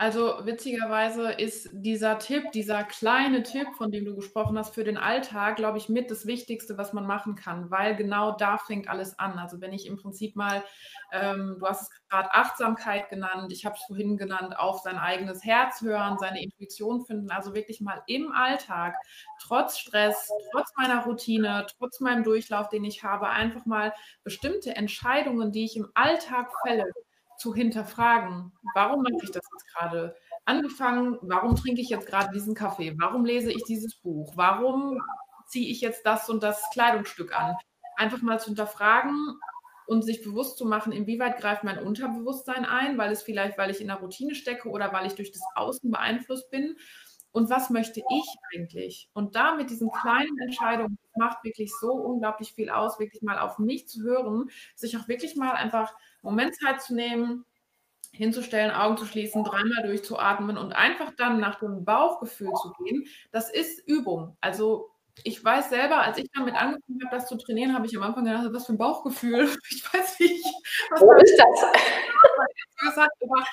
Also 0.00 0.46
witzigerweise 0.46 1.32
ist 1.32 1.70
dieser 1.72 2.20
Tipp, 2.20 2.52
dieser 2.52 2.84
kleine 2.84 3.42
Tipp, 3.42 3.66
von 3.76 3.90
dem 3.90 4.04
du 4.04 4.14
gesprochen 4.14 4.56
hast, 4.56 4.72
für 4.72 4.84
den 4.84 4.96
Alltag, 4.96 5.56
glaube 5.56 5.76
ich, 5.78 5.88
mit 5.88 6.08
das 6.08 6.24
Wichtigste, 6.24 6.78
was 6.78 6.92
man 6.92 7.04
machen 7.04 7.34
kann, 7.34 7.68
weil 7.72 7.96
genau 7.96 8.30
da 8.36 8.58
fängt 8.58 8.88
alles 8.88 9.18
an. 9.18 9.40
Also 9.40 9.60
wenn 9.60 9.72
ich 9.72 9.86
im 9.86 9.96
Prinzip 9.96 10.36
mal, 10.36 10.62
ähm, 11.10 11.56
du 11.58 11.66
hast 11.66 11.82
es 11.82 11.90
gerade 12.08 12.32
Achtsamkeit 12.32 13.08
genannt, 13.08 13.50
ich 13.52 13.66
habe 13.66 13.74
es 13.74 13.82
vorhin 13.88 14.16
genannt, 14.16 14.56
auf 14.56 14.78
sein 14.82 14.98
eigenes 14.98 15.42
Herz 15.44 15.82
hören, 15.82 16.16
seine 16.20 16.44
Intuition 16.44 17.04
finden, 17.04 17.32
also 17.32 17.52
wirklich 17.56 17.80
mal 17.80 18.00
im 18.06 18.30
Alltag, 18.30 18.94
trotz 19.40 19.78
Stress, 19.78 20.30
trotz 20.52 20.70
meiner 20.76 21.02
Routine, 21.06 21.66
trotz 21.76 21.98
meinem 21.98 22.22
Durchlauf, 22.22 22.68
den 22.68 22.84
ich 22.84 23.02
habe, 23.02 23.30
einfach 23.30 23.66
mal 23.66 23.92
bestimmte 24.22 24.76
Entscheidungen, 24.76 25.50
die 25.50 25.64
ich 25.64 25.76
im 25.76 25.90
Alltag 25.94 26.52
fälle, 26.64 26.84
zu 27.38 27.54
hinterfragen, 27.54 28.52
warum 28.74 29.02
mache 29.02 29.22
ich 29.22 29.30
das 29.30 29.44
jetzt 29.52 29.74
gerade? 29.74 30.16
Angefangen, 30.44 31.18
warum 31.22 31.56
trinke 31.56 31.80
ich 31.80 31.88
jetzt 31.88 32.06
gerade 32.06 32.32
diesen 32.32 32.54
Kaffee? 32.54 32.94
Warum 32.98 33.24
lese 33.24 33.52
ich 33.52 33.62
dieses 33.64 33.96
Buch? 33.96 34.32
Warum 34.36 35.00
ziehe 35.46 35.70
ich 35.70 35.80
jetzt 35.80 36.04
das 36.04 36.28
und 36.28 36.42
das 36.42 36.62
Kleidungsstück 36.72 37.38
an? 37.38 37.54
Einfach 37.96 38.22
mal 38.22 38.40
zu 38.40 38.46
hinterfragen 38.46 39.38
und 39.86 40.02
sich 40.02 40.22
bewusst 40.22 40.58
zu 40.58 40.66
machen, 40.66 40.92
inwieweit 40.92 41.38
greift 41.38 41.64
mein 41.64 41.78
Unterbewusstsein 41.78 42.66
ein, 42.66 42.98
weil 42.98 43.10
es 43.10 43.22
vielleicht, 43.22 43.56
weil 43.56 43.70
ich 43.70 43.80
in 43.80 43.86
der 43.86 43.96
Routine 43.96 44.34
stecke 44.34 44.68
oder 44.68 44.92
weil 44.92 45.06
ich 45.06 45.14
durch 45.14 45.32
das 45.32 45.42
Außen 45.54 45.90
beeinflusst 45.90 46.50
bin. 46.50 46.76
Und 47.32 47.50
was 47.50 47.70
möchte 47.70 48.00
ich 48.00 48.36
eigentlich? 48.54 49.08
Und 49.12 49.36
da 49.36 49.54
mit 49.54 49.70
diesen 49.70 49.90
kleinen 49.90 50.38
Entscheidungen 50.38 50.98
macht 51.16 51.44
wirklich 51.44 51.72
so 51.80 51.92
unglaublich 51.92 52.54
viel 52.54 52.70
aus, 52.70 52.98
wirklich 52.98 53.22
mal 53.22 53.38
auf 53.38 53.58
mich 53.58 53.86
zu 53.88 54.02
hören, 54.02 54.50
sich 54.74 54.96
auch 54.96 55.08
wirklich 55.08 55.36
mal 55.36 55.52
einfach 55.52 55.94
Moment 56.22 56.54
Zeit 56.56 56.80
zu 56.82 56.94
nehmen, 56.94 57.44
hinzustellen, 58.12 58.70
Augen 58.70 58.96
zu 58.96 59.04
schließen, 59.04 59.44
dreimal 59.44 59.82
durchzuatmen 59.84 60.56
und 60.56 60.72
einfach 60.72 61.12
dann 61.16 61.40
nach 61.40 61.58
dem 61.60 61.84
Bauchgefühl 61.84 62.52
zu 62.54 62.72
gehen, 62.82 63.06
das 63.30 63.50
ist 63.50 63.86
Übung. 63.86 64.36
Also 64.40 64.90
ich 65.24 65.44
weiß 65.44 65.70
selber, 65.70 66.02
als 66.02 66.18
ich 66.18 66.30
damit 66.32 66.54
angefangen 66.54 67.00
habe, 67.04 67.16
das 67.16 67.28
zu 67.28 67.36
trainieren, 67.36 67.74
habe 67.74 67.86
ich 67.86 67.96
am 67.96 68.02
Anfang 68.02 68.24
gedacht, 68.24 68.46
was 68.50 68.66
für 68.66 68.72
ein 68.72 68.78
Bauchgefühl. 68.78 69.48
Ich 69.70 69.84
weiß 69.92 70.20
nicht. 70.20 70.44
Wo 70.98 71.12
ist 71.14 71.36
das? 71.36 71.72
Gesagt, 72.90 73.10
aber 73.22 73.44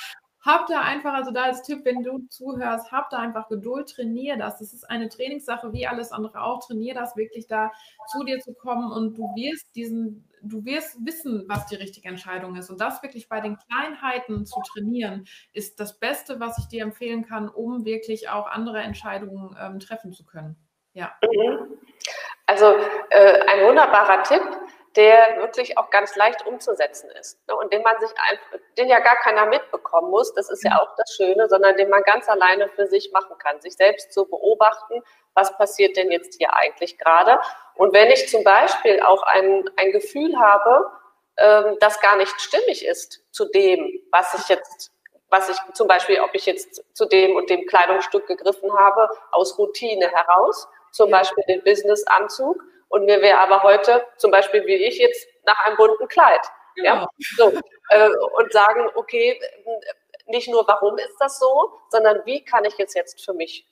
hab 0.45 0.67
da 0.67 0.81
einfach, 0.81 1.13
also 1.13 1.31
da 1.31 1.43
als 1.43 1.63
Tipp, 1.63 1.83
wenn 1.85 2.03
du 2.03 2.19
zuhörst, 2.29 2.91
hab 2.91 3.09
da 3.09 3.17
einfach 3.17 3.49
Geduld, 3.49 3.89
trainier 3.89 4.37
das. 4.37 4.59
Das 4.59 4.73
ist 4.73 4.87
eine 4.87 5.09
Trainingssache, 5.09 5.73
wie 5.73 5.87
alles 5.87 6.11
andere 6.11 6.41
auch. 6.41 6.65
Trainier 6.65 6.93
das 6.93 7.17
wirklich 7.17 7.47
da 7.47 7.71
zu 8.11 8.23
dir 8.23 8.39
zu 8.39 8.53
kommen 8.53 8.91
und 8.91 9.17
du 9.17 9.23
wirst 9.35 9.75
diesen, 9.75 10.29
du 10.43 10.63
wirst 10.63 11.03
wissen, 11.03 11.45
was 11.47 11.65
die 11.65 11.75
richtige 11.75 12.07
Entscheidung 12.07 12.55
ist. 12.55 12.69
Und 12.69 12.79
das 12.79 13.01
wirklich 13.01 13.27
bei 13.27 13.41
den 13.41 13.57
Kleinheiten 13.57 14.45
zu 14.45 14.61
trainieren, 14.71 15.25
ist 15.51 15.79
das 15.79 15.97
Beste, 15.97 16.39
was 16.39 16.59
ich 16.59 16.67
dir 16.67 16.83
empfehlen 16.83 17.25
kann, 17.25 17.49
um 17.49 17.83
wirklich 17.83 18.29
auch 18.29 18.45
andere 18.45 18.79
Entscheidungen 18.79 19.57
ähm, 19.59 19.79
treffen 19.79 20.13
zu 20.13 20.23
können. 20.23 20.55
Ja. 20.93 21.11
Mhm. 21.23 21.75
Also 22.45 22.65
äh, 23.09 23.41
ein 23.51 23.67
wunderbarer 23.67 24.21
Tipp 24.21 24.43
der 24.95 25.37
wirklich 25.37 25.77
auch 25.77 25.89
ganz 25.89 26.15
leicht 26.15 26.45
umzusetzen 26.45 27.09
ist 27.11 27.39
ne? 27.47 27.55
und 27.55 27.73
den 27.73 27.81
man 27.81 27.99
sich 27.99 28.09
einfach, 28.29 28.65
den 28.77 28.87
ja 28.87 28.99
gar 28.99 29.17
keiner 29.17 29.45
mitbekommen 29.45 30.09
muss, 30.09 30.33
das 30.33 30.49
ist 30.49 30.63
ja 30.63 30.71
mhm. 30.71 30.77
auch 30.79 30.95
das 30.95 31.13
Schöne, 31.15 31.47
sondern 31.49 31.75
den 31.75 31.89
man 31.89 32.03
ganz 32.03 32.29
alleine 32.29 32.69
für 32.69 32.87
sich 32.87 33.11
machen 33.11 33.37
kann, 33.37 33.59
sich 33.61 33.75
selbst 33.75 34.13
zu 34.13 34.25
beobachten, 34.25 35.01
was 35.33 35.55
passiert 35.57 35.97
denn 35.97 36.11
jetzt 36.11 36.35
hier 36.37 36.53
eigentlich 36.53 36.97
gerade. 36.97 37.39
Und 37.75 37.93
wenn 37.93 38.09
ich 38.09 38.29
zum 38.29 38.43
Beispiel 38.43 39.01
auch 39.01 39.23
ein, 39.23 39.69
ein 39.75 39.91
Gefühl 39.91 40.39
habe, 40.39 40.89
ähm, 41.37 41.77
das 41.79 41.99
gar 41.99 42.15
nicht 42.15 42.39
stimmig 42.39 42.85
ist 42.85 43.21
zu 43.31 43.45
dem, 43.45 44.01
was 44.11 44.33
ich 44.33 44.47
jetzt 44.49 44.91
was 45.29 45.49
ich 45.49 45.57
zum 45.73 45.87
Beispiel, 45.87 46.21
ob 46.21 46.29
ich 46.33 46.45
jetzt 46.45 46.83
zu 46.93 47.05
dem 47.05 47.35
und 47.35 47.49
dem 47.49 47.65
Kleidungsstück 47.65 48.27
gegriffen 48.27 48.71
habe, 48.77 49.09
aus 49.31 49.57
Routine 49.57 50.09
heraus, 50.09 50.67
zum 50.91 51.11
Beispiel 51.11 51.43
den 51.47 51.63
Businessanzug, 51.63 52.63
und 52.89 53.05
mir 53.05 53.21
wäre 53.21 53.39
aber 53.39 53.63
heute, 53.63 54.05
zum 54.17 54.31
Beispiel 54.31 54.65
wie 54.65 54.75
ich 54.75 54.97
jetzt, 54.97 55.27
nach 55.45 55.65
einem 55.65 55.77
bunten 55.77 56.07
Kleid. 56.07 56.41
Genau. 56.75 56.87
Ja? 56.87 57.07
So, 57.37 57.51
äh, 57.89 58.09
und 58.37 58.51
sagen, 58.51 58.89
okay, 58.95 59.39
nicht 60.27 60.49
nur 60.49 60.67
warum 60.67 60.97
ist 60.97 61.17
das 61.19 61.39
so, 61.39 61.79
sondern 61.89 62.25
wie 62.25 62.43
kann 62.43 62.65
ich 62.65 62.79
es 62.79 62.93
jetzt 62.93 63.23
für 63.23 63.33
mich 63.33 63.67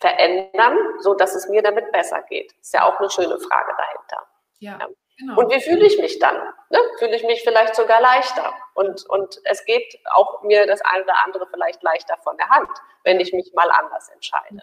verändern, 0.00 0.76
so 1.00 1.14
dass 1.14 1.34
es 1.34 1.48
mir 1.48 1.62
damit 1.62 1.90
besser 1.92 2.22
geht. 2.22 2.52
Ist 2.60 2.72
ja 2.72 2.84
auch 2.84 2.98
eine 2.98 3.10
schöne 3.10 3.38
Frage 3.38 3.74
dahinter. 3.76 4.26
Ja. 4.58 4.78
ja. 4.80 4.88
Genau. 5.18 5.36
Und 5.36 5.52
wie 5.52 5.60
fühle 5.60 5.84
ich 5.84 5.98
mich 5.98 6.20
dann? 6.20 6.36
Ne? 6.70 6.78
Fühle 7.00 7.16
ich 7.16 7.24
mich 7.24 7.42
vielleicht 7.42 7.74
sogar 7.74 8.00
leichter? 8.00 8.54
Und, 8.74 9.04
und 9.08 9.40
es 9.42 9.64
geht 9.64 9.98
auch 10.12 10.44
mir 10.44 10.64
das 10.68 10.80
eine 10.82 11.02
oder 11.02 11.24
andere 11.24 11.48
vielleicht 11.50 11.82
leichter 11.82 12.16
von 12.18 12.36
der 12.36 12.48
Hand, 12.48 12.70
wenn 13.02 13.18
ich 13.18 13.32
mich 13.32 13.52
mal 13.52 13.68
anders 13.68 14.08
entscheide. 14.10 14.62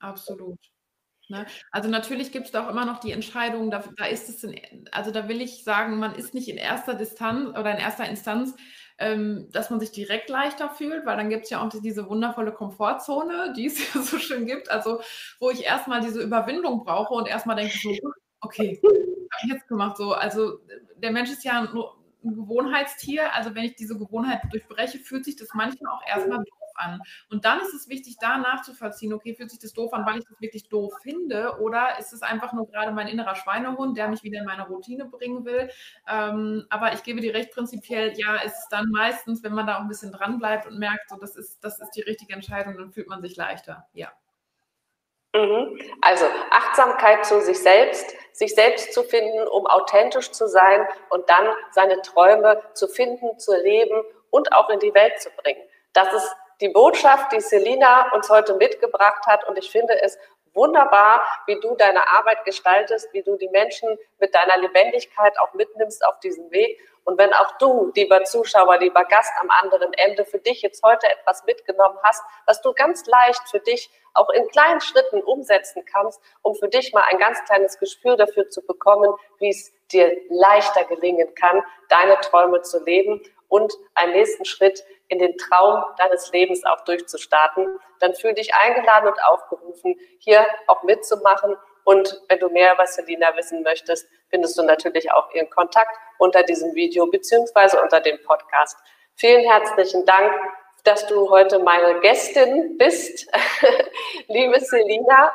Absolut. 0.00 0.58
Ne? 1.28 1.46
Also 1.70 1.88
natürlich 1.88 2.32
gibt 2.32 2.46
es 2.46 2.52
da 2.52 2.66
auch 2.66 2.70
immer 2.70 2.84
noch 2.84 3.00
die 3.00 3.12
Entscheidung, 3.12 3.70
da, 3.70 3.82
da 3.96 4.04
ist 4.04 4.28
es, 4.28 4.44
in, 4.44 4.60
also 4.92 5.10
da 5.10 5.28
will 5.28 5.40
ich 5.40 5.64
sagen, 5.64 5.98
man 5.98 6.14
ist 6.14 6.34
nicht 6.34 6.48
in 6.48 6.56
erster 6.56 6.94
Distanz 6.94 7.50
oder 7.50 7.72
in 7.72 7.78
erster 7.78 8.06
Instanz, 8.08 8.54
ähm, 8.98 9.48
dass 9.52 9.70
man 9.70 9.80
sich 9.80 9.90
direkt 9.90 10.28
leichter 10.28 10.70
fühlt, 10.70 11.06
weil 11.06 11.16
dann 11.16 11.30
gibt 11.30 11.44
es 11.44 11.50
ja 11.50 11.62
auch 11.62 11.68
diese 11.68 12.08
wundervolle 12.08 12.52
Komfortzone, 12.52 13.52
die 13.56 13.66
es 13.66 13.94
ja 13.94 14.02
so 14.02 14.18
schön 14.18 14.46
gibt, 14.46 14.70
also 14.70 15.00
wo 15.40 15.50
ich 15.50 15.64
erstmal 15.64 16.00
diese 16.00 16.20
Überwindung 16.22 16.84
brauche 16.84 17.14
und 17.14 17.26
erstmal 17.26 17.56
denke 17.56 17.76
so, 17.78 17.90
okay, 18.40 18.80
habe 18.82 19.46
ich 19.46 19.52
jetzt 19.52 19.68
gemacht 19.68 19.96
so. 19.96 20.12
Also 20.12 20.60
der 20.96 21.10
Mensch 21.10 21.30
ist 21.30 21.44
ja 21.44 21.62
nur 21.62 21.96
ein 22.22 22.34
Gewohnheitstier, 22.34 23.34
also 23.34 23.54
wenn 23.54 23.64
ich 23.64 23.76
diese 23.76 23.98
Gewohnheit 23.98 24.42
durchbreche, 24.50 24.98
fühlt 24.98 25.24
sich 25.24 25.36
das 25.36 25.48
manchmal 25.54 25.92
auch 25.92 26.06
erstmal 26.06 26.38
doof 26.38 26.63
an. 26.74 27.00
Und 27.30 27.44
dann 27.44 27.60
ist 27.60 27.74
es 27.74 27.88
wichtig, 27.88 28.16
da 28.20 28.38
nachzuvollziehen, 28.38 29.12
okay, 29.12 29.34
fühlt 29.34 29.50
sich 29.50 29.60
das 29.60 29.72
doof 29.72 29.92
an, 29.92 30.06
weil 30.06 30.18
ich 30.18 30.24
das 30.24 30.40
wirklich 30.40 30.68
doof 30.68 30.92
finde 31.02 31.58
oder 31.60 31.98
ist 31.98 32.12
es 32.12 32.22
einfach 32.22 32.52
nur 32.52 32.66
gerade 32.68 32.92
mein 32.92 33.08
innerer 33.08 33.34
Schweinehund, 33.34 33.96
der 33.96 34.08
mich 34.08 34.22
wieder 34.22 34.40
in 34.40 34.44
meine 34.44 34.66
Routine 34.66 35.06
bringen 35.06 35.44
will. 35.44 35.70
Ähm, 36.08 36.66
aber 36.70 36.92
ich 36.92 37.02
gebe 37.02 37.20
dir 37.20 37.34
recht, 37.34 37.52
prinzipiell, 37.52 38.12
ja, 38.16 38.36
ist 38.36 38.58
es 38.58 38.68
dann 38.68 38.90
meistens, 38.90 39.42
wenn 39.42 39.52
man 39.52 39.66
da 39.66 39.76
auch 39.76 39.80
ein 39.80 39.88
bisschen 39.88 40.12
dran 40.12 40.38
bleibt 40.38 40.66
und 40.66 40.78
merkt, 40.78 41.08
so, 41.08 41.16
das 41.16 41.36
ist, 41.36 41.62
das 41.62 41.80
ist 41.80 41.90
die 41.92 42.02
richtige 42.02 42.32
Entscheidung, 42.32 42.76
dann 42.76 42.92
fühlt 42.92 43.08
man 43.08 43.22
sich 43.22 43.36
leichter, 43.36 43.86
ja. 43.92 44.12
Mhm. 45.34 45.78
Also 46.00 46.26
Achtsamkeit 46.50 47.26
zu 47.26 47.40
sich 47.40 47.60
selbst, 47.60 48.14
sich 48.32 48.54
selbst 48.54 48.92
zu 48.92 49.02
finden, 49.02 49.46
um 49.48 49.66
authentisch 49.66 50.30
zu 50.30 50.48
sein 50.48 50.86
und 51.10 51.28
dann 51.28 51.48
seine 51.72 52.00
Träume 52.02 52.62
zu 52.74 52.86
finden, 52.86 53.36
zu 53.38 53.52
leben 53.60 54.02
und 54.30 54.52
auch 54.52 54.70
in 54.70 54.78
die 54.78 54.94
Welt 54.94 55.20
zu 55.20 55.30
bringen. 55.42 55.62
Das 55.92 56.12
ist 56.12 56.36
die 56.60 56.68
Botschaft, 56.68 57.32
die 57.32 57.40
Selina 57.40 58.12
uns 58.14 58.28
heute 58.30 58.54
mitgebracht 58.54 59.26
hat. 59.26 59.46
Und 59.48 59.58
ich 59.58 59.70
finde 59.70 60.00
es 60.02 60.18
wunderbar, 60.54 61.22
wie 61.46 61.58
du 61.60 61.74
deine 61.74 62.08
Arbeit 62.08 62.44
gestaltest, 62.44 63.12
wie 63.12 63.22
du 63.22 63.36
die 63.36 63.48
Menschen 63.48 63.98
mit 64.18 64.34
deiner 64.34 64.56
Lebendigkeit 64.58 65.38
auch 65.38 65.52
mitnimmst 65.54 66.04
auf 66.06 66.18
diesem 66.20 66.50
Weg. 66.50 66.78
Und 67.04 67.18
wenn 67.18 67.34
auch 67.34 67.58
du, 67.58 67.92
lieber 67.94 68.24
Zuschauer, 68.24 68.78
lieber 68.78 69.04
Gast 69.04 69.32
am 69.40 69.50
anderen 69.50 69.92
Ende, 69.92 70.24
für 70.24 70.38
dich 70.38 70.62
jetzt 70.62 70.82
heute 70.82 71.06
etwas 71.06 71.44
mitgenommen 71.44 71.98
hast, 72.02 72.22
was 72.46 72.62
du 72.62 72.72
ganz 72.72 73.04
leicht 73.06 73.46
für 73.50 73.60
dich 73.60 73.90
auch 74.14 74.30
in 74.30 74.48
kleinen 74.48 74.80
Schritten 74.80 75.22
umsetzen 75.22 75.84
kannst, 75.84 76.20
um 76.40 76.54
für 76.54 76.68
dich 76.68 76.94
mal 76.94 77.04
ein 77.10 77.18
ganz 77.18 77.44
kleines 77.44 77.78
Gespür 77.78 78.16
dafür 78.16 78.48
zu 78.48 78.62
bekommen, 78.64 79.12
wie 79.38 79.50
es 79.50 79.72
dir 79.92 80.16
leichter 80.30 80.84
gelingen 80.84 81.34
kann, 81.34 81.62
deine 81.90 82.18
Träume 82.20 82.62
zu 82.62 82.82
leben 82.82 83.20
und 83.48 83.74
einen 83.94 84.12
nächsten 84.12 84.46
Schritt 84.46 84.82
in 85.14 85.20
den 85.20 85.38
Traum 85.38 85.84
deines 85.96 86.32
Lebens 86.32 86.64
auch 86.64 86.80
durchzustarten, 86.84 87.78
dann 88.00 88.14
fühl 88.14 88.34
dich 88.34 88.52
eingeladen 88.54 89.08
und 89.08 89.24
aufgerufen, 89.24 89.96
hier 90.18 90.44
auch 90.66 90.82
mitzumachen. 90.82 91.56
Und 91.84 92.20
wenn 92.28 92.40
du 92.40 92.48
mehr 92.48 92.74
über 92.74 92.86
Selina 92.86 93.36
wissen 93.36 93.62
möchtest, 93.62 94.08
findest 94.28 94.58
du 94.58 94.62
natürlich 94.62 95.12
auch 95.12 95.32
ihren 95.34 95.48
Kontakt 95.50 95.96
unter 96.18 96.42
diesem 96.42 96.74
Video 96.74 97.06
beziehungsweise 97.06 97.80
unter 97.80 98.00
dem 98.00 98.20
Podcast. 98.24 98.76
Vielen 99.14 99.48
herzlichen 99.48 100.04
Dank, 100.04 100.32
dass 100.82 101.06
du 101.06 101.30
heute 101.30 101.60
meine 101.60 102.00
Gästin 102.00 102.76
bist, 102.76 103.30
liebe 104.28 104.58
Selina, 104.60 105.32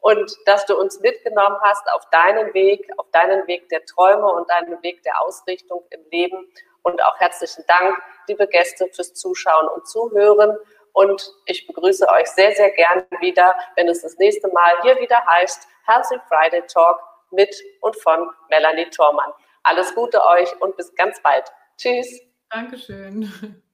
und 0.00 0.30
dass 0.46 0.66
du 0.66 0.78
uns 0.78 1.00
mitgenommen 1.00 1.56
hast 1.62 1.90
auf 1.92 2.08
deinen 2.10 2.52
Weg, 2.54 2.90
auf 2.98 3.06
deinen 3.10 3.46
Weg 3.46 3.68
der 3.68 3.84
Träume 3.84 4.26
und 4.26 4.48
deinen 4.50 4.82
Weg 4.82 5.02
der 5.02 5.20
Ausrichtung 5.22 5.84
im 5.90 6.00
Leben. 6.10 6.48
Und 6.84 7.02
auch 7.02 7.18
herzlichen 7.18 7.64
Dank, 7.66 7.98
liebe 8.28 8.46
Gäste, 8.46 8.86
fürs 8.92 9.14
Zuschauen 9.14 9.68
und 9.68 9.88
Zuhören. 9.88 10.56
Und 10.92 11.32
ich 11.46 11.66
begrüße 11.66 12.06
euch 12.08 12.26
sehr, 12.28 12.52
sehr 12.52 12.70
gerne 12.70 13.06
wieder, 13.20 13.56
wenn 13.74 13.88
es 13.88 14.02
das 14.02 14.16
nächste 14.18 14.48
Mal 14.48 14.82
hier 14.82 15.00
wieder 15.00 15.24
heißt 15.26 15.66
Healthy 15.86 16.20
Friday 16.28 16.62
Talk 16.66 17.00
mit 17.30 17.54
und 17.80 17.96
von 18.00 18.30
Melanie 18.50 18.88
Thormann. 18.90 19.32
Alles 19.62 19.94
Gute 19.94 20.24
euch 20.24 20.48
und 20.60 20.76
bis 20.76 20.94
ganz 20.94 21.20
bald. 21.22 21.50
Tschüss. 21.78 22.20
Dankeschön. 22.50 23.62